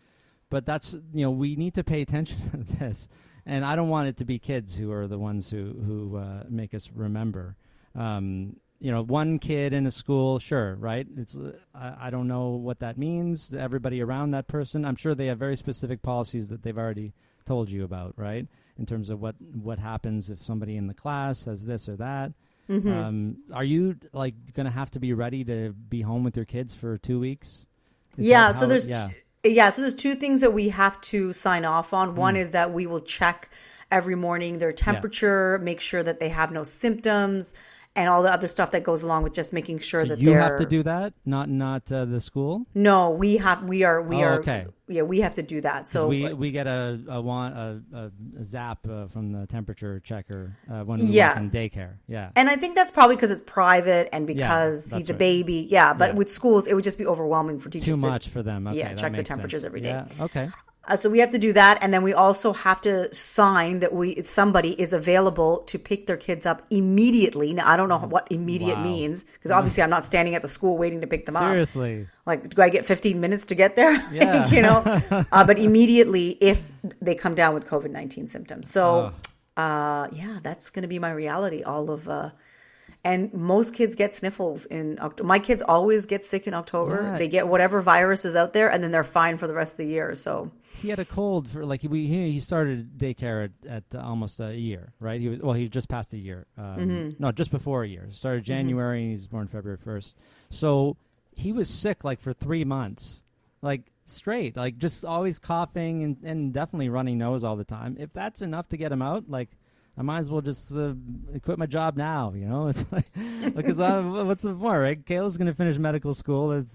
But 0.49 0.67
that's 0.67 0.95
you 1.15 1.23
know 1.25 1.31
we 1.31 1.55
need 1.55 1.75
to 1.75 1.85
pay 1.85 2.03
attention 2.03 2.39
to 2.51 2.77
this, 2.79 3.09
and 3.47 3.65
I 3.65 3.77
don't 3.77 3.89
want 3.89 4.09
it 4.09 4.17
to 4.17 4.25
be 4.25 4.41
kids 4.41 4.75
who 4.77 4.91
are 4.91 5.07
the 5.07 5.19
ones 5.19 5.49
who 5.51 5.73
who 5.87 6.17
uh, 6.17 6.43
make 6.49 6.75
us 6.75 6.91
remember. 6.93 7.57
Um, 7.95 8.57
you 8.81 8.91
know, 8.91 9.03
one 9.03 9.39
kid 9.39 9.73
in 9.75 9.87
a 9.87 9.91
school, 9.93 10.39
sure, 10.41 10.75
right? 10.75 11.07
It's 11.17 11.39
uh, 11.39 11.53
I, 11.73 12.09
I 12.09 12.11
don't 12.11 12.27
know 12.27 12.49
what 12.49 12.81
that 12.81 12.99
means. 12.99 13.55
Everybody 13.55 14.03
around 14.03 14.33
that 14.33 14.49
person, 14.49 14.85
I'm 14.85 14.97
sure 14.97 15.15
they 15.15 15.27
have 15.27 15.39
very 15.39 15.57
specific 15.57 16.03
policies 16.03 16.49
that 16.49 16.63
they've 16.65 16.77
already 16.79 17.13
told 17.45 17.71
you 17.71 17.85
about, 17.85 18.15
right? 18.17 18.49
In 18.81 18.87
terms 18.87 19.11
of 19.11 19.21
what 19.21 19.37
what 19.55 19.79
happens 19.79 20.31
if 20.31 20.43
somebody 20.43 20.77
in 20.77 20.87
the 20.89 20.95
class 20.95 21.45
has 21.45 21.65
this 21.65 21.89
or 21.89 21.97
that. 21.97 22.33
Um, 22.71 23.39
are 23.53 23.65
you 23.65 23.97
like 24.13 24.35
going 24.55 24.67
to 24.67 24.73
have 24.73 24.91
to 24.93 25.01
be 25.01 25.13
ready 25.13 25.43
to 25.45 25.73
be 25.73 26.03
home 26.03 26.23
with 26.25 26.37
your 26.37 26.45
kids 26.47 26.73
for 26.75 26.97
two 26.99 27.19
weeks? 27.21 27.67
Is 28.17 28.27
yeah 28.27 28.53
so 28.53 28.67
there's 28.67 28.87
yeah. 28.87 29.11
t- 29.43 29.51
yeah 29.55 29.71
so 29.71 29.83
there's 29.83 29.95
two 29.95 30.15
things 30.15 30.41
that 30.41 30.53
we 30.53 30.69
have 30.71 31.01
to 31.03 31.33
sign 31.33 31.65
off 31.65 31.93
on 31.93 32.15
one 32.15 32.35
Hmm. 32.37 32.41
is 32.43 32.51
that 32.53 32.73
we 32.73 32.87
will 32.87 33.01
check 33.01 33.51
every 33.91 34.15
morning 34.15 34.59
their 34.59 34.73
temperature 34.73 35.59
make 35.63 35.81
sure 35.81 36.03
that 36.03 36.21
they 36.21 36.29
have 36.29 36.53
no 36.53 36.63
symptoms 36.63 37.55
and 37.97 38.09
all 38.09 38.23
the 38.23 38.33
other 38.33 38.47
stuff 38.49 38.71
that 38.71 38.85
goes 38.85 39.03
along 39.03 39.25
with 39.25 39.33
just 39.35 39.53
making 39.53 39.81
sure 39.81 40.05
So 40.05 40.11
that 40.11 40.19
you 40.21 40.31
they're 40.31 40.39
have 40.41 40.59
to 40.59 40.67
do 40.67 40.83
that, 40.85 41.13
not 41.27 41.49
not 41.49 41.91
uh, 41.91 42.05
the 42.05 42.21
school. 42.21 42.67
no 42.75 43.11
we 43.11 43.37
have 43.39 43.65
we 43.65 43.83
are 43.83 44.01
we 44.01 44.17
Oh, 44.17 44.21
are 44.21 44.39
okay. 44.41 44.67
yeah 44.87 45.03
we 45.03 45.21
have 45.21 45.35
to 45.35 45.43
do 45.43 45.61
that. 45.63 45.89
so 45.89 46.07
we 46.07 46.33
we 46.33 46.51
get 46.53 46.67
a 46.67 47.01
a, 47.09 47.21
want, 47.21 47.57
a, 47.57 47.83
a, 48.39 48.45
zap 48.45 48.87
uh, 48.89 49.09
from 49.09 49.33
the 49.33 49.47
temperature 49.49 49.99
checker 50.01 50.51
uh, 50.71 50.85
when 50.85 51.01
we 51.01 51.07
Yeah. 51.07 51.39
in 51.39 51.51
daycare. 51.51 51.95
Yeah. 52.07 52.31
and 52.37 52.49
I 52.49 52.57
think 52.57 52.77
that's 52.77 52.93
probably 52.93 53.17
because 53.17 53.31
it's 53.33 53.43
private 53.45 54.09
and 54.15 54.27
because 54.27 54.85
that's 54.87 54.97
he's 55.01 55.11
a 55.11 55.13
right. 55.15 55.19
baby. 55.19 55.67
Yeah, 55.69 55.93
but 55.93 56.11
Yeah. 56.11 56.17
with 56.17 56.31
schools, 56.31 56.67
it 56.69 56.75
would 56.75 56.85
just 56.85 56.99
be 56.99 57.07
overwhelming 57.07 57.59
for 57.59 57.71
teachers. 57.71 57.87
Too 57.87 58.01
to- 58.01 58.07
much 58.07 58.29
for 58.29 58.43
them. 58.43 58.67
Okay, 58.69 58.79
Yeah, 58.79 58.95
check 58.95 59.15
the 59.15 59.23
temperatures 59.25 59.63
sense. 59.63 59.67
every 59.69 59.81
day. 59.81 59.91
Yeah. 59.91 60.25
Okay. 60.25 60.49
Uh, 60.89 60.97
so 60.97 61.11
we 61.11 61.19
have 61.19 61.31
to 61.31 61.39
do 61.39 61.53
that, 61.53 61.79
and 61.83 61.93
then 61.93 62.03
we 62.03 62.15
also 62.15 62.53
have 62.55 62.81
to 62.81 63.15
sign 63.15 63.81
that 63.81 63.93
we 63.93 64.23
somebody 64.23 64.71
is 64.81 64.93
available 64.95 65.59
to 65.59 65.79
pick 65.79 66.07
their 66.07 66.17
kids 66.17 66.47
up 66.47 66.63
immediately. 66.71 67.53
Now 67.53 67.69
I 67.69 67.77
don't 67.77 67.89
know 67.91 67.99
what 67.99 68.27
immediate 68.31 68.77
Wow. 68.79 68.85
means 68.85 69.25
because 69.25 69.51
obviously 69.51 69.83
I'm 69.83 69.91
not 69.91 70.05
standing 70.05 70.35
at 70.35 70.43
the 70.43 70.49
school 70.49 70.79
waiting 70.79 71.03
to 71.03 71.07
pick 71.07 71.27
them 71.27 71.37
up. 71.37 71.43
Seriously. 71.43 72.09
Like, 72.25 72.49
do 72.55 72.63
I 72.63 72.71
get 72.71 72.87
15 72.87 73.21
minutes 73.21 73.47
to 73.47 73.55
get 73.55 73.77
there? 73.77 73.93
Yeah. 74.13 74.49
you 74.49 74.63
know, 74.63 74.79
uh, 75.33 75.45
but 75.45 75.59
immediately 75.59 76.31
if 76.41 76.65
they 77.01 77.15
come 77.15 77.35
down 77.35 77.53
with 77.55 77.67
COVID 77.67 77.91
19 77.91 78.27
symptoms. 78.27 78.71
So, 78.71 79.13
uh, 79.57 80.09
yeah, 80.13 80.39
that's 80.43 80.71
going 80.71 80.83
to 80.83 80.89
be 80.89 80.99
my 80.99 81.11
reality. 81.13 81.63
All 81.63 81.91
of, 81.91 82.09
uh, 82.09 82.31
and 83.05 83.33
most 83.35 83.75
kids 83.75 83.95
get 83.95 84.15
sniffles 84.15 84.65
in 84.65 84.99
October. 85.01 85.27
My 85.27 85.39
kids 85.39 85.63
always 85.63 86.07
get 86.07 86.25
sick 86.25 86.47
in 86.47 86.55
October. 86.55 87.03
Yeah. 87.13 87.19
They 87.19 87.29
get 87.29 87.49
whatever 87.49 87.81
virus 87.83 88.25
is 88.25 88.35
out 88.37 88.53
there, 88.53 88.71
and 88.71 88.83
then 88.83 88.91
they're 88.91 89.05
fine 89.05 89.39
for 89.39 89.47
the 89.47 89.55
rest 89.55 89.75
of 89.75 89.79
the 89.79 89.87
year. 89.87 90.15
So, 90.15 90.51
He 90.81 90.89
had 90.89 90.99
a 90.99 91.05
cold 91.05 91.49
for 91.49 91.65
like 91.65 91.83
we 91.83 92.07
he, 92.07 92.33
he 92.33 92.41
started 92.41 92.97
daycare 92.99 93.51
at, 93.65 93.69
at 93.69 93.85
uh, 93.95 94.03
almost 94.07 94.41
a 94.41 94.55
year, 94.57 94.93
right? 95.01 95.21
He 95.21 95.29
was 95.29 95.39
well, 95.41 95.53
he 95.55 95.69
just 95.69 95.89
passed 95.89 96.13
a 96.15 96.19
year. 96.19 96.47
Um, 96.59 96.65
Mm-hmm. 96.77 97.23
No, 97.23 97.33
just 97.33 97.51
before 97.51 97.83
a 97.85 97.89
year. 97.89 98.09
Started 98.13 98.45
January. 98.45 99.03
and 99.03 99.11
He's 99.11 99.27
born 99.27 99.47
February 99.49 99.79
first. 99.79 100.19
So 100.51 100.97
he 101.35 101.53
was 101.53 101.69
sick 101.69 102.05
like 102.05 102.21
for 102.21 102.33
three 102.33 102.65
months, 102.65 103.23
like 103.63 103.83
straight, 104.07 104.57
like 104.57 104.79
just 104.79 105.05
always 105.05 105.39
coughing 105.39 106.03
and, 106.03 106.17
and 106.25 106.53
definitely 106.53 106.89
running 106.89 107.19
nose 107.19 107.45
all 107.45 107.57
the 107.57 107.65
time. 107.65 107.97
If 108.01 108.13
that's 108.13 108.43
enough 108.43 108.69
to 108.69 108.77
get 108.77 108.93
him 108.93 109.03
out, 109.03 109.29
like. 109.31 109.51
I 109.99 110.03
might 110.03 110.21
as 110.21 110.31
well 110.31 110.41
just 110.41 110.75
uh, 110.75 110.95
quit 111.43 111.59
my 111.59 111.67
job 111.67 111.97
now, 111.97 112.33
you 112.35 112.47
know. 112.47 112.69
It's 112.73 112.91
like 112.91 113.05
because 113.55 113.81
I, 113.81 114.01
what's 114.01 114.45
the 114.45 114.55
point, 114.55 114.79
right? 114.81 115.05
Kayla's 115.05 115.37
going 115.37 115.49
to 115.49 115.53
finish 115.53 115.77
medical 115.77 116.15
school. 116.15 116.49
That's 116.51 116.75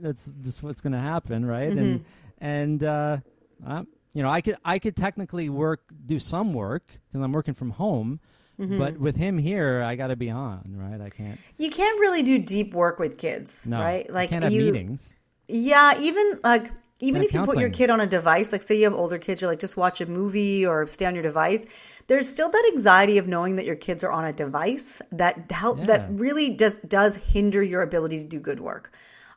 that's 0.00 0.32
just 0.42 0.62
what's 0.62 0.80
going 0.80 0.94
to 0.94 0.98
happen, 1.00 1.44
right? 1.44 1.70
And 1.70 2.04
and 2.38 2.82
uh, 2.82 3.18
uh, 3.66 3.84
you 4.14 4.22
know, 4.22 4.28
I 4.30 4.40
could 4.40 4.56
I 4.64 4.78
could 4.78 4.96
technically 4.96 5.48
work 5.48 5.82
do 6.06 6.18
some 6.18 6.52
work 6.52 6.86
because 7.10 7.24
I'm 7.24 7.32
working 7.32 7.54
from 7.54 7.70
home, 7.70 8.20
Mm-hmm. 8.60 8.78
but 8.78 8.98
with 8.98 9.16
him 9.16 9.38
here, 9.38 9.82
I 9.82 9.96
got 9.96 10.08
to 10.08 10.16
be 10.16 10.28
on, 10.30 10.74
right? 10.76 11.00
I 11.00 11.08
can't. 11.08 11.40
you 11.56 11.70
can't 11.70 11.98
really 11.98 12.22
do 12.22 12.38
deep 12.38 12.74
work 12.74 12.98
with 12.98 13.16
kids, 13.16 13.66
No, 13.66 13.80
right? 13.80 14.08
Like, 14.12 14.28
can't 14.28 14.44
have 14.44 14.52
you, 14.52 14.64
meetings. 14.66 15.14
Yeah, 15.48 15.98
even 15.98 16.38
like 16.44 16.70
even 17.00 17.22
if 17.24 17.32
you 17.32 17.42
put 17.44 17.58
your 17.58 17.70
kid 17.70 17.88
on 17.90 18.00
a 18.00 18.06
device, 18.06 18.52
like 18.52 18.62
say 18.62 18.76
you 18.76 18.84
have 18.84 18.94
older 18.94 19.18
kids, 19.18 19.40
you're 19.40 19.50
like 19.50 19.58
just 19.58 19.76
watch 19.78 20.00
a 20.02 20.06
movie 20.06 20.64
or 20.66 20.86
stay 20.86 21.06
on 21.06 21.14
your 21.14 21.22
device. 21.22 21.66
There's 22.08 22.28
still 22.28 22.50
that 22.50 22.70
anxiety 22.72 23.16
of 23.18 23.26
knowing 23.26 23.56
that 23.56 23.64
your 23.64 23.74
kids 23.74 24.04
are 24.04 24.12
on 24.12 24.24
a 24.24 24.32
device 24.32 25.00
that 25.10 25.50
help 25.50 25.78
Yeah. 25.78 25.86
that 25.86 26.10
really 26.12 26.54
just 26.54 26.88
does 26.88 27.16
hinder 27.16 27.62
your 27.62 27.80
ability 27.82 28.18
to 28.18 28.24
do 28.28 28.38
good 28.38 28.60
work. 28.60 28.92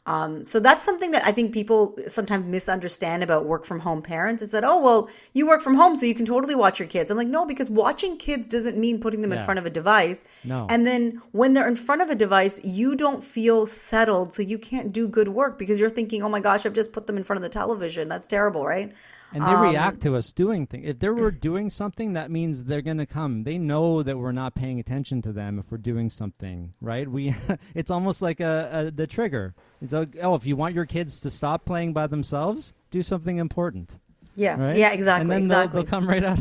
Um, 0.08 0.46
so 0.46 0.60
that's 0.60 0.86
something 0.86 1.12
that 1.12 1.26
I 1.26 1.32
think 1.32 1.52
people 1.52 1.98
sometimes 2.08 2.46
misunderstand 2.46 3.24
about 3.24 3.46
work 3.46 3.66
from 3.66 3.80
home 3.80 4.04
parents. 4.04 4.44
Is 4.44 4.52
that 4.52 4.64
oh 4.64 4.80
well, 4.80 5.10
you 5.34 5.48
work 5.48 5.64
from 5.64 5.76
home, 5.76 5.98
so 5.98 6.06
you 6.06 6.14
can 6.14 6.26
totally 6.26 6.54
watch 6.54 6.80
your 6.80 6.88
kids. 6.88 7.10
I'm 7.10 7.18
like 7.18 7.28
no, 7.28 7.46
because 7.46 7.70
watching 7.70 8.18
kids 8.18 8.48
doesn't 8.48 8.78
mean 8.78 9.00
putting 9.00 9.22
them 9.22 9.32
in 9.32 9.44
front 9.44 9.58
of 9.58 9.66
a 9.66 9.70
device. 9.70 10.24
No. 10.44 10.68
And 10.70 10.86
then 10.86 11.22
when 11.32 11.54
they're 11.54 11.68
in 11.68 11.76
front 11.76 12.04
of 12.04 12.10
a 12.10 12.16
device, 12.16 12.64
you 12.64 12.96
don't 12.96 13.24
feel 13.24 13.66
settled, 13.66 14.34
so 14.34 14.44
you 14.44 14.60
can't 14.60 14.94
do 14.94 15.08
good 15.08 15.30
work 15.30 15.58
because 15.58 15.80
you're 15.80 15.90
thinking, 15.90 16.22
"Oh 16.22 16.30
my 16.30 16.40
gosh, 16.40 16.66
I've 16.66 16.74
just 16.74 16.94
put 16.94 17.08
them 17.08 17.18
in 17.18 17.24
front 17.24 17.38
of 17.38 17.44
the 17.44 17.50
television. 17.50 18.08
That's 18.08 18.28
terrible, 18.28 18.66
right?" 18.66 18.94
And 19.34 19.44
they 19.44 19.52
um, 19.54 19.62
react 19.62 20.02
to 20.04 20.16
us 20.16 20.32
doing 20.32 20.66
things. 20.66 20.88
If 20.88 21.00
they 21.00 21.10
were 21.10 21.32
doing 21.32 21.70
something, 21.70 22.14
that 22.14 22.32
means 22.32 22.64
they're 22.66 22.82
going 22.82 23.00
to 23.00 23.06
come. 23.06 23.44
They 23.44 23.58
know 23.58 24.02
that 24.02 24.18
we're 24.18 24.32
not 24.32 24.56
paying 24.56 24.80
attention 24.80 25.22
to 25.24 25.34
them 25.34 25.60
if 25.60 25.72
we're 25.72 25.78
doing 25.78 26.10
something, 26.10 26.74
right? 26.80 27.10
We, 27.10 27.36
it's 27.76 27.92
almost 27.92 28.22
like 28.22 28.40
a, 28.40 28.70
a 28.88 28.92
the 28.92 29.08
trigger. 29.08 29.54
It's 29.82 29.92
like, 29.94 30.16
oh, 30.22 30.36
if 30.36 30.46
you 30.46 30.56
want 30.56 30.74
your 30.74 30.86
kids 30.86 31.20
to 31.22 31.30
stop 31.30 31.66
playing 31.66 31.92
by 31.92 32.08
themselves, 32.08 32.72
do 32.92 33.04
something 33.04 33.38
important, 33.38 34.00
Yeah, 34.36 34.58
right? 34.58 34.76
yeah, 34.78 34.92
exactly, 34.94 35.24
And 35.24 35.32
then 35.32 35.42
exactly, 35.44 35.84
they'll, 35.84 35.84
they'll 35.84 35.90
come 35.90 36.08
right 36.08 36.24
out 36.24 36.40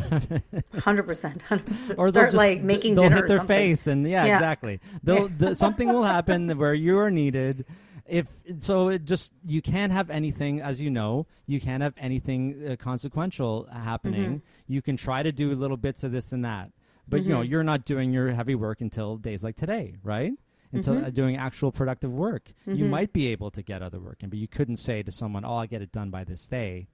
hundred 0.79 1.03
percent, 1.03 1.41
or 1.97 2.11
they'll 2.11 2.11
Start 2.11 2.27
just, 2.27 2.37
like 2.37 2.61
making 2.61 2.95
they'll 2.95 3.03
dinner 3.03 3.15
hit 3.17 3.25
or 3.25 3.27
their 3.27 3.37
something. 3.39 3.55
face 3.57 3.87
and 3.87 4.07
yeah, 4.07 4.25
Yeah. 4.25 4.35
exactly 4.35 4.79
they'll 5.03 5.27
the, 5.27 5.55
something 5.55 5.89
will 5.91 6.03
happen 6.03 6.49
where 6.57 6.73
you 6.73 6.97
are 6.97 7.11
needed 7.11 7.65
if 8.07 8.27
so, 8.59 8.89
it 8.89 9.05
just 9.05 9.33
you 9.45 9.61
can't 9.61 9.91
have 9.91 10.09
anything, 10.09 10.61
as 10.61 10.79
you 10.81 10.89
know, 10.89 11.25
you 11.47 11.59
can't 11.59 11.81
have 11.83 11.93
anything 11.97 12.67
uh, 12.71 12.75
consequential 12.75 13.67
happening. 13.71 14.25
Mm-hmm. 14.37 14.73
You 14.73 14.81
can 14.81 14.97
try 14.97 15.23
to 15.23 15.31
do 15.31 15.53
little 15.55 15.77
bits 15.77 16.03
of 16.03 16.11
this 16.11 16.31
and 16.31 16.45
that, 16.45 16.71
but 17.07 17.23
you 17.23 17.29
know 17.29 17.39
Mm-hmm. 17.41 17.51
you're 17.51 17.63
not 17.63 17.85
doing 17.85 18.13
your 18.13 18.31
heavy 18.31 18.55
work 18.55 18.81
until 18.81 19.17
days 19.17 19.43
like 19.43 19.55
today, 19.55 19.95
right? 20.03 20.33
Until 20.71 20.95
Mm-hmm. 20.95 21.05
uh, 21.05 21.09
doing 21.09 21.37
actual 21.37 21.71
productive 21.71 22.11
work, 22.11 22.51
you 22.65 22.85
might 22.85 23.13
be 23.13 23.27
able 23.27 23.49
to 23.51 23.61
get 23.61 23.81
other 23.81 23.99
work 23.99 24.21
in, 24.23 24.29
but 24.29 24.39
you 24.39 24.47
couldn't 24.47 24.77
say 24.77 25.01
to 25.03 25.11
someone, 25.11 25.45
"Oh, 25.45 25.55
I'll 25.57 25.67
get 25.67 25.81
it 25.81 25.91
done 25.91 26.09
by 26.09 26.23
this 26.23 26.47
day." 26.47 26.87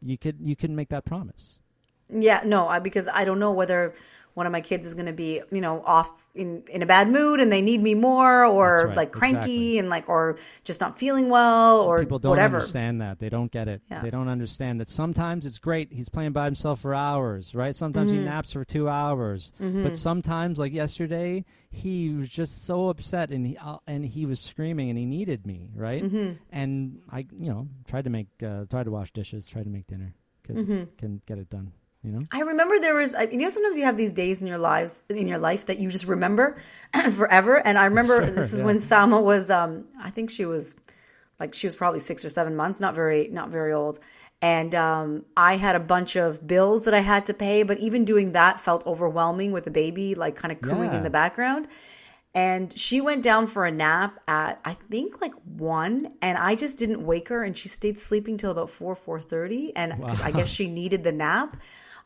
You 0.00 0.16
could 0.18 0.36
you 0.40 0.54
couldn't 0.56 0.76
make 0.76 0.88
that 0.90 1.04
promise. 1.04 1.58
Yeah, 2.08 2.42
no, 2.44 2.68
I, 2.68 2.78
because 2.80 3.08
I 3.08 3.24
don't 3.24 3.38
know 3.38 3.50
whether 3.52 3.94
one 4.34 4.46
of 4.46 4.52
my 4.52 4.60
kids 4.60 4.86
is 4.86 4.94
going 4.94 5.06
to 5.06 5.12
be, 5.12 5.40
you 5.50 5.60
know, 5.60 5.82
off 5.84 6.10
in 6.34 6.64
in 6.68 6.82
a 6.82 6.86
bad 6.86 7.08
mood 7.08 7.38
and 7.38 7.52
they 7.52 7.60
need 7.60 7.80
me 7.80 7.94
more, 7.94 8.44
or 8.44 8.88
right, 8.88 8.96
like 8.96 9.12
cranky 9.12 9.36
exactly. 9.38 9.78
and 9.78 9.88
like, 9.88 10.08
or 10.08 10.36
just 10.64 10.80
not 10.80 10.98
feeling 10.98 11.28
well, 11.30 11.80
or 11.82 12.00
People 12.00 12.18
don't 12.18 12.30
whatever. 12.30 12.56
understand 12.56 13.00
that. 13.00 13.20
They 13.20 13.28
don't 13.28 13.52
get 13.52 13.68
it. 13.68 13.82
Yeah. 13.88 14.02
They 14.02 14.10
don't 14.10 14.28
understand 14.28 14.80
that 14.80 14.88
sometimes 14.88 15.46
it's 15.46 15.58
great. 15.60 15.92
He's 15.92 16.08
playing 16.08 16.32
by 16.32 16.46
himself 16.46 16.80
for 16.80 16.92
hours, 16.94 17.54
right? 17.54 17.76
Sometimes 17.76 18.10
Mm-hmm. 18.10 18.20
he 18.20 18.24
naps 18.26 18.52
for 18.52 18.64
two 18.64 18.88
hours. 18.88 19.52
But 19.60 19.96
sometimes, 19.96 20.58
like 20.58 20.72
yesterday, 20.72 21.44
he 21.70 22.10
was 22.10 22.28
just 22.28 22.64
so 22.64 22.88
upset 22.88 23.30
and 23.30 23.46
he 23.46 23.56
uh, 23.56 23.76
and 23.86 24.04
he 24.04 24.26
was 24.26 24.40
screaming 24.40 24.90
and 24.90 24.98
he 24.98 25.06
needed 25.06 25.46
me, 25.46 25.70
right? 25.76 26.02
Mm-hmm. 26.02 26.32
And 26.50 27.00
I, 27.12 27.26
you 27.38 27.50
know, 27.50 27.68
tried 27.86 28.04
to 28.04 28.10
make, 28.10 28.26
uh, 28.42 28.64
tried 28.68 28.84
to 28.84 28.90
wash 28.90 29.12
dishes, 29.12 29.48
tried 29.48 29.64
to 29.64 29.70
make 29.70 29.86
dinner, 29.86 30.14
could 30.44 30.56
Mm-hmm. 30.56 30.82
can 30.98 31.22
get 31.26 31.38
it 31.38 31.48
done. 31.48 31.70
You 32.04 32.10
know, 32.12 32.18
I 32.30 32.40
remember 32.40 32.78
there 32.78 32.94
was, 32.94 33.14
I- 33.14 33.22
you 33.24 33.38
know, 33.38 33.48
sometimes 33.48 33.78
you 33.78 33.84
have 33.84 33.96
these 33.96 34.12
days 34.12 34.40
in 34.40 34.46
your 34.46 34.58
lives, 34.58 35.02
in 35.08 35.26
your 35.26 35.38
life 35.38 35.66
that 35.66 35.78
you 35.78 35.90
just 35.90 36.04
remember 36.06 36.56
forever. 37.16 37.56
And 37.66 37.78
I 37.78 37.86
remember 37.86 38.18
Sure, 38.26 38.30
this 38.30 38.52
is 38.52 38.58
yeah. 38.60 38.66
when 38.66 38.80
Sama 38.80 39.20
was, 39.20 39.50
um, 39.50 39.84
I 40.00 40.10
think 40.10 40.30
she 40.30 40.44
was 40.44 40.74
like, 41.40 41.54
she 41.54 41.66
was 41.66 41.74
probably 41.74 42.00
six 42.00 42.24
or 42.24 42.28
seven 42.28 42.54
months, 42.56 42.78
not 42.78 42.94
very, 42.94 43.28
not 43.28 43.48
very 43.48 43.72
old. 43.72 43.98
And 44.42 44.74
um, 44.74 45.24
I 45.36 45.56
had 45.56 45.74
a 45.76 45.80
bunch 45.80 46.16
of 46.16 46.46
bills 46.46 46.84
that 46.84 46.92
I 46.92 47.00
had 47.00 47.24
to 47.26 47.34
pay, 47.34 47.62
but 47.62 47.78
even 47.78 48.04
doing 48.04 48.32
that 48.32 48.60
felt 48.60 48.86
overwhelming 48.86 49.52
with 49.52 49.64
the 49.64 49.70
baby, 49.70 50.14
like 50.14 50.36
kind 50.36 50.52
of 50.52 50.60
cooing 50.60 50.90
Yeah. 50.90 50.98
in 50.98 51.02
the 51.02 51.10
background. 51.10 51.66
And 52.34 52.76
she 52.76 53.00
went 53.00 53.22
down 53.22 53.46
for 53.46 53.64
a 53.64 53.70
nap 53.70 54.18
at 54.26 54.60
I 54.64 54.74
think 54.90 55.20
like 55.22 55.32
one, 55.44 56.12
and 56.20 56.36
I 56.36 56.56
just 56.56 56.78
didn't 56.78 57.06
wake 57.06 57.28
her, 57.28 57.44
and 57.44 57.56
she 57.56 57.68
stayed 57.68 57.96
sleeping 57.96 58.36
till 58.36 58.50
about 58.50 58.70
four 58.70 58.96
four 58.96 59.20
thirty, 59.20 59.74
and 59.76 59.92
'cause 60.02 60.20
I 60.20 60.32
guess 60.32 60.48
she 60.48 60.66
needed 60.68 61.04
the 61.04 61.12
nap. 61.12 61.56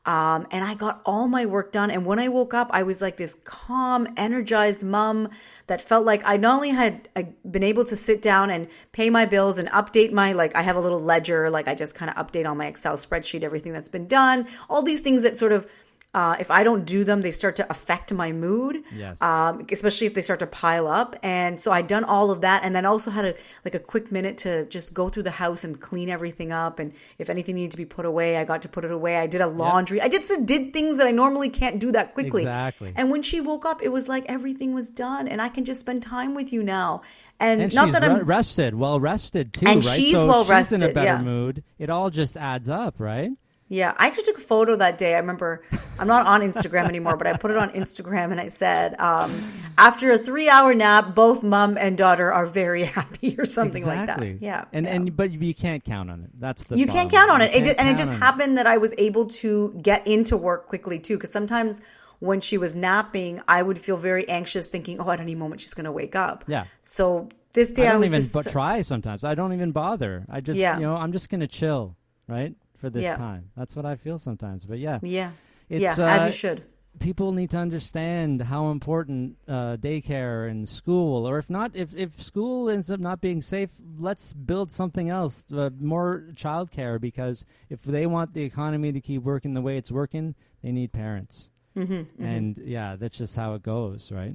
Um, 0.06 0.46
and 0.50 0.64
I 0.64 0.74
got 0.74 1.02
all 1.04 1.28
my 1.28 1.44
work 1.44 1.70
done. 1.70 1.90
And 1.90 2.06
when 2.06 2.18
I 2.18 2.28
woke 2.28 2.54
up, 2.54 2.68
I 2.70 2.82
was 2.82 3.02
like 3.02 3.18
this 3.18 3.36
calm, 3.44 4.08
energized 4.16 4.82
mom 4.82 5.28
that 5.66 5.82
felt 5.82 6.06
like 6.06 6.22
I 6.24 6.38
not 6.38 6.54
only 6.56 6.70
had 6.70 7.08
I 7.14 7.28
been 7.50 7.62
able 7.62 7.84
to 7.84 7.96
sit 7.96 8.22
down 8.22 8.48
and 8.48 8.68
pay 8.92 9.10
my 9.10 9.26
bills 9.26 9.58
and 9.58 9.68
update 9.68 10.12
my, 10.12 10.32
like, 10.32 10.54
I 10.56 10.62
have 10.62 10.76
a 10.76 10.80
little 10.80 11.00
ledger, 11.00 11.50
like, 11.50 11.68
I 11.68 11.74
just 11.74 11.94
kind 11.94 12.10
of 12.10 12.16
update 12.16 12.48
on 12.48 12.56
my 12.56 12.66
Excel 12.66 12.96
spreadsheet 12.96 13.42
everything 13.42 13.72
that's 13.72 13.90
been 13.90 14.08
done, 14.08 14.46
all 14.70 14.82
these 14.82 15.02
things 15.02 15.22
that 15.22 15.36
sort 15.36 15.52
of, 15.52 15.66
uh, 16.14 16.36
if 16.40 16.50
I 16.50 16.64
don't 16.64 16.86
do 16.86 17.04
them, 17.04 17.20
they 17.20 17.30
start 17.30 17.56
to 17.56 17.70
affect 17.70 18.12
my 18.14 18.32
mood. 18.32 18.82
Yes. 18.94 19.20
Um, 19.20 19.66
especially 19.70 20.06
if 20.06 20.14
they 20.14 20.22
start 20.22 20.40
to 20.40 20.46
pile 20.46 20.88
up. 20.88 21.16
And 21.22 21.60
so 21.60 21.70
I'd 21.70 21.86
done 21.86 22.04
all 22.04 22.30
of 22.30 22.40
that, 22.40 22.64
and 22.64 22.74
then 22.74 22.86
also 22.86 23.10
had 23.10 23.26
a 23.26 23.34
like 23.64 23.74
a 23.74 23.78
quick 23.78 24.10
minute 24.10 24.38
to 24.38 24.64
just 24.66 24.94
go 24.94 25.10
through 25.10 25.24
the 25.24 25.30
house 25.30 25.64
and 25.64 25.78
clean 25.78 26.08
everything 26.08 26.50
up. 26.50 26.78
And 26.78 26.94
if 27.18 27.28
anything 27.28 27.56
needed 27.56 27.72
to 27.72 27.76
be 27.76 27.84
put 27.84 28.06
away, 28.06 28.38
I 28.38 28.44
got 28.44 28.62
to 28.62 28.68
put 28.68 28.86
it 28.86 28.90
away. 28.90 29.16
I 29.16 29.26
did 29.26 29.42
a 29.42 29.46
laundry. 29.46 30.00
I 30.00 30.08
just 30.08 30.32
did 30.46 30.72
things 30.72 30.96
that 30.96 31.06
I 31.06 31.10
normally 31.10 31.50
can't 31.50 31.78
do 31.78 31.92
that 31.92 32.14
quickly. 32.14 32.42
Exactly. 32.42 32.92
And 32.96 33.10
when 33.10 33.22
she 33.22 33.42
woke 33.42 33.66
up, 33.66 33.82
it 33.82 33.90
was 33.90 34.08
like 34.08 34.24
everything 34.28 34.72
was 34.72 34.88
done, 34.90 35.28
and 35.28 35.42
I 35.42 35.50
can 35.50 35.66
just 35.66 35.80
spend 35.80 36.02
time 36.02 36.34
with 36.34 36.54
you 36.54 36.62
now. 36.62 37.02
And, 37.40 37.62
and 37.62 37.74
not 37.74 37.86
she's 37.86 37.92
that 37.92 38.02
I'm 38.02 38.24
rested, 38.24 38.74
well 38.74 38.98
rested 38.98 39.52
too, 39.52 39.66
And 39.68 39.84
right? 39.84 39.94
she's 39.94 40.12
so 40.12 40.26
well 40.26 40.44
she's 40.44 40.72
in 40.72 40.82
a 40.82 40.92
better 40.92 41.04
yeah. 41.04 41.22
mood. 41.22 41.62
It 41.78 41.90
all 41.90 42.10
just 42.10 42.36
adds 42.36 42.68
up, 42.68 42.96
right? 42.98 43.30
Yeah, 43.70 43.92
I 43.98 44.06
actually 44.06 44.24
took 44.24 44.38
a 44.38 44.42
photo 44.42 44.76
that 44.76 44.96
day. 44.96 45.14
I 45.14 45.18
remember 45.18 45.62
I'm 45.98 46.06
not 46.06 46.26
on 46.26 46.40
Instagram 46.40 46.88
anymore, 46.88 47.16
but 47.16 47.26
I 47.26 47.36
put 47.36 47.50
it 47.50 47.56
on 47.56 47.70
Instagram 47.70 48.30
and 48.30 48.40
I 48.40 48.48
said, 48.48 48.98
um, 48.98 49.44
after 49.76 50.10
a 50.10 50.18
three 50.18 50.48
hour 50.48 50.74
nap, 50.74 51.14
both 51.14 51.42
mom 51.42 51.76
and 51.76 51.98
daughter 51.98 52.32
are 52.32 52.46
very 52.46 52.84
happy 52.98 53.36
or 53.38 53.44
something 53.44 53.82
exactly. 53.82 54.32
like 54.32 54.40
that. 54.40 54.44
Yeah. 54.44 54.64
and 54.72 54.86
yeah. 54.86 54.92
and 54.92 55.16
but 55.16 55.32
you 55.32 55.54
can't 55.54 55.84
count 55.84 56.10
on 56.10 56.24
it. 56.24 56.30
That's 56.40 56.64
the 56.64 56.78
you 56.78 56.86
can't 56.86 57.10
count 57.10 57.30
on 57.30 57.42
it. 57.42 57.54
It 57.54 57.76
and 57.78 57.88
it 57.88 57.96
just 57.96 58.12
happened 58.14 58.56
that 58.56 58.66
I 58.66 58.78
was 58.78 58.94
able 58.96 59.26
to 59.26 59.78
get 59.82 60.06
into 60.06 60.36
work 60.36 60.66
quickly 60.66 60.98
too. 60.98 61.16
Because 61.16 61.30
sometimes 61.30 61.80
when 62.20 62.40
she 62.40 62.56
was 62.58 62.74
napping, 62.74 63.42
I 63.46 63.62
would 63.62 63.78
feel 63.78 63.96
very 63.96 64.28
anxious, 64.28 64.66
thinking, 64.66 64.98
"Oh, 64.98 65.10
at 65.10 65.20
any 65.20 65.34
moment 65.34 65.60
she's 65.60 65.74
going 65.74 65.84
to 65.84 65.92
wake 65.92 66.16
up." 66.16 66.44
Yeah. 66.48 66.64
So 66.82 67.28
this 67.52 67.70
day 67.70 67.84
I 67.86 67.90
I, 67.90 67.92
don't 67.92 68.00
was 68.00 68.10
even 68.10 68.20
just 68.20 68.32
bu- 68.32 68.50
try 68.50 68.80
sometimes. 68.82 69.24
I 69.24 69.34
don't 69.34 69.52
even 69.52 69.72
bother. 69.72 70.24
I 70.30 70.40
just, 70.40 70.58
Yeah. 70.58 70.76
you 70.76 70.82
know, 70.82 70.96
I'm 70.96 71.12
just 71.12 71.28
going 71.28 71.40
to 71.40 71.46
chill, 71.46 71.96
right? 72.26 72.54
For 72.78 72.90
this 72.90 73.02
Yeah. 73.02 73.16
time. 73.16 73.50
That's 73.56 73.74
what 73.76 73.84
I 73.84 73.96
feel 73.96 74.18
sometimes. 74.18 74.64
But 74.64 74.78
yeah. 74.78 74.98
yeah, 75.02 75.32
It's, 75.68 75.82
yeah, 75.82 75.94
uh, 75.98 76.08
as 76.08 76.26
you 76.26 76.32
should. 76.32 76.62
People 77.00 77.32
need 77.32 77.50
to 77.50 77.58
understand 77.58 78.42
how 78.42 78.70
important 78.70 79.36
uh, 79.46 79.76
daycare 79.76 80.50
and 80.50 80.68
school, 80.68 81.28
or 81.28 81.38
if 81.38 81.48
not, 81.48 81.76
if, 81.76 81.94
if 81.94 82.20
school 82.20 82.68
ends 82.68 82.90
up 82.90 82.98
not 82.98 83.20
being 83.20 83.40
safe, 83.40 83.70
let's 83.98 84.32
build 84.32 84.72
something 84.72 85.08
else, 85.08 85.44
uh, 85.52 85.70
more 85.78 86.24
childcare, 86.34 87.00
because 87.00 87.44
if 87.68 87.82
they 87.84 88.06
want 88.06 88.32
the 88.34 88.42
economy 88.42 88.90
to 88.92 89.00
keep 89.00 89.22
working 89.22 89.54
the 89.54 89.60
way 89.60 89.76
it's 89.76 89.92
working, 89.92 90.34
they 90.62 90.72
need 90.72 90.90
parents. 90.92 91.50
Mm-hmm, 91.76 92.24
and 92.24 92.58
yeah, 92.64 92.96
that's 92.96 93.18
just 93.18 93.36
how 93.36 93.54
it 93.54 93.62
goes, 93.62 94.10
right? 94.10 94.34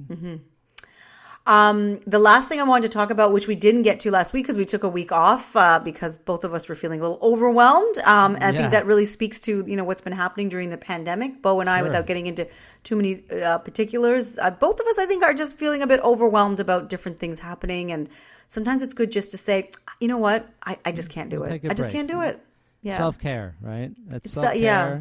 Um, 1.46 1.98
the 2.06 2.18
last 2.18 2.48
thing 2.48 2.58
I 2.58 2.62
wanted 2.62 2.84
to 2.84 2.88
talk 2.88 3.10
about, 3.10 3.32
which 3.32 3.46
we 3.46 3.54
didn't 3.54 3.82
get 3.82 4.00
to 4.00 4.10
last 4.10 4.32
week 4.32 4.44
because 4.44 4.56
we 4.56 4.64
took 4.64 4.82
a 4.82 4.88
week 4.88 5.12
off 5.12 5.54
uh, 5.54 5.78
because 5.78 6.16
both 6.16 6.42
of 6.42 6.54
us 6.54 6.68
were 6.70 6.74
feeling 6.74 7.00
a 7.00 7.02
little 7.02 7.18
overwhelmed. 7.20 7.98
Um, 7.98 8.34
and 8.36 8.44
I 8.44 8.52
think 8.52 8.70
that 8.70 8.86
really 8.86 9.04
speaks 9.04 9.40
to 9.40 9.62
you 9.66 9.76
know 9.76 9.84
what's 9.84 10.00
been 10.00 10.14
happening 10.14 10.48
during 10.48 10.70
the 10.70 10.78
pandemic. 10.78 11.42
Bo 11.42 11.60
and 11.60 11.68
I, 11.68 11.78
Sure. 11.78 11.88
without 11.88 12.06
getting 12.06 12.26
into 12.26 12.48
too 12.82 12.96
many 12.96 13.22
uh, 13.42 13.58
particulars, 13.58 14.38
uh, 14.38 14.50
both 14.52 14.80
of 14.80 14.86
us 14.86 14.98
I 14.98 15.04
think 15.04 15.22
are 15.22 15.34
just 15.34 15.58
feeling 15.58 15.82
a 15.82 15.86
bit 15.86 16.00
overwhelmed 16.00 16.60
about 16.60 16.88
different 16.88 17.20
things 17.20 17.40
happening. 17.40 17.92
And 17.92 18.08
sometimes 18.48 18.80
it's 18.80 18.94
good 18.94 19.12
just 19.12 19.30
to 19.32 19.38
say, 19.38 19.70
you 20.00 20.08
know 20.08 20.18
what, 20.18 20.48
I, 20.64 20.78
I 20.86 20.92
just 20.92 21.10
can't 21.10 21.28
do 21.28 21.42
it. 21.42 21.52
I 21.52 21.74
just 21.74 21.76
break. 21.76 21.92
can't 21.92 22.08
do 22.08 22.22
it. 22.22 22.40
Yeah. 22.80 22.96
Self 22.96 23.18
care, 23.18 23.54
right? 23.60 23.90
That's 24.06 24.30
self 24.30 24.46
care. 24.46 24.56
yeah. 24.56 25.00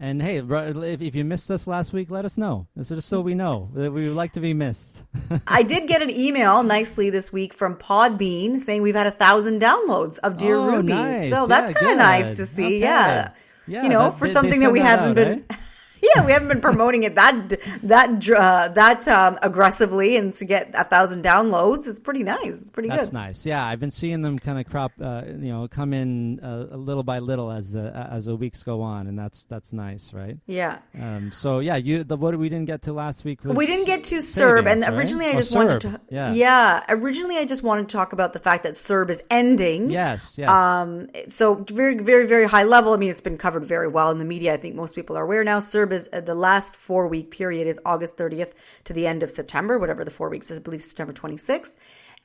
And 0.00 0.22
hey, 0.22 0.36
if, 0.38 1.14
you 1.16 1.24
missed 1.24 1.50
us 1.50 1.66
last 1.66 1.92
week, 1.92 2.08
let 2.10 2.24
us 2.24 2.38
know. 2.38 2.68
This 2.76 2.90
is 2.92 2.98
just 2.98 3.08
so 3.08 3.20
we 3.20 3.34
know 3.34 3.68
that 3.74 3.90
we 3.90 4.06
would 4.06 4.16
like 4.16 4.32
to 4.34 4.40
be 4.40 4.54
missed. 4.54 5.02
I 5.48 5.64
did 5.64 5.88
get 5.88 6.02
an 6.02 6.10
email 6.10 6.62
nicely 6.62 7.10
this 7.10 7.32
week 7.32 7.52
from 7.52 7.74
Podbean 7.74 8.60
saying 8.60 8.82
we've 8.82 8.94
had 8.94 9.08
a 9.08 9.12
thousand 9.12 9.60
downloads 9.60 10.18
of 10.20 10.36
Dear 10.36 10.56
Oh, 10.56 10.66
Ruby. 10.76 10.92
nice. 10.92 11.30
So 11.30 11.48
that's 11.48 11.72
kind 11.72 11.92
of 11.92 11.98
nice 11.98 12.36
to 12.36 12.46
see. 12.46 12.64
Okay. 12.66 12.78
Yeah. 12.78 13.32
Yeah, 13.66 13.82
You 13.82 13.88
know, 13.88 14.02
that- 14.04 14.12
for 14.18 14.20
they- 14.20 14.28
they 14.28 14.32
something 14.34 14.60
that 14.60 14.70
we 14.72 14.78
haven't 14.78 15.08
out, 15.10 15.14
been. 15.16 15.44
eh? 15.50 15.56
Yeah, 16.02 16.24
we 16.24 16.32
haven't 16.32 16.48
been 16.48 16.60
promoting 16.60 17.02
it 17.02 17.14
that 17.16 17.58
that 17.82 18.28
uh, 18.30 18.68
that 18.68 19.06
um, 19.08 19.38
aggressively, 19.42 20.16
and 20.16 20.32
to 20.34 20.44
get 20.44 20.70
a 20.74 20.84
thousand 20.84 21.24
downloads 21.24 21.86
is 21.86 21.98
pretty 22.00 22.22
nice. 22.22 22.60
It's 22.60 22.70
pretty 22.70 22.88
That's 22.88 22.98
good. 22.98 23.04
That's 23.06 23.12
nice. 23.12 23.46
Yeah, 23.46 23.64
I've 23.66 23.80
been 23.80 23.90
seeing 23.90 24.22
them 24.22 24.38
kind 24.38 24.58
of 24.58 24.66
crop, 24.70 24.92
uh, 25.00 25.22
you 25.26 25.52
know, 25.52 25.68
come 25.68 25.92
in 25.92 26.40
uh, 26.40 26.66
a 26.70 26.76
little 26.76 27.02
by 27.02 27.18
little 27.18 27.50
as 27.50 27.72
the 27.72 27.92
as 28.10 28.26
the 28.26 28.36
weeks 28.36 28.62
go 28.62 28.80
on, 28.82 29.06
and 29.06 29.18
that's 29.18 29.44
that's 29.46 29.72
nice, 29.72 30.12
right? 30.12 30.36
Yeah. 30.46 30.78
Um, 31.00 31.32
so 31.32 31.58
yeah, 31.60 31.76
you 31.76 32.04
the 32.04 32.16
what 32.16 32.36
we 32.38 32.48
didn't 32.48 32.66
get 32.66 32.82
to 32.82 32.92
last 32.92 33.24
week 33.24 33.44
was 33.44 33.56
We 33.56 33.66
didn't 33.66 33.86
get 33.86 34.04
to 34.04 34.18
CERB, 34.18 34.70
and 34.70 34.80
right? 34.82 34.92
originally 34.92 35.26
I 35.26 35.32
Oh, 35.32 35.38
just 35.38 35.54
wanted 35.54 35.80
to. 35.82 36.00
Yeah. 36.10 36.84
originally 36.88 37.36
I 37.38 37.44
just 37.44 37.62
wanted 37.62 37.88
to 37.88 37.92
talk 37.92 38.12
about 38.12 38.32
the 38.32 38.38
fact 38.38 38.62
that 38.64 38.74
CERB 38.74 39.10
is 39.10 39.22
ending. 39.30 39.90
Yes, 39.90 40.36
yes. 40.38 40.48
Um, 40.48 41.08
so 41.26 41.56
very, 41.70 41.96
very, 41.98 42.26
very 42.26 42.44
high 42.46 42.64
level. 42.64 42.92
I 42.92 42.96
mean, 42.96 43.10
it's 43.10 43.20
been 43.20 43.38
covered 43.38 43.64
very 43.64 43.88
well 43.88 44.10
in 44.10 44.18
the 44.18 44.24
media. 44.24 44.54
I 44.54 44.56
think 44.56 44.74
most 44.74 44.94
people 44.94 45.16
are 45.16 45.22
aware 45.24 45.44
now. 45.44 45.58
CERB 45.60 45.87
is 45.92 46.08
uh, 46.12 46.20
the 46.20 46.34
last 46.34 46.76
four 46.76 47.06
week 47.08 47.30
period 47.30 47.66
is 47.66 47.80
August 47.84 48.16
30th 48.16 48.52
to 48.84 48.92
the 48.92 49.06
end 49.06 49.22
of 49.22 49.30
September, 49.30 49.78
whatever 49.78 50.04
the 50.04 50.10
four 50.10 50.28
weeks 50.28 50.50
is, 50.50 50.58
I 50.58 50.60
believe 50.60 50.82
September 50.82 51.12
26th. 51.12 51.74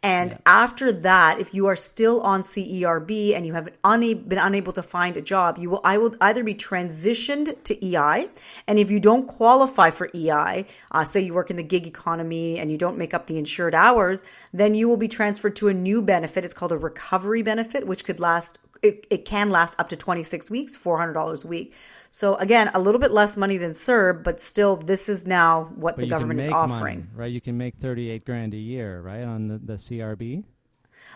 And 0.03 0.37
after 0.45 0.91
that, 0.91 1.39
if 1.39 1.53
you 1.53 1.67
are 1.67 1.77
still 1.77 2.19
on 2.21 2.43
CERB 2.43 3.33
and 3.35 3.47
you 3.47 3.53
have 3.53 3.69
una- 3.85 4.15
been 4.15 4.37
unable 4.37 4.73
to 4.73 4.83
find 4.83 5.15
a 5.15 5.21
job, 5.21 5.57
you 5.57 5.69
will 5.69 5.79
I 5.85 5.97
will 5.97 6.13
either 6.19 6.43
be 6.43 6.53
transitioned 6.53 7.63
to 7.63 7.85
EI, 7.85 8.29
and 8.67 8.77
if 8.77 8.91
you 8.91 8.99
don't 8.99 9.27
qualify 9.27 9.91
for 9.91 10.09
EI, 10.13 10.65
uh, 10.91 11.05
say 11.05 11.21
you 11.21 11.33
work 11.33 11.49
in 11.49 11.55
the 11.55 11.63
gig 11.63 11.87
economy 11.87 12.59
and 12.59 12.69
you 12.69 12.77
don't 12.77 12.97
make 12.97 13.13
up 13.13 13.27
the 13.27 13.37
insured 13.37 13.73
hours, 13.73 14.25
then 14.51 14.75
you 14.75 14.89
will 14.89 14.97
be 14.97 15.07
transferred 15.07 15.55
to 15.55 15.69
a 15.69 15.73
new 15.73 16.01
benefit. 16.01 16.43
It's 16.43 16.53
called 16.53 16.73
a 16.73 16.77
recovery 16.77 17.41
benefit, 17.41 17.87
which 17.87 18.03
could 18.03 18.19
last 18.19 18.59
it, 18.83 19.07
it 19.09 19.25
can 19.25 19.49
last 19.49 19.75
up 19.79 19.89
to 19.89 19.95
26 19.97 20.51
weeks, 20.51 20.75
$400 20.77 21.45
a 21.45 21.47
week. 21.47 21.73
So 22.09 22.35
again, 22.35 22.69
a 22.73 22.79
little 22.79 22.99
bit 23.01 23.11
less 23.11 23.35
money 23.37 23.57
than 23.57 23.71
CERB, 23.71 24.23
but 24.23 24.39
still 24.41 24.75
this 24.75 25.09
is 25.09 25.25
now 25.25 25.71
what 25.75 25.95
But 25.95 26.01
the 26.03 26.07
government 26.09 26.41
is 26.41 26.49
offering. 26.49 26.99
money, 26.99 27.05
right? 27.15 27.31
You 27.31 27.41
can 27.41 27.57
make 27.57 27.75
thirty-eight 27.79 28.23
grand 28.23 28.53
a 28.53 28.57
year, 28.57 29.01
right, 29.01 29.23
on 29.23 29.47
the, 29.47 29.57
the 29.57 29.73
CRB. 29.73 30.43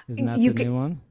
Isn't 0.09 0.25
that 0.25 0.39
You 0.39 0.51
the 0.51 0.57
can- 0.57 0.67
new 0.67 0.75
one? 0.75 1.01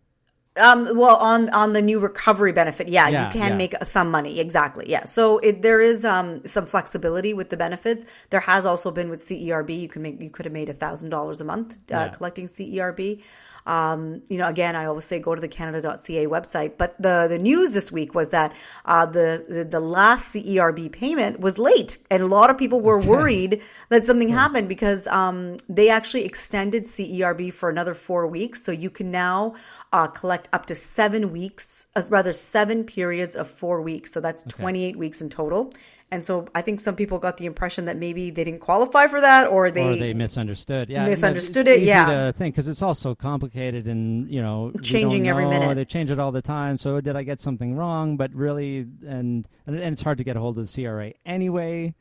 Um, 0.58 0.96
well, 0.96 1.16
on 1.16 1.50
on 1.50 1.74
the 1.74 1.82
new 1.82 1.98
recovery 1.98 2.50
benefit, 2.50 2.88
yeah, 2.88 3.08
Yeah, 3.08 3.26
you 3.26 3.32
can 3.32 3.50
yeah. 3.52 3.56
make 3.58 3.74
some 3.84 4.10
money. 4.10 4.40
Exactly, 4.40 4.86
yeah. 4.88 5.04
So 5.04 5.36
it, 5.38 5.60
there 5.60 5.82
is 5.82 6.02
um 6.06 6.40
some 6.46 6.64
flexibility 6.64 7.34
with 7.34 7.50
the 7.50 7.58
benefits. 7.58 8.06
There 8.30 8.40
has 8.40 8.64
also 8.64 8.90
been 8.90 9.10
with 9.10 9.20
CERB. 9.20 9.78
You 9.78 9.88
can 9.88 10.00
make 10.00 10.18
you 10.20 10.30
could 10.30 10.46
have 10.46 10.54
made 10.54 10.70
a 10.70 10.72
thousand 10.72 11.10
dollars 11.10 11.42
a 11.42 11.44
month 11.44 11.74
uh, 11.76 11.78
Yeah. 11.94 12.08
collecting 12.08 12.46
CERB. 12.48 13.22
Um, 13.66 14.22
you 14.28 14.38
know, 14.38 14.48
again, 14.48 14.76
I 14.76 14.86
always 14.86 15.04
say 15.04 15.18
go 15.18 15.34
to 15.34 15.40
the 15.40 15.48
Canada.ca 15.48 16.26
website. 16.26 16.72
But 16.78 17.00
the 17.00 17.26
the 17.28 17.38
news 17.38 17.72
this 17.72 17.90
week 17.92 18.14
was 18.14 18.30
that 18.30 18.54
uh, 18.84 19.06
the, 19.06 19.44
the, 19.48 19.64
the 19.64 19.80
last 19.80 20.32
CERB 20.34 20.92
payment 20.92 21.40
was 21.40 21.58
late, 21.58 21.98
and 22.10 22.22
a 22.22 22.26
lot 22.26 22.50
of 22.50 22.58
people 22.58 22.80
were 22.80 23.00
worried 23.00 23.62
that 23.88 24.06
something 24.06 24.28
yes. 24.28 24.38
happened 24.38 24.68
because 24.68 25.06
um, 25.08 25.56
they 25.68 25.88
actually 25.88 26.24
extended 26.24 26.84
CERB 26.84 27.52
for 27.52 27.68
another 27.68 27.94
four 27.94 28.26
weeks. 28.26 28.62
So 28.62 28.72
you 28.72 28.90
can 28.90 29.10
now 29.10 29.54
uh, 29.92 30.06
collect 30.06 30.48
up 30.52 30.66
to 30.66 30.74
seven 30.74 31.32
weeks, 31.32 31.86
uh, 31.96 32.02
rather 32.08 32.32
seven 32.32 32.84
periods 32.84 33.36
of 33.36 33.48
four 33.48 33.82
weeks. 33.82 34.12
So 34.12 34.20
that's 34.20 34.42
okay. 34.46 34.62
28 34.62 34.96
weeks 34.96 35.20
in 35.20 35.30
total. 35.30 35.72
And 36.10 36.24
so 36.24 36.46
I 36.54 36.62
think 36.62 36.80
some 36.80 36.94
people 36.94 37.18
got 37.18 37.36
the 37.36 37.46
impression 37.46 37.86
that 37.86 37.96
maybe 37.96 38.30
they 38.30 38.44
didn't 38.44 38.60
qualify 38.60 39.08
for 39.08 39.20
that, 39.20 39.48
or 39.48 39.72
they 39.72 39.94
or 39.94 39.96
they 39.96 40.14
misunderstood. 40.14 40.88
Yeah, 40.88 41.04
misunderstood 41.06 41.66
it. 41.66 41.80
yeah, 41.80 42.26
to 42.26 42.32
think 42.32 42.54
because 42.54 42.68
it's 42.68 42.82
also 42.82 43.16
complicated 43.16 43.88
and 43.88 44.30
you 44.30 44.40
know 44.40 44.70
changing 44.82 45.26
every 45.26 45.46
minute. 45.46 45.74
They 45.74 45.84
change 45.84 46.12
it 46.12 46.20
all 46.20 46.30
the 46.30 46.42
time. 46.42 46.78
So 46.78 47.00
did 47.00 47.16
I 47.16 47.24
get 47.24 47.40
something 47.40 47.74
wrong? 47.74 48.16
But 48.16 48.32
really, 48.34 48.86
and 49.04 49.48
and 49.66 49.76
it's 49.76 50.02
hard 50.02 50.18
to 50.18 50.24
get 50.24 50.36
a 50.36 50.40
hold 50.40 50.58
of 50.58 50.72
the 50.72 50.84
CRA 50.84 51.12
anyway. 51.24 51.94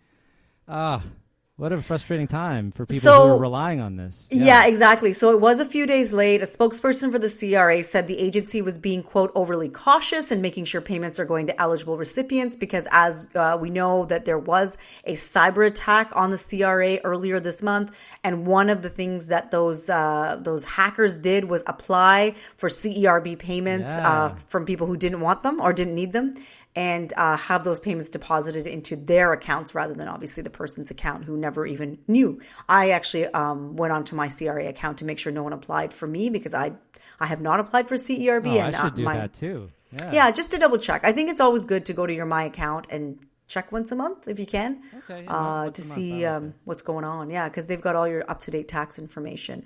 Ah, 0.67 1.01
what 1.57 1.71
a 1.71 1.81
frustrating 1.81 2.27
time 2.27 2.69
for 2.69 2.85
people 2.85 2.99
so, 2.99 3.27
who 3.27 3.33
are 3.35 3.39
relying 3.39 3.79
on 3.79 3.95
this. 3.95 4.27
Yeah. 4.29 4.45
yeah. 4.45 4.65
exactly. 4.65 5.13
So 5.13 5.31
it 5.31 5.39
was 5.39 5.61
a 5.61 5.65
few 5.65 5.87
days 5.87 6.11
late. 6.11 6.41
A 6.41 6.45
spokesperson 6.45 7.13
for 7.13 7.19
the 7.19 7.29
CRA 7.29 7.81
said 7.81 8.07
the 8.07 8.19
agency 8.19 8.61
was 8.61 8.77
being, 8.77 9.01
quote, 9.01 9.31
overly 9.35 9.69
cautious 9.69 10.31
and 10.31 10.41
making 10.41 10.65
sure 10.65 10.81
payments 10.81 11.17
are 11.17 11.23
going 11.23 11.47
to 11.47 11.61
eligible 11.61 11.97
recipients 11.97 12.57
because, 12.57 12.89
as 12.91 13.27
uh, 13.35 13.57
we 13.59 13.69
know, 13.69 14.03
that 14.05 14.25
there 14.25 14.37
was 14.37 14.77
a 15.05 15.13
cyber 15.13 15.65
attack 15.65 16.11
on 16.13 16.31
the 16.31 16.37
CRA 16.37 16.97
earlier 17.05 17.39
this 17.39 17.63
month, 17.63 17.97
and 18.21 18.45
one 18.45 18.69
of 18.69 18.81
the 18.81 18.89
things 18.89 19.27
that 19.27 19.51
those 19.51 19.89
uh, 19.89 20.37
those 20.41 20.65
hackers 20.65 21.15
did 21.15 21.45
was 21.45 21.63
apply 21.67 22.35
for 22.57 22.67
CERB 22.67 23.39
payments 23.39 23.91
uh, 23.91 23.99
yeah. 24.01 24.11
uh, 24.11 24.35
from 24.49 24.65
people 24.65 24.87
who 24.87 24.97
didn't 24.97 25.21
want 25.21 25.41
them 25.43 25.61
or 25.61 25.71
didn't 25.71 25.95
need 25.95 26.11
them 26.11 26.35
and 26.75 27.13
uh, 27.15 27.37
have 27.37 27.63
those 27.63 27.79
payments 27.79 28.09
deposited 28.09 28.67
into 28.67 28.95
their 28.95 29.31
accounts 29.31 29.73
rather 29.73 29.93
than 29.93 30.07
obviously 30.07 30.43
the 30.43 30.49
person's 30.49 30.91
account 30.91 31.23
who 31.23 31.37
never 31.37 31.65
even 31.65 31.97
knew. 32.07 32.41
I 32.67 32.91
actually 32.91 33.27
um, 33.27 33.75
went 33.77 33.93
onto 33.93 34.15
my 34.15 34.27
CRA 34.27 34.67
account 34.67 34.97
to 34.97 35.05
make 35.05 35.17
sure 35.17 35.31
no 35.31 35.43
one 35.43 35.53
applied 35.53 35.93
for 35.93 36.07
me 36.07 36.29
because 36.29 36.53
I 36.53 36.73
I 37.19 37.27
have 37.27 37.41
not 37.41 37.59
applied 37.59 37.87
for 37.87 37.95
CERB. 37.95 38.47
Oh, 38.47 38.59
and, 38.59 38.75
I 38.75 38.81
should 38.83 38.93
uh, 38.93 38.95
do 38.95 39.03
my, 39.03 39.17
that 39.17 39.33
too. 39.33 39.71
Yeah. 39.91 40.11
yeah, 40.11 40.31
just 40.31 40.51
to 40.51 40.57
double 40.57 40.77
check. 40.77 41.05
I 41.05 41.13
think 41.13 41.29
it's 41.29 41.39
always 41.39 41.63
good 41.63 41.85
to 41.85 41.93
go 41.93 42.05
to 42.05 42.13
your 42.13 42.25
My 42.25 42.43
account 42.43 42.87
and 42.89 43.19
check 43.47 43.71
once 43.71 43.91
a 43.91 43.95
month 43.95 44.27
if 44.27 44.39
you 44.39 44.45
can 44.45 44.81
okay, 45.03 45.23
yeah, 45.23 45.31
uh, 45.31 45.69
to 45.69 45.81
see 45.81 46.25
um, 46.25 46.53
what's 46.65 46.81
going 46.81 47.05
on. 47.05 47.29
Yeah, 47.29 47.47
because 47.47 47.67
they've 47.67 47.81
got 47.81 47.95
all 47.95 48.07
your 48.07 48.29
up 48.29 48.39
to 48.41 48.51
date 48.51 48.67
tax 48.67 48.99
information. 48.99 49.63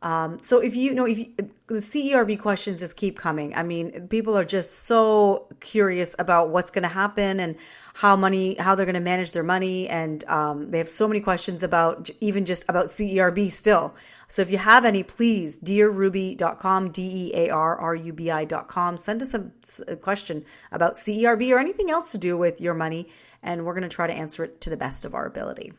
Um, 0.00 0.38
so 0.42 0.60
if 0.60 0.76
you, 0.76 0.82
you 0.90 0.94
know, 0.94 1.06
if 1.06 1.18
you, 1.18 1.34
the 1.66 1.80
CERB 1.80 2.38
questions 2.38 2.80
just 2.80 2.96
keep 2.96 3.18
coming, 3.18 3.54
I 3.54 3.62
mean, 3.62 4.06
people 4.08 4.38
are 4.38 4.44
just 4.44 4.86
so 4.86 5.48
curious 5.60 6.14
about 6.18 6.50
what's 6.50 6.70
going 6.70 6.84
to 6.84 6.88
happen 6.88 7.40
and 7.40 7.56
how 7.94 8.14
money, 8.14 8.54
how 8.54 8.76
they're 8.76 8.86
going 8.86 8.94
to 8.94 9.00
manage 9.00 9.32
their 9.32 9.42
money, 9.42 9.88
and 9.88 10.22
um, 10.28 10.70
they 10.70 10.78
have 10.78 10.88
so 10.88 11.08
many 11.08 11.20
questions 11.20 11.64
about 11.64 12.10
even 12.20 12.44
just 12.44 12.64
about 12.68 12.86
CERB 12.86 13.50
still. 13.50 13.92
So 14.28 14.42
if 14.42 14.50
you 14.52 14.58
have 14.58 14.84
any, 14.84 15.02
please, 15.02 15.58
dearruby.com, 15.58 16.90
D 16.92 17.02
E 17.02 17.34
A 17.34 17.50
R 17.50 17.76
R 17.76 17.94
U 17.96 18.12
B 18.12 18.30
I.com, 18.30 18.98
send 18.98 19.20
us 19.22 19.34
a, 19.34 19.50
a 19.88 19.96
question 19.96 20.44
about 20.70 20.94
CERB 20.94 21.50
or 21.50 21.58
anything 21.58 21.90
else 21.90 22.12
to 22.12 22.18
do 22.18 22.36
with 22.36 22.60
your 22.60 22.74
money, 22.74 23.08
and 23.42 23.64
we're 23.64 23.74
going 23.74 23.82
to 23.82 23.88
try 23.88 24.06
to 24.06 24.12
answer 24.12 24.44
it 24.44 24.60
to 24.60 24.70
the 24.70 24.76
best 24.76 25.04
of 25.04 25.14
our 25.14 25.26
ability. 25.26 25.72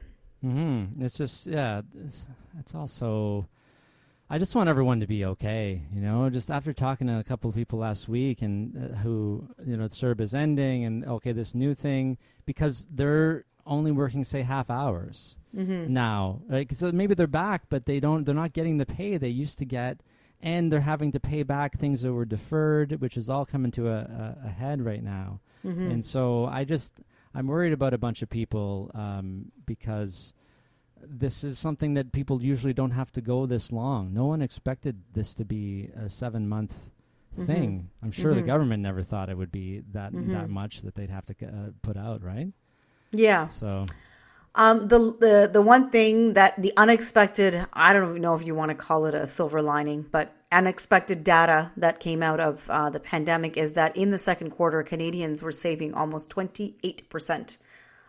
Mm-hmm. 0.43 1.03
It's 1.03 1.17
just, 1.17 1.47
yeah, 1.47 1.81
it's, 2.05 2.25
it's 2.59 2.75
also 2.75 3.47
I 4.29 4.37
just 4.37 4.53
want 4.53 4.69
everyone 4.69 4.99
to 4.99 5.07
be 5.07 5.25
okay, 5.25 5.81
you 5.91 6.01
know. 6.01 6.29
Just 6.29 6.51
after 6.51 6.71
talking 6.71 7.07
to 7.07 7.17
a 7.17 7.23
couple 7.23 7.49
of 7.49 7.55
people 7.55 7.79
last 7.79 8.07
week, 8.07 8.43
and 8.43 8.77
uh, 8.77 8.95
who, 8.97 9.47
you 9.65 9.75
know, 9.75 9.85
CERB 9.85 10.21
is 10.21 10.33
ending, 10.35 10.85
and 10.85 11.03
okay, 11.05 11.31
this 11.31 11.55
new 11.55 11.73
thing 11.73 12.17
because 12.45 12.87
they're 12.91 13.45
only 13.65 13.91
working 13.91 14.23
say 14.23 14.41
half 14.41 14.69
hours 14.69 15.37
mm-hmm. 15.55 15.91
now, 15.91 16.41
right? 16.47 16.71
So 16.75 16.91
maybe 16.91 17.15
they're 17.15 17.27
back, 17.27 17.63
but 17.69 17.85
they 17.85 17.99
don't. 17.99 18.23
They're 18.23 18.35
not 18.35 18.53
getting 18.53 18.77
the 18.77 18.85
pay 18.85 19.17
they 19.17 19.29
used 19.29 19.57
to 19.59 19.65
get, 19.65 20.01
and 20.41 20.71
they're 20.71 20.81
having 20.81 21.11
to 21.13 21.19
pay 21.19 21.41
back 21.41 21.79
things 21.79 22.03
that 22.03 22.13
were 22.13 22.25
deferred, 22.25 23.01
which 23.01 23.17
is 23.17 23.31
all 23.31 23.45
coming 23.45 23.71
to 23.71 23.89
a, 23.89 23.97
a, 23.97 24.37
a 24.45 24.49
head 24.49 24.85
right 24.85 25.03
now. 25.03 25.39
Mm-hmm. 25.65 25.89
And 25.89 26.05
so 26.05 26.45
I 26.45 26.65
just 26.65 26.93
I'm 27.33 27.47
worried 27.47 27.73
about 27.73 27.95
a 27.95 27.97
bunch 27.97 28.21
of 28.21 28.29
people 28.29 28.91
um, 28.93 29.51
because 29.65 30.33
this 31.03 31.43
is 31.43 31.57
something 31.59 31.95
that 31.95 32.11
people 32.11 32.41
usually 32.41 32.73
don't 32.73 32.91
have 32.91 33.11
to 33.13 33.21
go 33.21 33.45
this 33.45 33.71
long. 33.71 34.13
No 34.13 34.25
one 34.25 34.41
expected 34.41 35.01
this 35.13 35.33
to 35.35 35.45
be 35.45 35.89
a 35.95 36.09
seven 36.09 36.47
month 36.47 36.73
mm-hmm. 37.33 37.45
thing. 37.45 37.89
I'm 38.03 38.11
sure 38.11 38.31
mm-hmm. 38.31 38.41
the 38.41 38.47
government 38.47 38.83
never 38.83 39.03
thought 39.03 39.29
it 39.29 39.37
would 39.37 39.51
be 39.51 39.83
that 39.93 40.13
mm-hmm. 40.13 40.31
that 40.31 40.49
much 40.49 40.81
that 40.81 40.95
they'd 40.95 41.09
have 41.09 41.25
to 41.25 41.33
uh, 41.45 41.71
put 41.81 41.97
out, 41.97 42.23
right? 42.23 42.47
Yeah. 43.11 43.47
So. 43.47 43.85
Um, 44.55 44.87
the 44.87 44.97
the 44.97 45.49
the 45.53 45.61
one 45.61 45.91
thing 45.91 46.33
that 46.33 46.59
the 46.59 46.73
unexpected 46.75 47.67
I 47.71 47.93
don't 47.93 48.19
know 48.19 48.35
if 48.35 48.45
you 48.45 48.55
want 48.55 48.69
to 48.69 48.75
call 48.75 49.05
it 49.05 49.13
a 49.13 49.27
silver 49.27 49.61
lining, 49.61 50.05
but 50.11 50.35
unexpected 50.51 51.23
data 51.23 51.71
that 51.77 51.99
came 51.99 52.23
out 52.23 52.39
of 52.39 52.67
uh, 52.69 52.89
the 52.89 52.99
pandemic 52.99 53.57
is 53.57 53.73
that 53.73 53.95
in 53.95 54.09
the 54.09 54.17
second 54.17 54.49
quarter, 54.49 54.81
Canadians 54.81 55.43
were 55.43 55.51
saving 55.51 55.93
almost 55.93 56.29
twenty 56.29 56.75
eight 56.83 57.07
percent 57.09 57.57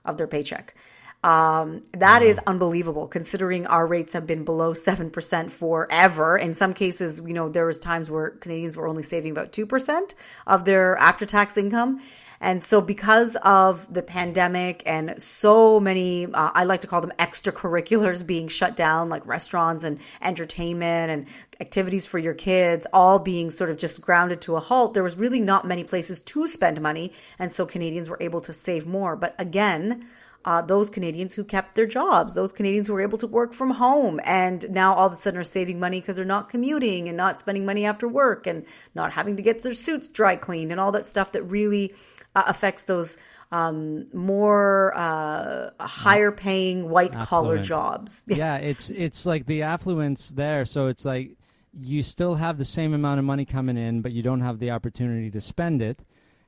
of 0.05 0.17
their 0.17 0.27
paycheck. 0.27 0.75
Um, 1.23 1.83
that 1.93 2.23
is 2.23 2.41
unbelievable 2.47 3.07
considering 3.07 3.67
our 3.67 3.87
rates 3.87 4.15
have 4.15 4.27
been 4.27 4.45
below 4.45 4.73
7% 4.73 5.51
forever. 5.51 6.39
In 6.39 6.55
some 6.55 6.73
cases, 6.73 7.21
you 7.27 7.35
know, 7.35 7.51
there 7.51 7.67
was 7.67 7.79
times 7.79 8.11
where 8.11 8.31
Canadians 8.31 8.75
were 8.75 8.87
only 8.87 9.03
saving 9.03 9.33
about 9.33 9.53
2% 9.53 10.15
of 10.47 10.65
their 10.65 10.97
after 10.97 11.27
tax 11.27 11.59
income. 11.59 12.01
And 12.43 12.65
so, 12.65 12.81
because 12.81 13.37
of 13.43 13.93
the 13.93 14.03
pandemic 14.03 14.83
and 14.87 15.21
so 15.23 15.79
many, 15.79 16.25
uh, 16.25 16.51
I 16.55 16.65
like 16.65 16.81
to 16.81 16.87
call 16.87 17.03
them 17.03 17.13
extracurriculars 17.19 18.27
being 18.27 18.49
shut 18.49 18.77
down, 18.77 19.11
like 19.11 19.27
restaurants 19.27 19.85
and 19.85 19.99
entertainment 20.23 21.11
and 21.11 21.27
activities 21.61 22.07
for 22.07 22.19
your 22.19 22.33
kids, 22.33 22.87
all 22.95 23.19
being 23.19 23.51
sort 23.51 23.69
of 23.69 23.77
just 23.77 24.01
grounded 24.01 24.41
to 24.43 24.57
a 24.57 24.61
halt, 24.61 24.95
there 24.95 25.03
was 25.03 25.17
really 25.17 25.41
not 25.41 25.67
many 25.67 25.85
places 25.85 26.23
to 26.23 26.49
spend 26.49 26.81
money. 26.81 27.13
And 27.39 27.53
so, 27.53 27.67
Canadians 27.67 28.09
were 28.09 28.17
able 28.23 28.41
to 28.41 28.55
save 28.55 28.87
more. 28.87 29.17
But 29.17 29.35
again, 29.39 30.09
uh, 30.45 30.63
those 30.63 30.89
Canadians 30.89 31.35
who 31.35 31.45
kept 31.45 31.75
their 31.75 31.87
jobs, 31.87 32.35
those 32.35 32.53
Canadians 32.53 32.87
who 32.87 32.95
were 32.95 33.03
able 33.03 33.19
to 33.19 33.27
work 33.27 33.53
from 33.53 33.71
home 33.71 34.21
and 34.25 34.65
now 34.71 34.95
all 34.95 35.07
of 35.07 35.13
a 35.13 35.17
sudden 35.17 35.39
are 35.39 35.45
saving 35.45 35.79
money 35.79 36.01
because 36.01 36.17
they're 36.17 36.25
not 36.25 36.49
commuting 36.49 37.09
and 37.09 37.17
not 37.17 37.39
spending 37.39 37.67
money 37.67 37.85
after 37.85 38.09
work 38.09 38.47
and 38.47 38.65
not 38.95 39.13
having 39.13 39.37
to 39.37 39.43
get 39.43 39.63
their 39.63 39.75
suits 39.75 40.09
dry 40.09 40.37
cleaned 40.37 40.71
and 40.71 40.81
all 40.81 40.93
that 40.93 41.07
stuff 41.07 41.33
that 41.33 41.43
really 41.43 41.95
uh, 42.35 42.45
affects 42.47 42.85
those 42.85 43.19
um, 43.53 44.07
more 44.15 44.97
uh, 44.97 45.71
higher 45.81 46.33
paying 46.33 46.89
white 46.89 47.13
collar 47.13 47.59
jobs. 47.59 48.25
Yes. 48.29 48.39
Yeah, 48.39 48.57
it's 48.57 48.91
it's 48.91 49.27
like 49.27 49.47
the 49.47 49.63
affluence 49.63 50.31
there. 50.31 50.65
So 50.65 50.87
it's 50.87 51.05
like 51.05 51.37
you 51.79 52.03
still 52.03 52.37
have 52.37 52.59
the 52.59 52.65
same 52.65 52.95
amount 52.95 53.19
of 53.19 53.25
money 53.25 53.45
coming 53.45 53.77
in, 53.77 54.03
but 54.03 54.13
you 54.13 54.23
don't 54.23 54.41
have 54.41 54.59
the 54.59 54.71
opportunity 54.71 55.31
to 55.33 55.41
spend 55.41 55.83
it. 55.83 56.01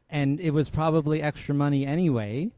And 0.08 0.38
it 0.40 0.50
was 0.50 0.70
probably 0.70 1.20
extra 1.20 1.54
money 1.54 1.84
anyway 1.84 2.52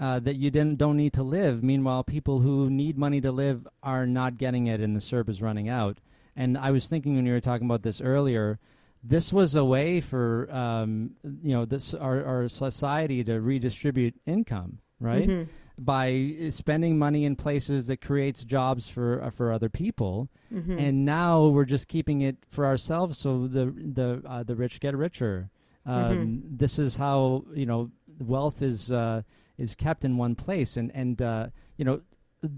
uh, 0.00 0.20
that 0.20 0.36
you 0.36 0.50
didn't 0.50 0.78
don't 0.78 0.96
need 0.96 1.12
to 1.14 1.22
live. 1.22 1.62
Meanwhile, 1.62 2.04
people 2.04 2.40
who 2.40 2.70
need 2.70 2.96
money 2.96 3.20
to 3.20 3.32
live 3.32 3.66
are 3.82 4.06
not 4.06 4.38
getting 4.38 4.66
it, 4.66 4.80
and 4.80 4.94
the 4.94 5.00
CERB 5.00 5.28
is 5.28 5.42
running 5.42 5.68
out. 5.68 5.98
And 6.36 6.56
I 6.56 6.70
was 6.70 6.88
thinking 6.88 7.16
when 7.16 7.26
you 7.26 7.32
were 7.32 7.40
talking 7.40 7.66
about 7.66 7.82
this 7.82 8.00
earlier, 8.00 8.60
this 9.02 9.32
was 9.32 9.54
a 9.54 9.64
way 9.64 10.00
for 10.00 10.48
um, 10.52 11.10
you 11.42 11.52
know 11.52 11.64
this 11.64 11.94
our, 11.94 12.24
our 12.24 12.48
society 12.48 13.24
to 13.24 13.40
redistribute 13.40 14.14
income, 14.26 14.78
right? 15.00 15.28
Mm-hmm. 15.28 15.50
By 15.80 16.50
spending 16.50 16.98
money 16.98 17.24
in 17.24 17.36
places 17.36 17.86
that 17.86 18.00
creates 18.00 18.42
jobs 18.44 18.88
for 18.88 19.22
uh, 19.22 19.30
for 19.30 19.52
other 19.52 19.68
people, 19.68 20.28
mm-hmm. 20.52 20.78
and 20.78 21.04
now 21.04 21.46
we're 21.46 21.64
just 21.64 21.88
keeping 21.88 22.22
it 22.22 22.36
for 22.48 22.66
ourselves, 22.66 23.18
so 23.18 23.46
the 23.46 23.66
the 23.66 24.22
uh, 24.26 24.42
the 24.42 24.56
rich 24.56 24.80
get 24.80 24.96
richer. 24.96 25.50
Mm-hmm. 25.86 26.12
Um, 26.12 26.16
mm-hmm. 26.16 26.56
This 26.56 26.78
is 26.78 26.96
how 26.96 27.44
you 27.54 27.66
know 27.66 27.90
wealth 28.18 28.62
is 28.62 28.90
uh, 28.90 29.22
is 29.58 29.74
kept 29.74 30.04
in 30.04 30.16
one 30.16 30.34
place, 30.34 30.76
and 30.76 30.90
and 30.94 31.20
uh, 31.20 31.48
you 31.76 31.84
know 31.84 32.00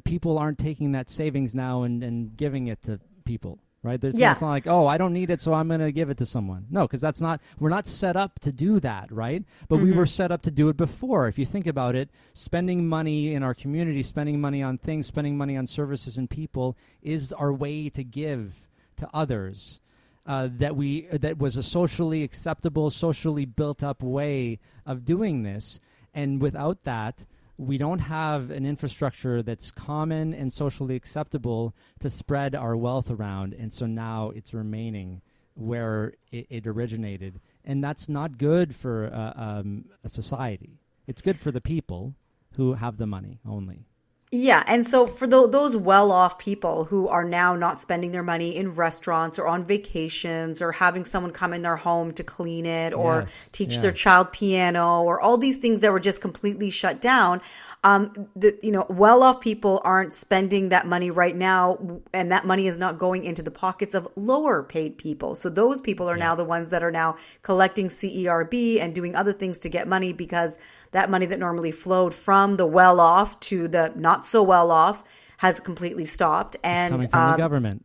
people 0.05 0.39
aren't 0.39 0.59
taking 0.59 0.93
that 0.93 1.09
savings 1.09 1.55
now 1.55 1.83
and, 1.83 2.05
and 2.05 2.37
giving 2.37 2.67
it 2.67 2.83
to 2.83 3.01
people 3.25 3.59
right? 3.83 4.01
There's, 4.01 4.19
yeah. 4.19 4.33
It's 4.33 4.43
not 4.43 4.51
like, 4.51 4.67
oh, 4.67 4.87
I 4.87 4.99
don't 4.99 5.13
need 5.13 5.31
it, 5.31 5.41
so 5.41 5.55
I'm 5.55 5.69
going 5.69 5.81
to 5.81 5.93
give 5.93 6.11
it 6.11 6.19
to 6.19 6.27
someone. 6.27 6.67
No, 6.71 6.83
because 6.87 7.01
that's 7.01 7.21
not, 7.21 7.41
we're 7.59 7.71
not 7.71 7.87
set 7.87 8.17
up 8.17 8.39
to 8.41 8.53
do 8.53 8.81
that, 8.81 9.11
right? 9.11 9.45
But 9.69 9.77
mm-hmm. 9.77 9.85
we 9.87 9.93
were 9.93 10.07
set 10.07 10.31
up 10.31 10.43
to 10.43 10.51
do 10.51 10.69
it 10.69 10.77
before. 10.77 11.29
If 11.29 11.39
you 11.39 11.47
think 11.47 11.67
about 11.67 11.95
it, 11.95 12.11
spending 12.35 12.87
money 12.87 13.35
in 13.35 13.43
our 13.43 13.55
community, 13.55 14.03
spending 14.03 14.41
money 14.41 14.63
on 14.63 14.79
things, 14.79 15.07
spending 15.07 15.37
money 15.37 15.57
on 15.57 15.67
services 15.67 16.19
and 16.19 16.29
people 16.29 16.77
is 17.03 17.33
our 17.33 17.53
way 17.53 17.89
to 17.91 18.05
give 18.05 18.69
to 18.97 19.09
others. 19.15 19.81
Uh, 20.27 20.49
that 20.59 20.77
we 20.77 21.07
that 21.07 21.39
was 21.39 21.57
a 21.57 21.63
socially 21.63 22.23
acceptable, 22.23 22.91
socially 22.91 23.47
built 23.47 23.83
up 23.83 24.03
way 24.03 24.61
of 24.85 25.05
doing 25.05 25.43
this, 25.43 25.81
and 26.15 26.41
without 26.41 26.85
that, 26.85 27.27
we 27.57 27.77
don't 27.77 27.99
have 27.99 28.51
an 28.51 28.65
infrastructure 28.65 29.43
that's 29.43 29.71
common 29.71 30.33
and 30.33 30.53
socially 30.53 30.97
acceptable 30.97 31.75
to 31.99 32.09
spread 32.09 32.55
our 32.55 32.75
wealth 32.75 33.11
around. 33.11 33.53
And 33.53 33.73
so 33.73 33.85
now 33.85 34.31
it's 34.35 34.55
remaining 34.55 35.21
where 35.55 36.15
it, 36.33 36.47
it 36.49 36.67
originated, 36.67 37.41
and 37.65 37.85
that's 37.85 38.09
not 38.09 38.39
good 38.39 38.75
for 38.75 39.13
uh, 39.13 39.33
um, 39.37 39.85
a 40.03 40.09
society. 40.09 40.79
It's 41.07 41.21
good 41.21 41.39
for 41.39 41.51
the 41.51 41.61
people 41.61 42.15
who 42.53 42.75
have 42.75 42.97
the 42.97 43.07
money 43.07 43.41
only. 43.47 43.85
Yeah, 44.33 44.63
and 44.69 44.87
so 44.87 45.09
for 45.09 45.27
the, 45.27 45.49
those 45.49 45.77
well-off 45.77 46.39
people 46.39 46.85
who 46.85 47.09
are 47.09 47.25
now 47.25 47.57
not 47.57 47.81
spending 47.81 48.13
their 48.13 48.23
money 48.23 48.55
in 48.55 48.71
restaurants 48.71 49.41
or 49.41 49.49
on 49.49 49.65
vacations 49.65 50.63
or 50.63 50.71
having 50.71 51.05
someone 51.05 51.33
come 51.33 51.53
in 51.53 51.63
their 51.63 51.75
home 51.75 52.13
to 52.13 52.23
clean 52.23 52.65
it 52.65 52.95
or 52.95 53.21
Yes, 53.21 53.49
teach 53.51 53.75
yeah. 53.75 53.81
their 53.81 53.91
child 53.91 54.31
piano 54.31 55.03
or 55.03 55.21
all 55.21 55.37
these 55.37 55.59
things 55.59 55.81
that 55.81 55.91
were 55.91 55.99
just 55.99 56.21
completely 56.21 56.71
shut 56.71 57.01
down, 57.01 57.41
um, 57.83 58.29
the 58.37 58.57
you 58.63 58.71
know 58.71 58.87
well-off 58.89 59.41
people 59.41 59.81
aren't 59.85 60.15
spending 60.15 60.69
that 60.69 60.87
money 60.87 61.11
right 61.11 61.35
now, 61.35 62.01
and 62.13 62.31
that 62.31 62.47
money 62.47 62.69
is 62.69 62.79
not 62.79 62.99
going 62.99 63.25
into 63.25 63.43
the 63.43 63.51
pockets 63.51 63.95
of 63.95 64.07
lower-paid 64.15 64.97
people. 64.99 65.35
So 65.35 65.49
those 65.49 65.81
people 65.81 66.09
are 66.09 66.17
now 66.17 66.35
the 66.37 66.45
ones 66.45 66.71
that 66.71 66.83
are 66.83 66.93
now 66.93 67.17
collecting 67.43 67.89
CERB 67.89 68.81
and 68.81 68.95
doing 68.95 69.17
other 69.17 69.33
things 69.33 69.59
to 69.61 69.69
get 69.69 69.89
money 69.89 70.13
because 70.13 70.59
that 70.93 71.11
money 71.11 71.27
that 71.27 71.39
normally 71.39 71.71
flowed 71.71 72.15
from 72.15 72.57
the 72.57 72.67
well 72.67 72.99
off 73.01 73.39
to 73.41 73.69
the 73.69 73.93
not 73.97 74.27
so 74.27 74.43
well 74.43 74.71
off 74.71 75.05
has 75.39 75.61
completely 75.61 76.05
stopped. 76.05 76.57
And 76.65 76.93
Coming 76.93 77.09
from 77.09 77.21
um, 77.21 77.31
the 77.33 77.37
government. 77.39 77.85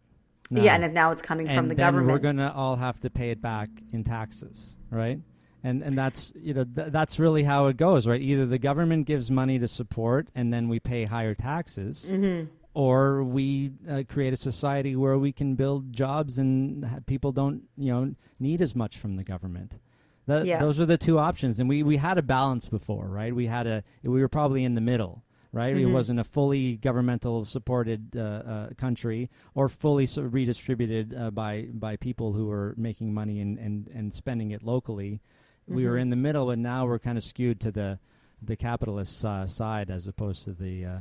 yeah, 0.50 0.76
and 0.76 0.94
now 0.94 1.12
it's 1.12 1.22
coming 1.22 1.48
and 1.48 1.56
from 1.56 1.68
the 1.68 1.76
government. 1.76 2.12
we're 2.12 2.20
going 2.20 2.38
to 2.38 2.52
all 2.54 2.76
have 2.76 3.00
to 3.02 3.10
pay 3.10 3.30
it 3.32 3.42
back 3.42 3.70
in 3.94 4.04
taxes, 4.04 4.78
right? 4.90 5.20
And 5.64 5.82
and 5.82 5.96
that's 5.96 6.32
you 6.36 6.54
know 6.54 6.64
th- 6.64 6.92
that's 6.92 7.18
really 7.18 7.44
how 7.44 7.68
it 7.68 7.78
goes, 7.78 8.06
right? 8.06 8.22
Either 8.22 8.46
the 8.46 8.60
government 8.60 9.08
gives 9.08 9.32
money 9.32 9.58
to 9.60 9.68
support, 9.68 10.28
and 10.36 10.54
then 10.54 10.68
we 10.70 10.80
pay 10.80 11.06
higher 11.06 11.34
taxes, 11.34 12.08
Mm-hmm. 12.10 12.52
or 12.76 13.24
we 13.24 13.72
uh, 13.90 14.04
create 14.08 14.34
a 14.34 14.38
society 14.38 14.96
where 14.96 15.18
we 15.18 15.32
can 15.32 15.56
build 15.56 15.92
jobs 15.92 16.38
and 16.38 17.04
people 17.08 17.32
don't 17.32 17.64
you 17.78 17.92
know 17.92 18.14
need 18.40 18.62
as 18.62 18.76
much 18.76 18.98
from 18.98 19.16
the 19.16 19.24
government. 19.24 19.80
That, 20.28 20.46
Yeah. 20.46 20.60
Those 20.60 20.80
are 20.80 20.86
the 20.86 20.98
two 20.98 21.20
options, 21.20 21.60
and 21.60 21.70
we 21.70 21.84
we 21.84 21.98
had 21.98 22.18
a 22.18 22.22
balance 22.24 22.68
before, 22.68 23.08
right? 23.08 23.34
We 23.36 23.48
had 23.48 23.68
a 23.68 23.84
we 24.04 24.22
were 24.22 24.28
probably 24.28 24.64
in 24.64 24.76
the 24.76 24.82
middle. 24.82 25.24
Right, 25.52 25.74
it 25.78 25.86
wasn't 25.94 26.20
a 26.20 26.26
fully 26.26 26.76
governmental 26.76 27.46
supported 27.46 28.18
uh, 28.18 28.20
uh, 28.20 28.70
country 28.78 29.30
or 29.54 29.70
fully 29.70 30.06
so 30.06 30.24
redistributed 30.24 31.16
uh, 31.18 31.32
by 31.32 31.70
by 31.74 31.96
people 31.96 32.34
who 32.34 32.48
were 32.48 32.74
making 32.76 33.14
money 33.14 33.40
and, 33.40 33.58
and, 33.58 33.88
and 33.88 34.14
spending 34.14 34.52
it 34.52 34.64
locally. 34.64 35.22
We 35.66 35.86
were 35.86 35.98
in 35.98 36.10
the 36.10 36.18
middle, 36.18 36.50
and 36.52 36.62
now 36.62 36.86
we're 36.86 37.00
kind 37.00 37.18
of 37.18 37.24
skewed 37.24 37.62
to 37.62 37.72
the 37.72 38.00
the 38.42 38.58
capitalist 38.58 39.24
uh, 39.24 39.48
side 39.48 39.90
as 39.90 40.08
opposed 40.10 40.44
to 40.44 40.52
the 40.52 40.86
uh, 40.86 40.98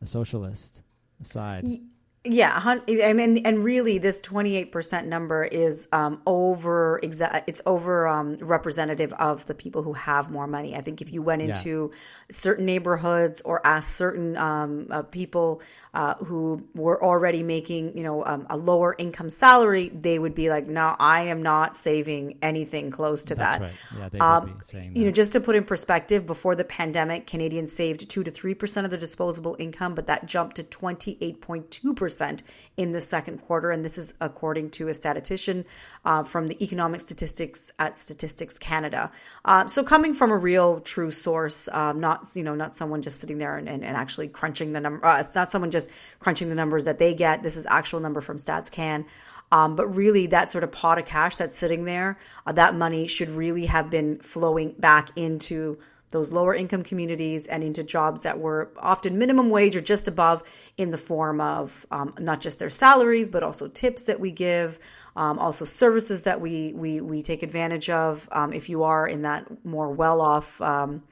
the 0.00 0.06
socialist 0.06 0.82
side. 1.22 1.64
Yeah, 2.24 2.60
I 2.88 3.12
mean, 3.12 3.38
and 3.46 3.62
really, 3.62 3.98
this 3.98 4.20
twenty 4.20 4.56
eight 4.56 4.72
percent 4.72 5.06
number 5.06 5.44
is 5.44 5.88
um, 5.92 6.20
over. 6.26 7.00
Exa- 7.02 7.44
it's 7.46 7.62
over 7.64 8.08
um, 8.08 8.36
representative 8.38 9.12
of 9.14 9.46
the 9.46 9.54
people 9.54 9.82
who 9.84 9.92
have 9.92 10.28
more 10.30 10.46
money. 10.48 10.74
I 10.74 10.80
think 10.82 11.00
if 11.00 11.12
you 11.12 11.22
went 11.22 11.42
Yeah. 11.42 11.48
into 11.56 11.92
certain 12.30 12.66
neighborhoods 12.66 13.40
or 13.42 13.64
asked 13.64 13.94
certain 13.94 14.36
um, 14.36 14.88
uh, 14.90 15.02
people 15.02 15.62
uh, 15.94 16.14
who 16.16 16.66
were 16.74 17.02
already 17.02 17.42
making, 17.42 17.96
you 17.96 18.02
know, 18.02 18.24
um, 18.26 18.46
a 18.50 18.56
lower 18.56 18.94
income 18.98 19.30
salary, 19.30 19.88
they 19.88 20.18
would 20.18 20.34
be 20.34 20.50
like, 20.50 20.66
"No, 20.66 20.96
I 20.98 21.22
am 21.22 21.40
not 21.42 21.76
saving 21.76 22.38
anything 22.42 22.90
close 22.90 23.22
to 23.24 23.36
That's 23.36 23.58
that." 23.58 23.62
right. 23.62 23.72
Yeah, 23.96 24.08
they 24.10 24.18
Um, 24.18 24.44
would 24.44 24.58
be 24.58 24.64
saying 24.64 24.96
you 24.96 25.04
know, 25.04 25.12
just 25.12 25.32
to 25.32 25.40
put 25.40 25.54
in 25.54 25.62
perspective, 25.64 26.26
before 26.26 26.56
the 26.56 26.64
pandemic, 26.64 27.28
Canadians 27.28 27.72
saved 27.72 28.10
two 28.10 28.24
to 28.24 28.30
three 28.32 28.54
percent 28.54 28.84
of 28.84 28.90
their 28.90 29.00
disposable 29.00 29.54
income, 29.60 29.94
but 29.94 30.08
that 30.08 30.26
jumped 30.26 30.56
to 30.56 30.64
twenty 30.64 31.16
eight 31.20 31.40
point 31.40 31.70
two 31.70 31.94
percent 31.94 32.07
in 32.76 32.92
the 32.92 33.00
second 33.00 33.38
quarter, 33.38 33.70
and 33.70 33.84
this 33.84 33.98
is 33.98 34.14
according 34.20 34.70
to 34.70 34.88
a 34.88 34.94
statistician 34.94 35.64
uh, 36.04 36.22
from 36.22 36.48
the 36.48 36.62
Economic 36.62 37.00
Statistics 37.00 37.72
at 37.78 37.98
Statistics 37.98 38.58
Canada. 38.58 39.10
Uh, 39.44 39.66
so, 39.66 39.82
coming 39.82 40.14
from 40.14 40.30
a 40.30 40.36
real, 40.36 40.80
true 40.80 41.10
source, 41.10 41.68
um, 41.72 42.00
not 42.00 42.28
you 42.34 42.42
know, 42.42 42.54
not 42.54 42.74
someone 42.74 43.02
just 43.02 43.20
sitting 43.20 43.38
there 43.38 43.56
and, 43.56 43.68
and, 43.68 43.84
and 43.84 43.96
actually 43.96 44.28
crunching 44.28 44.72
the 44.72 44.80
number. 44.80 45.04
Uh, 45.04 45.20
it's 45.20 45.34
not 45.34 45.50
someone 45.50 45.70
just 45.70 45.90
crunching 46.20 46.48
the 46.48 46.54
numbers 46.54 46.84
that 46.84 46.98
they 46.98 47.14
get. 47.14 47.42
This 47.42 47.56
is 47.56 47.66
actual 47.66 48.00
number 48.00 48.20
from 48.20 48.38
StatsCan. 48.38 49.04
Um, 49.50 49.76
but 49.76 49.94
really, 49.94 50.26
that 50.28 50.50
sort 50.50 50.64
of 50.64 50.72
pot 50.72 50.98
of 50.98 51.06
cash 51.06 51.36
that's 51.36 51.56
sitting 51.56 51.84
there, 51.84 52.18
uh, 52.46 52.52
that 52.52 52.74
money 52.74 53.06
should 53.06 53.30
really 53.30 53.66
have 53.66 53.90
been 53.90 54.18
flowing 54.18 54.74
back 54.78 55.10
into 55.16 55.78
those 56.10 56.32
lower 56.32 56.54
income 56.54 56.82
communities 56.82 57.46
and 57.46 57.62
into 57.62 57.82
jobs 57.82 58.22
that 58.22 58.38
were 58.38 58.70
often 58.78 59.18
minimum 59.18 59.50
wage 59.50 59.76
or 59.76 59.80
just 59.80 60.08
above 60.08 60.42
in 60.76 60.90
the 60.90 60.98
form 60.98 61.40
of 61.40 61.86
um, 61.90 62.14
not 62.18 62.40
just 62.40 62.58
their 62.58 62.70
salaries, 62.70 63.30
but 63.30 63.42
also 63.42 63.68
tips 63.68 64.04
that 64.04 64.20
we 64.20 64.30
give, 64.30 64.78
um, 65.16 65.38
also 65.38 65.64
services 65.64 66.22
that 66.22 66.40
we, 66.40 66.72
we, 66.74 67.00
we 67.00 67.22
take 67.22 67.42
advantage 67.42 67.90
of. 67.90 68.28
Um, 68.32 68.52
if 68.52 68.68
you 68.68 68.84
are 68.84 69.06
in 69.06 69.22
that 69.22 69.64
more 69.64 69.90
well 69.90 70.20
off, 70.20 70.60
um, 70.60 71.02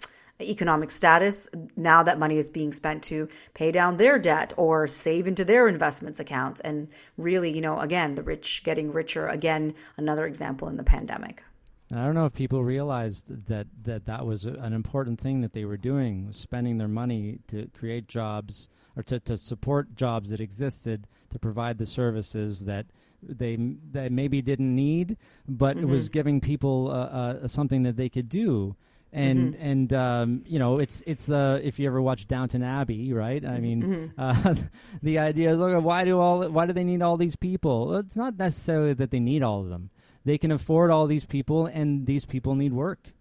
economic 0.40 0.90
status. 0.90 1.48
Now 1.76 2.02
that 2.02 2.18
money 2.18 2.36
is 2.36 2.50
being 2.50 2.72
spent 2.72 3.04
to 3.04 3.28
pay 3.54 3.72
down 3.72 3.96
their 3.96 4.18
debt 4.18 4.52
or 4.56 4.86
save 4.86 5.26
into 5.26 5.44
their 5.44 5.68
investments 5.68 6.20
accounts. 6.20 6.60
And 6.60 6.88
really, 7.16 7.50
you 7.54 7.60
know, 7.60 7.80
again, 7.80 8.14
the 8.14 8.22
rich 8.22 8.62
getting 8.64 8.92
richer. 8.92 9.26
Again, 9.26 9.74
another 9.96 10.26
example 10.26 10.68
in 10.68 10.76
the 10.76 10.84
pandemic. 10.84 11.42
And 11.90 12.00
I 12.00 12.04
don't 12.04 12.14
know 12.14 12.26
if 12.26 12.34
people 12.34 12.64
realized 12.64 13.46
that 13.46 13.68
that, 13.84 14.06
that 14.06 14.26
was 14.26 14.44
a, 14.44 14.54
an 14.54 14.72
important 14.72 15.20
thing 15.20 15.40
that 15.42 15.52
they 15.52 15.64
were 15.64 15.76
doing, 15.76 16.26
was 16.26 16.36
spending 16.36 16.78
their 16.78 16.88
money 16.88 17.38
to 17.48 17.68
create 17.78 18.08
jobs 18.08 18.68
or 18.96 19.02
to, 19.04 19.20
to 19.20 19.36
support 19.36 19.94
jobs 19.94 20.30
that 20.30 20.40
existed 20.40 21.06
to 21.30 21.38
provide 21.38 21.78
the 21.78 21.86
services 21.86 22.64
that 22.64 22.86
they 23.22 23.56
they 23.56 24.08
maybe 24.08 24.42
didn't 24.42 24.74
need, 24.74 25.16
but 25.48 25.76
it 25.76 25.86
was 25.86 26.08
giving 26.08 26.40
people 26.40 26.88
uh, 26.90 26.94
uh, 26.94 27.48
something 27.48 27.82
that 27.84 27.96
they 27.96 28.08
could 28.08 28.28
do. 28.28 28.76
And 29.12 29.54
and 29.56 29.92
um, 29.92 30.42
you 30.46 30.58
know 30.58 30.78
it's 30.78 31.02
it's 31.06 31.26
the 31.26 31.60
if 31.64 31.78
you 31.78 31.86
ever 31.86 32.02
watch 32.02 32.26
Downton 32.26 32.62
Abbey 32.62 33.12
right? 33.12 33.44
I 33.44 33.58
mean 33.60 34.12
uh, 34.18 34.54
the 35.02 35.18
idea 35.18 35.52
is 35.52 35.58
look 35.58 35.82
why 35.82 36.04
do 36.04 36.18
all 36.18 36.46
why 36.48 36.66
do 36.66 36.72
they 36.72 36.84
need 36.84 37.00
all 37.00 37.16
these 37.16 37.36
people? 37.36 37.88
Well, 37.88 37.98
it's 38.00 38.16
not 38.16 38.36
necessarily 38.36 38.92
that 38.94 39.10
they 39.10 39.20
need 39.20 39.42
all 39.42 39.60
of 39.60 39.70
them 39.70 39.90
they 40.26 40.36
can 40.36 40.50
afford 40.50 40.90
all 40.90 41.06
these 41.06 41.24
people 41.24 41.64
and 41.66 42.04
these 42.04 42.26
people 42.26 42.54
need 42.54 42.74
work 42.74 43.12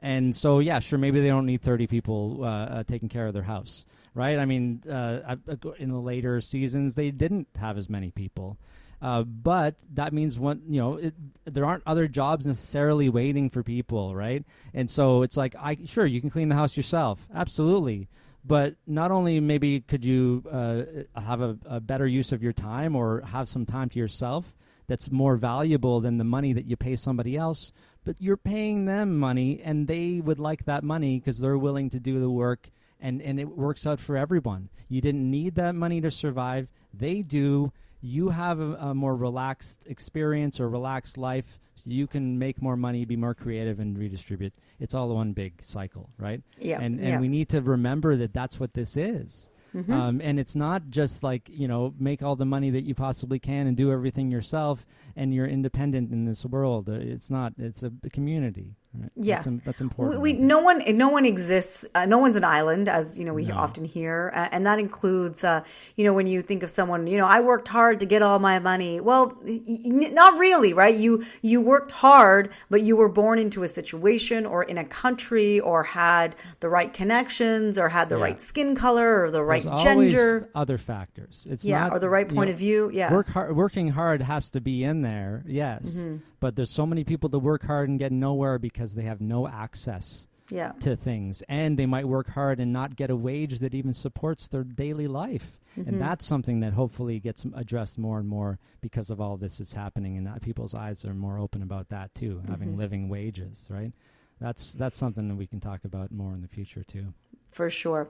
and 0.00 0.34
so 0.34 0.60
yeah 0.60 0.78
sure 0.78 0.98
maybe 0.98 1.20
they 1.20 1.28
don't 1.28 1.44
need 1.44 1.60
30 1.60 1.86
people 1.86 2.38
uh, 2.42 2.46
uh, 2.46 2.82
taking 2.84 3.10
care 3.10 3.26
of 3.26 3.34
their 3.34 3.42
house 3.42 3.84
right 4.14 4.38
i 4.38 4.46
mean 4.46 4.80
uh, 4.90 5.36
in 5.78 5.90
the 5.90 5.98
later 5.98 6.40
seasons 6.40 6.94
they 6.94 7.10
didn't 7.10 7.48
have 7.58 7.76
as 7.76 7.90
many 7.90 8.10
people 8.10 8.56
uh, 9.02 9.24
but 9.24 9.74
that 9.92 10.12
means 10.12 10.38
one, 10.38 10.62
you 10.68 10.80
know, 10.80 10.94
it, 10.94 11.12
there 11.44 11.64
aren't 11.64 11.82
other 11.86 12.06
jobs 12.06 12.46
necessarily 12.46 13.08
waiting 13.08 13.50
for 13.50 13.64
people, 13.64 14.14
right? 14.14 14.44
And 14.72 14.88
so 14.88 15.22
it's 15.22 15.36
like, 15.36 15.56
I 15.56 15.76
sure 15.86 16.06
you 16.06 16.20
can 16.20 16.30
clean 16.30 16.48
the 16.48 16.54
house 16.54 16.76
yourself, 16.76 17.26
absolutely. 17.34 18.08
But 18.44 18.76
not 18.86 19.10
only 19.10 19.40
maybe 19.40 19.80
could 19.80 20.04
you 20.04 20.44
uh, 20.48 21.20
have 21.20 21.40
a, 21.40 21.58
a 21.66 21.80
better 21.80 22.06
use 22.06 22.30
of 22.30 22.44
your 22.44 22.52
time 22.52 22.94
or 22.94 23.22
have 23.22 23.48
some 23.48 23.66
time 23.66 23.88
to 23.88 23.98
yourself 23.98 24.54
that's 24.86 25.10
more 25.10 25.36
valuable 25.36 26.00
than 26.00 26.18
the 26.18 26.24
money 26.24 26.52
that 26.52 26.66
you 26.66 26.76
pay 26.76 26.96
somebody 26.96 27.36
else, 27.36 27.72
but 28.04 28.16
you're 28.20 28.36
paying 28.36 28.84
them 28.84 29.18
money 29.18 29.60
and 29.62 29.86
they 29.86 30.20
would 30.20 30.38
like 30.38 30.64
that 30.64 30.82
money 30.84 31.18
because 31.18 31.38
they're 31.38 31.58
willing 31.58 31.90
to 31.90 32.00
do 32.00 32.20
the 32.20 32.30
work 32.30 32.70
and, 33.00 33.20
and 33.22 33.40
it 33.40 33.56
works 33.56 33.86
out 33.86 34.00
for 34.00 34.16
everyone. 34.16 34.68
You 34.88 35.00
didn't 35.00 35.30
need 35.30 35.54
that 35.56 35.74
money 35.74 36.00
to 36.00 36.10
survive. 36.10 36.68
They 36.92 37.22
do 37.22 37.72
you 38.02 38.30
have 38.30 38.58
a, 38.58 38.74
a 38.74 38.94
more 38.94 39.14
relaxed 39.14 39.84
experience 39.86 40.58
or 40.58 40.68
relaxed 40.68 41.16
life 41.16 41.58
so 41.76 41.88
you 41.88 42.06
can 42.06 42.38
make 42.38 42.60
more 42.60 42.76
money 42.76 43.04
be 43.04 43.16
more 43.16 43.34
creative 43.34 43.78
and 43.78 43.96
redistribute 43.96 44.52
it's 44.80 44.92
all 44.92 45.08
one 45.14 45.32
big 45.32 45.62
cycle 45.62 46.10
right 46.18 46.42
Yeah, 46.58 46.80
and 46.80 46.98
and 46.98 47.08
yeah. 47.08 47.20
we 47.20 47.28
need 47.28 47.48
to 47.50 47.62
remember 47.62 48.16
that 48.16 48.34
that's 48.34 48.58
what 48.58 48.74
this 48.74 48.96
is 48.96 49.48
Mm-hmm. 49.74 49.92
um, 49.92 50.20
and 50.22 50.38
it's 50.38 50.54
not 50.54 50.90
just 50.90 51.22
like 51.22 51.48
you 51.48 51.66
know 51.66 51.94
make 51.98 52.22
all 52.22 52.36
the 52.36 52.44
money 52.44 52.68
that 52.70 52.84
you 52.84 52.94
possibly 52.94 53.38
can 53.38 53.66
and 53.66 53.76
do 53.76 53.90
everything 53.90 54.30
yourself 54.30 54.84
and 55.16 55.32
you're 55.32 55.46
independent 55.46 56.12
in 56.12 56.26
this 56.26 56.44
world 56.44 56.88
Uh, 56.88 56.92
it's 56.92 57.30
not 57.30 57.54
it's 57.58 57.82
a 57.82 57.90
community 58.10 58.74
right? 58.94 59.10
Yeah. 59.16 59.40
that's, 59.40 59.48
that's 59.64 59.80
important 59.80 60.20
we 60.20 60.32
no 60.34 60.60
one 60.60 60.82
no 60.96 61.08
one 61.08 61.24
exists. 61.24 61.84
Uh, 61.94 62.06
no 62.06 62.18
one's 62.18 62.36
an 62.36 62.44
island, 62.44 62.88
as 62.88 63.18
you 63.18 63.24
know 63.24 63.34
we 63.34 63.50
often 63.50 63.84
hear, 63.84 64.30
uh, 64.34 64.48
and 64.52 64.66
that 64.66 64.78
includes 64.78 65.44
uh, 65.44 65.62
you 65.96 66.04
know 66.04 66.12
when 66.12 66.26
you 66.26 66.42
think 66.42 66.62
of 66.62 66.70
someone. 66.70 67.06
You 67.06 67.18
know, 67.18 67.26
I 67.26 67.40
worked 67.40 67.68
hard 67.68 68.00
to 68.00 68.06
get 68.06 68.22
all 68.22 68.38
my 68.38 68.58
money. 68.58 69.00
Well, 69.00 69.36
not 69.44 70.38
really, 70.38 70.72
right? 70.72 70.94
You 70.96 71.24
you 71.42 71.60
worked 71.60 71.92
hard, 71.92 72.50
but 72.70 72.82
you 72.82 72.96
were 72.96 73.08
born 73.08 73.38
into 73.38 73.62
a 73.62 73.68
situation 73.68 74.46
or 74.46 74.62
in 74.62 74.78
a 74.78 74.84
country 74.84 75.60
or 75.60 75.82
had 75.82 76.36
the 76.60 76.68
right 76.68 76.92
connections 76.92 77.78
or 77.78 77.88
had 77.88 78.08
the 78.08 78.16
Yeah. 78.16 78.24
right 78.24 78.40
skin 78.40 78.74
color 78.74 79.22
or 79.24 79.30
the 79.30 79.42
right 79.42 79.62
There's 79.62 79.82
gender. 79.82 80.48
other 80.54 80.78
factors. 80.78 81.46
It's 81.50 81.64
Yeah, 81.64 81.84
not, 81.84 81.92
or 81.92 81.98
the 81.98 82.08
right 82.10 82.28
point 82.28 82.48
know, 82.48 82.52
of 82.54 82.58
view. 82.58 82.90
Yeah. 82.92 83.12
work 83.12 83.28
hard. 83.28 83.56
Working 83.56 83.88
hard 83.88 84.22
has 84.22 84.50
to 84.52 84.60
be 84.60 84.84
in 84.84 85.02
there, 85.02 85.44
yes. 85.46 86.00
Mm-hmm. 86.00 86.16
But 86.40 86.56
there's 86.56 86.72
so 86.72 86.84
many 86.86 87.04
people 87.04 87.28
that 87.30 87.38
work 87.38 87.62
hard 87.62 87.88
and 87.88 88.00
get 88.00 88.10
nowhere 88.10 88.58
because 88.58 88.81
they 88.94 89.02
have 89.02 89.20
no 89.20 89.46
access 89.48 90.26
yeah. 90.50 90.72
to 90.80 90.96
things, 90.96 91.42
and 91.48 91.78
they 91.78 91.86
might 91.86 92.06
work 92.06 92.28
hard 92.28 92.60
and 92.60 92.72
not 92.72 92.96
get 92.96 93.10
a 93.10 93.16
wage 93.16 93.60
that 93.60 93.74
even 93.74 93.94
supports 93.94 94.48
their 94.48 94.64
daily 94.64 95.06
life. 95.08 95.58
Mm-hmm. 95.78 95.88
And 95.88 96.02
that's 96.02 96.26
something 96.26 96.60
that 96.60 96.74
hopefully 96.74 97.18
gets 97.18 97.46
addressed 97.54 97.98
more 97.98 98.18
and 98.18 98.28
more 98.28 98.58
because 98.82 99.08
of 99.08 99.20
all 99.20 99.36
this 99.38 99.60
is 99.60 99.72
happening, 99.72 100.18
and 100.18 100.42
people's 100.42 100.74
eyes 100.74 101.04
are 101.04 101.14
more 101.14 101.38
open 101.38 101.62
about 101.62 101.88
that 101.88 102.14
too, 102.14 102.40
Mm-hmm. 102.42 102.50
having 102.50 102.76
living 102.76 103.08
wages, 103.08 103.68
right? 103.70 103.92
That's 104.40 104.72
that's 104.74 104.96
something 104.96 105.28
that 105.28 105.36
we 105.36 105.46
can 105.46 105.60
talk 105.60 105.84
about 105.84 106.10
more 106.10 106.34
in 106.34 106.42
the 106.42 106.48
future 106.48 106.82
too. 106.82 107.14
For 107.52 107.70
sure. 107.70 108.08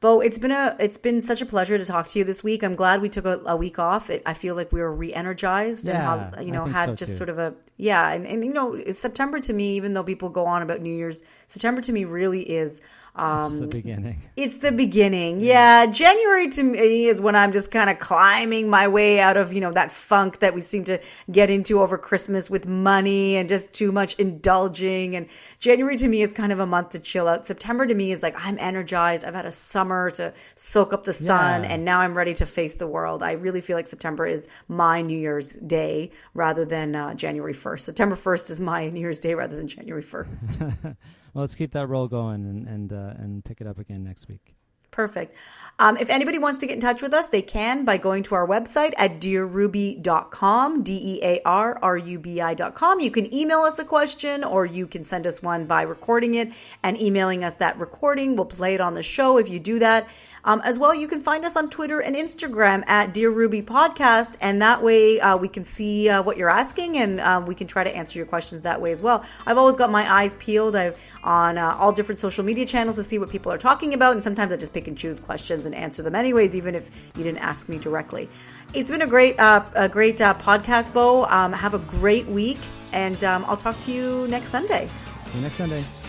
Bo, 0.00 0.20
it's 0.20 0.38
been 0.38 0.50
a 0.50 0.76
it's 0.78 0.98
been 0.98 1.22
such 1.22 1.40
a 1.40 1.46
pleasure 1.46 1.78
to 1.78 1.84
talk 1.86 2.08
to 2.08 2.18
you 2.18 2.24
this 2.24 2.44
week. 2.44 2.62
I'm 2.62 2.74
glad 2.74 3.00
we 3.00 3.08
took 3.08 3.24
a, 3.24 3.40
a 3.46 3.56
week 3.56 3.78
off. 3.78 4.10
It, 4.10 4.22
I 4.26 4.34
feel 4.34 4.54
like 4.54 4.70
we 4.70 4.80
were 4.80 4.92
re-energized 4.94 5.88
and 5.88 5.96
Yeah, 5.96 6.30
how 6.34 6.40
you 6.42 6.52
know 6.52 6.66
had 6.66 6.90
so, 6.90 6.94
just 6.94 7.12
too. 7.12 7.16
sort 7.16 7.28
of 7.30 7.38
a 7.38 7.54
yeah, 7.78 8.12
and, 8.12 8.26
and 8.26 8.44
you 8.44 8.52
know 8.52 8.82
September 8.92 9.40
to 9.40 9.52
me, 9.52 9.76
even 9.76 9.94
though 9.94 10.04
people 10.04 10.28
go 10.28 10.44
on 10.44 10.60
about 10.62 10.80
New 10.82 10.94
Year's, 10.94 11.22
September 11.48 11.80
to 11.80 11.92
me 11.92 12.04
really 12.04 12.42
is 12.42 12.82
It's 13.16 13.52
um, 13.52 13.60
the 13.60 13.66
beginning. 13.68 14.20
it's 14.36 14.58
the 14.58 14.72
beginning. 14.72 15.40
Yeah. 15.40 15.86
January 15.86 16.48
to 16.48 16.62
me 16.64 17.06
is 17.06 17.20
when 17.20 17.36
I'm 17.36 17.52
just 17.52 17.70
kind 17.70 17.88
of 17.88 18.00
climbing 18.00 18.68
my 18.68 18.88
way 18.88 19.20
out 19.20 19.36
of, 19.36 19.52
you 19.52 19.60
know, 19.60 19.70
that 19.70 19.92
funk 19.92 20.40
that 20.40 20.52
we 20.52 20.60
seem 20.60 20.82
to 20.84 20.98
get 21.30 21.48
into 21.48 21.80
over 21.80 21.96
Christmas 21.96 22.50
with 22.50 22.66
money 22.66 23.36
and 23.36 23.48
just 23.48 23.72
too 23.72 23.92
much 23.92 24.14
indulging. 24.18 25.14
And 25.14 25.28
January 25.60 25.96
to 25.98 26.08
me 26.08 26.22
is 26.22 26.32
kind 26.32 26.50
of 26.50 26.58
a 26.58 26.66
month 26.66 26.90
to 26.90 26.98
chill 26.98 27.28
out. 27.28 27.46
September 27.46 27.86
to 27.86 27.94
me 27.94 28.10
is 28.10 28.20
like, 28.20 28.34
I'm 28.36 28.58
energized. 28.58 29.24
I've 29.24 29.34
had 29.34 29.46
a 29.46 29.52
summer 29.52 30.10
to 30.12 30.34
soak 30.56 30.92
up 30.92 31.04
the 31.04 31.12
sun 31.12 31.62
Yeah. 31.62 31.70
and 31.70 31.84
now 31.84 32.00
I'm 32.00 32.16
ready 32.16 32.34
to 32.34 32.46
face 32.46 32.74
the 32.76 32.88
world. 32.88 33.22
I 33.22 33.32
really 33.32 33.60
feel 33.60 33.76
like 33.76 33.86
September 33.86 34.26
is 34.26 34.48
my 34.66 35.02
New 35.02 35.16
Year's 35.18 35.52
Day 35.52 36.10
rather 36.34 36.64
than 36.64 36.96
uh, 36.96 37.14
January 37.14 37.54
1st. 37.54 37.80
September 37.80 38.16
1st 38.16 38.50
is 38.50 38.60
my 38.60 38.88
New 38.88 38.98
Year's 39.00 39.20
Day 39.20 39.34
rather 39.34 39.54
than 39.54 39.68
January 39.68 40.02
1st. 40.02 40.96
Well, 41.34 41.42
let's 41.42 41.56
keep 41.56 41.72
that 41.72 41.88
roll 41.88 42.06
going 42.06 42.46
and 42.46 42.68
and 42.68 42.92
uh, 42.92 43.14
and 43.18 43.44
pick 43.44 43.60
it 43.60 43.66
up 43.66 43.78
again 43.78 44.04
next 44.04 44.28
week. 44.28 44.54
Perfect. 44.94 45.34
Um, 45.80 45.96
if 45.96 46.08
anybody 46.08 46.38
wants 46.38 46.60
to 46.60 46.68
get 46.68 46.74
in 46.74 46.80
touch 46.80 47.02
with 47.02 47.12
us, 47.12 47.26
they 47.26 47.42
can 47.42 47.84
by 47.84 47.96
going 47.96 48.22
to 48.24 48.36
our 48.36 48.46
website 48.46 48.94
at 48.96 49.20
dearruby.com, 49.20 50.84
D 50.84 50.92
E 51.16 51.20
A 51.24 51.40
R 51.44 51.76
R 51.82 51.98
U 51.98 52.18
B 52.20 52.40
I.com. 52.40 53.00
You 53.00 53.10
can 53.10 53.34
email 53.34 53.58
us 53.62 53.80
a 53.80 53.84
question 53.84 54.44
or 54.44 54.64
you 54.64 54.86
can 54.86 55.04
send 55.04 55.26
us 55.26 55.42
one 55.42 55.66
by 55.66 55.82
recording 55.82 56.36
it 56.36 56.52
and 56.84 57.00
emailing 57.02 57.42
us 57.42 57.56
that 57.56 57.76
recording. 57.76 58.36
We'll 58.36 58.44
play 58.44 58.74
it 58.76 58.80
on 58.80 58.94
the 58.94 59.02
show 59.02 59.36
if 59.38 59.48
you 59.48 59.58
do 59.58 59.80
that. 59.80 60.08
Um, 60.46 60.60
as 60.62 60.78
well, 60.78 60.94
you 60.94 61.08
can 61.08 61.22
find 61.22 61.44
us 61.46 61.56
on 61.56 61.70
Twitter 61.70 62.00
and 62.00 62.14
Instagram 62.14 62.86
at 62.86 63.14
Dear 63.14 63.30
Ruby 63.30 63.62
Podcast, 63.62 64.34
and 64.42 64.60
that 64.60 64.82
way 64.82 65.18
uh, 65.18 65.38
we 65.38 65.48
can 65.48 65.64
see 65.64 66.10
uh, 66.10 66.22
what 66.22 66.36
you're 66.36 66.50
asking 66.50 66.98
and 66.98 67.18
um, 67.20 67.46
we 67.46 67.54
can 67.54 67.66
try 67.66 67.82
to 67.82 67.96
answer 67.96 68.18
your 68.18 68.26
questions 68.26 68.60
that 68.60 68.78
way 68.78 68.92
as 68.92 69.00
well. 69.00 69.24
I've 69.46 69.56
always 69.56 69.76
got 69.76 69.90
my 69.90 70.12
eyes 70.12 70.34
peeled 70.34 70.76
I've, 70.76 71.00
on 71.22 71.56
uh, 71.56 71.74
all 71.78 71.92
different 71.92 72.18
social 72.18 72.44
media 72.44 72.66
channels 72.66 72.96
to 72.96 73.02
see 73.02 73.18
what 73.18 73.30
people 73.30 73.50
are 73.52 73.58
talking 73.58 73.94
about, 73.94 74.12
and 74.12 74.22
sometimes 74.22 74.52
I 74.52 74.58
just 74.58 74.74
pick 74.84 74.88
and 74.88 74.98
choose 74.98 75.18
questions 75.18 75.66
and 75.66 75.74
answer 75.74 76.02
them 76.02 76.14
anyways, 76.14 76.54
even 76.54 76.74
if 76.74 76.90
you 77.16 77.24
didn't 77.24 77.38
ask 77.38 77.68
me 77.68 77.78
directly. 77.78 78.28
It's 78.74 78.90
been 78.90 79.02
a 79.02 79.06
great, 79.06 79.38
uh, 79.38 79.64
a 79.74 79.88
great 79.88 80.20
uh, 80.20 80.34
podcast, 80.34 80.92
Bo. 80.92 81.24
Um, 81.26 81.52
have 81.52 81.74
a 81.74 81.78
great 81.78 82.26
week, 82.26 82.58
and 82.92 83.22
um, 83.24 83.44
I'll 83.46 83.56
talk 83.56 83.78
to 83.82 83.92
you 83.92 84.26
next 84.28 84.48
Sunday. 84.48 84.88
See 85.26 85.38
you 85.38 85.42
next 85.42 85.54
Sunday. 85.54 86.03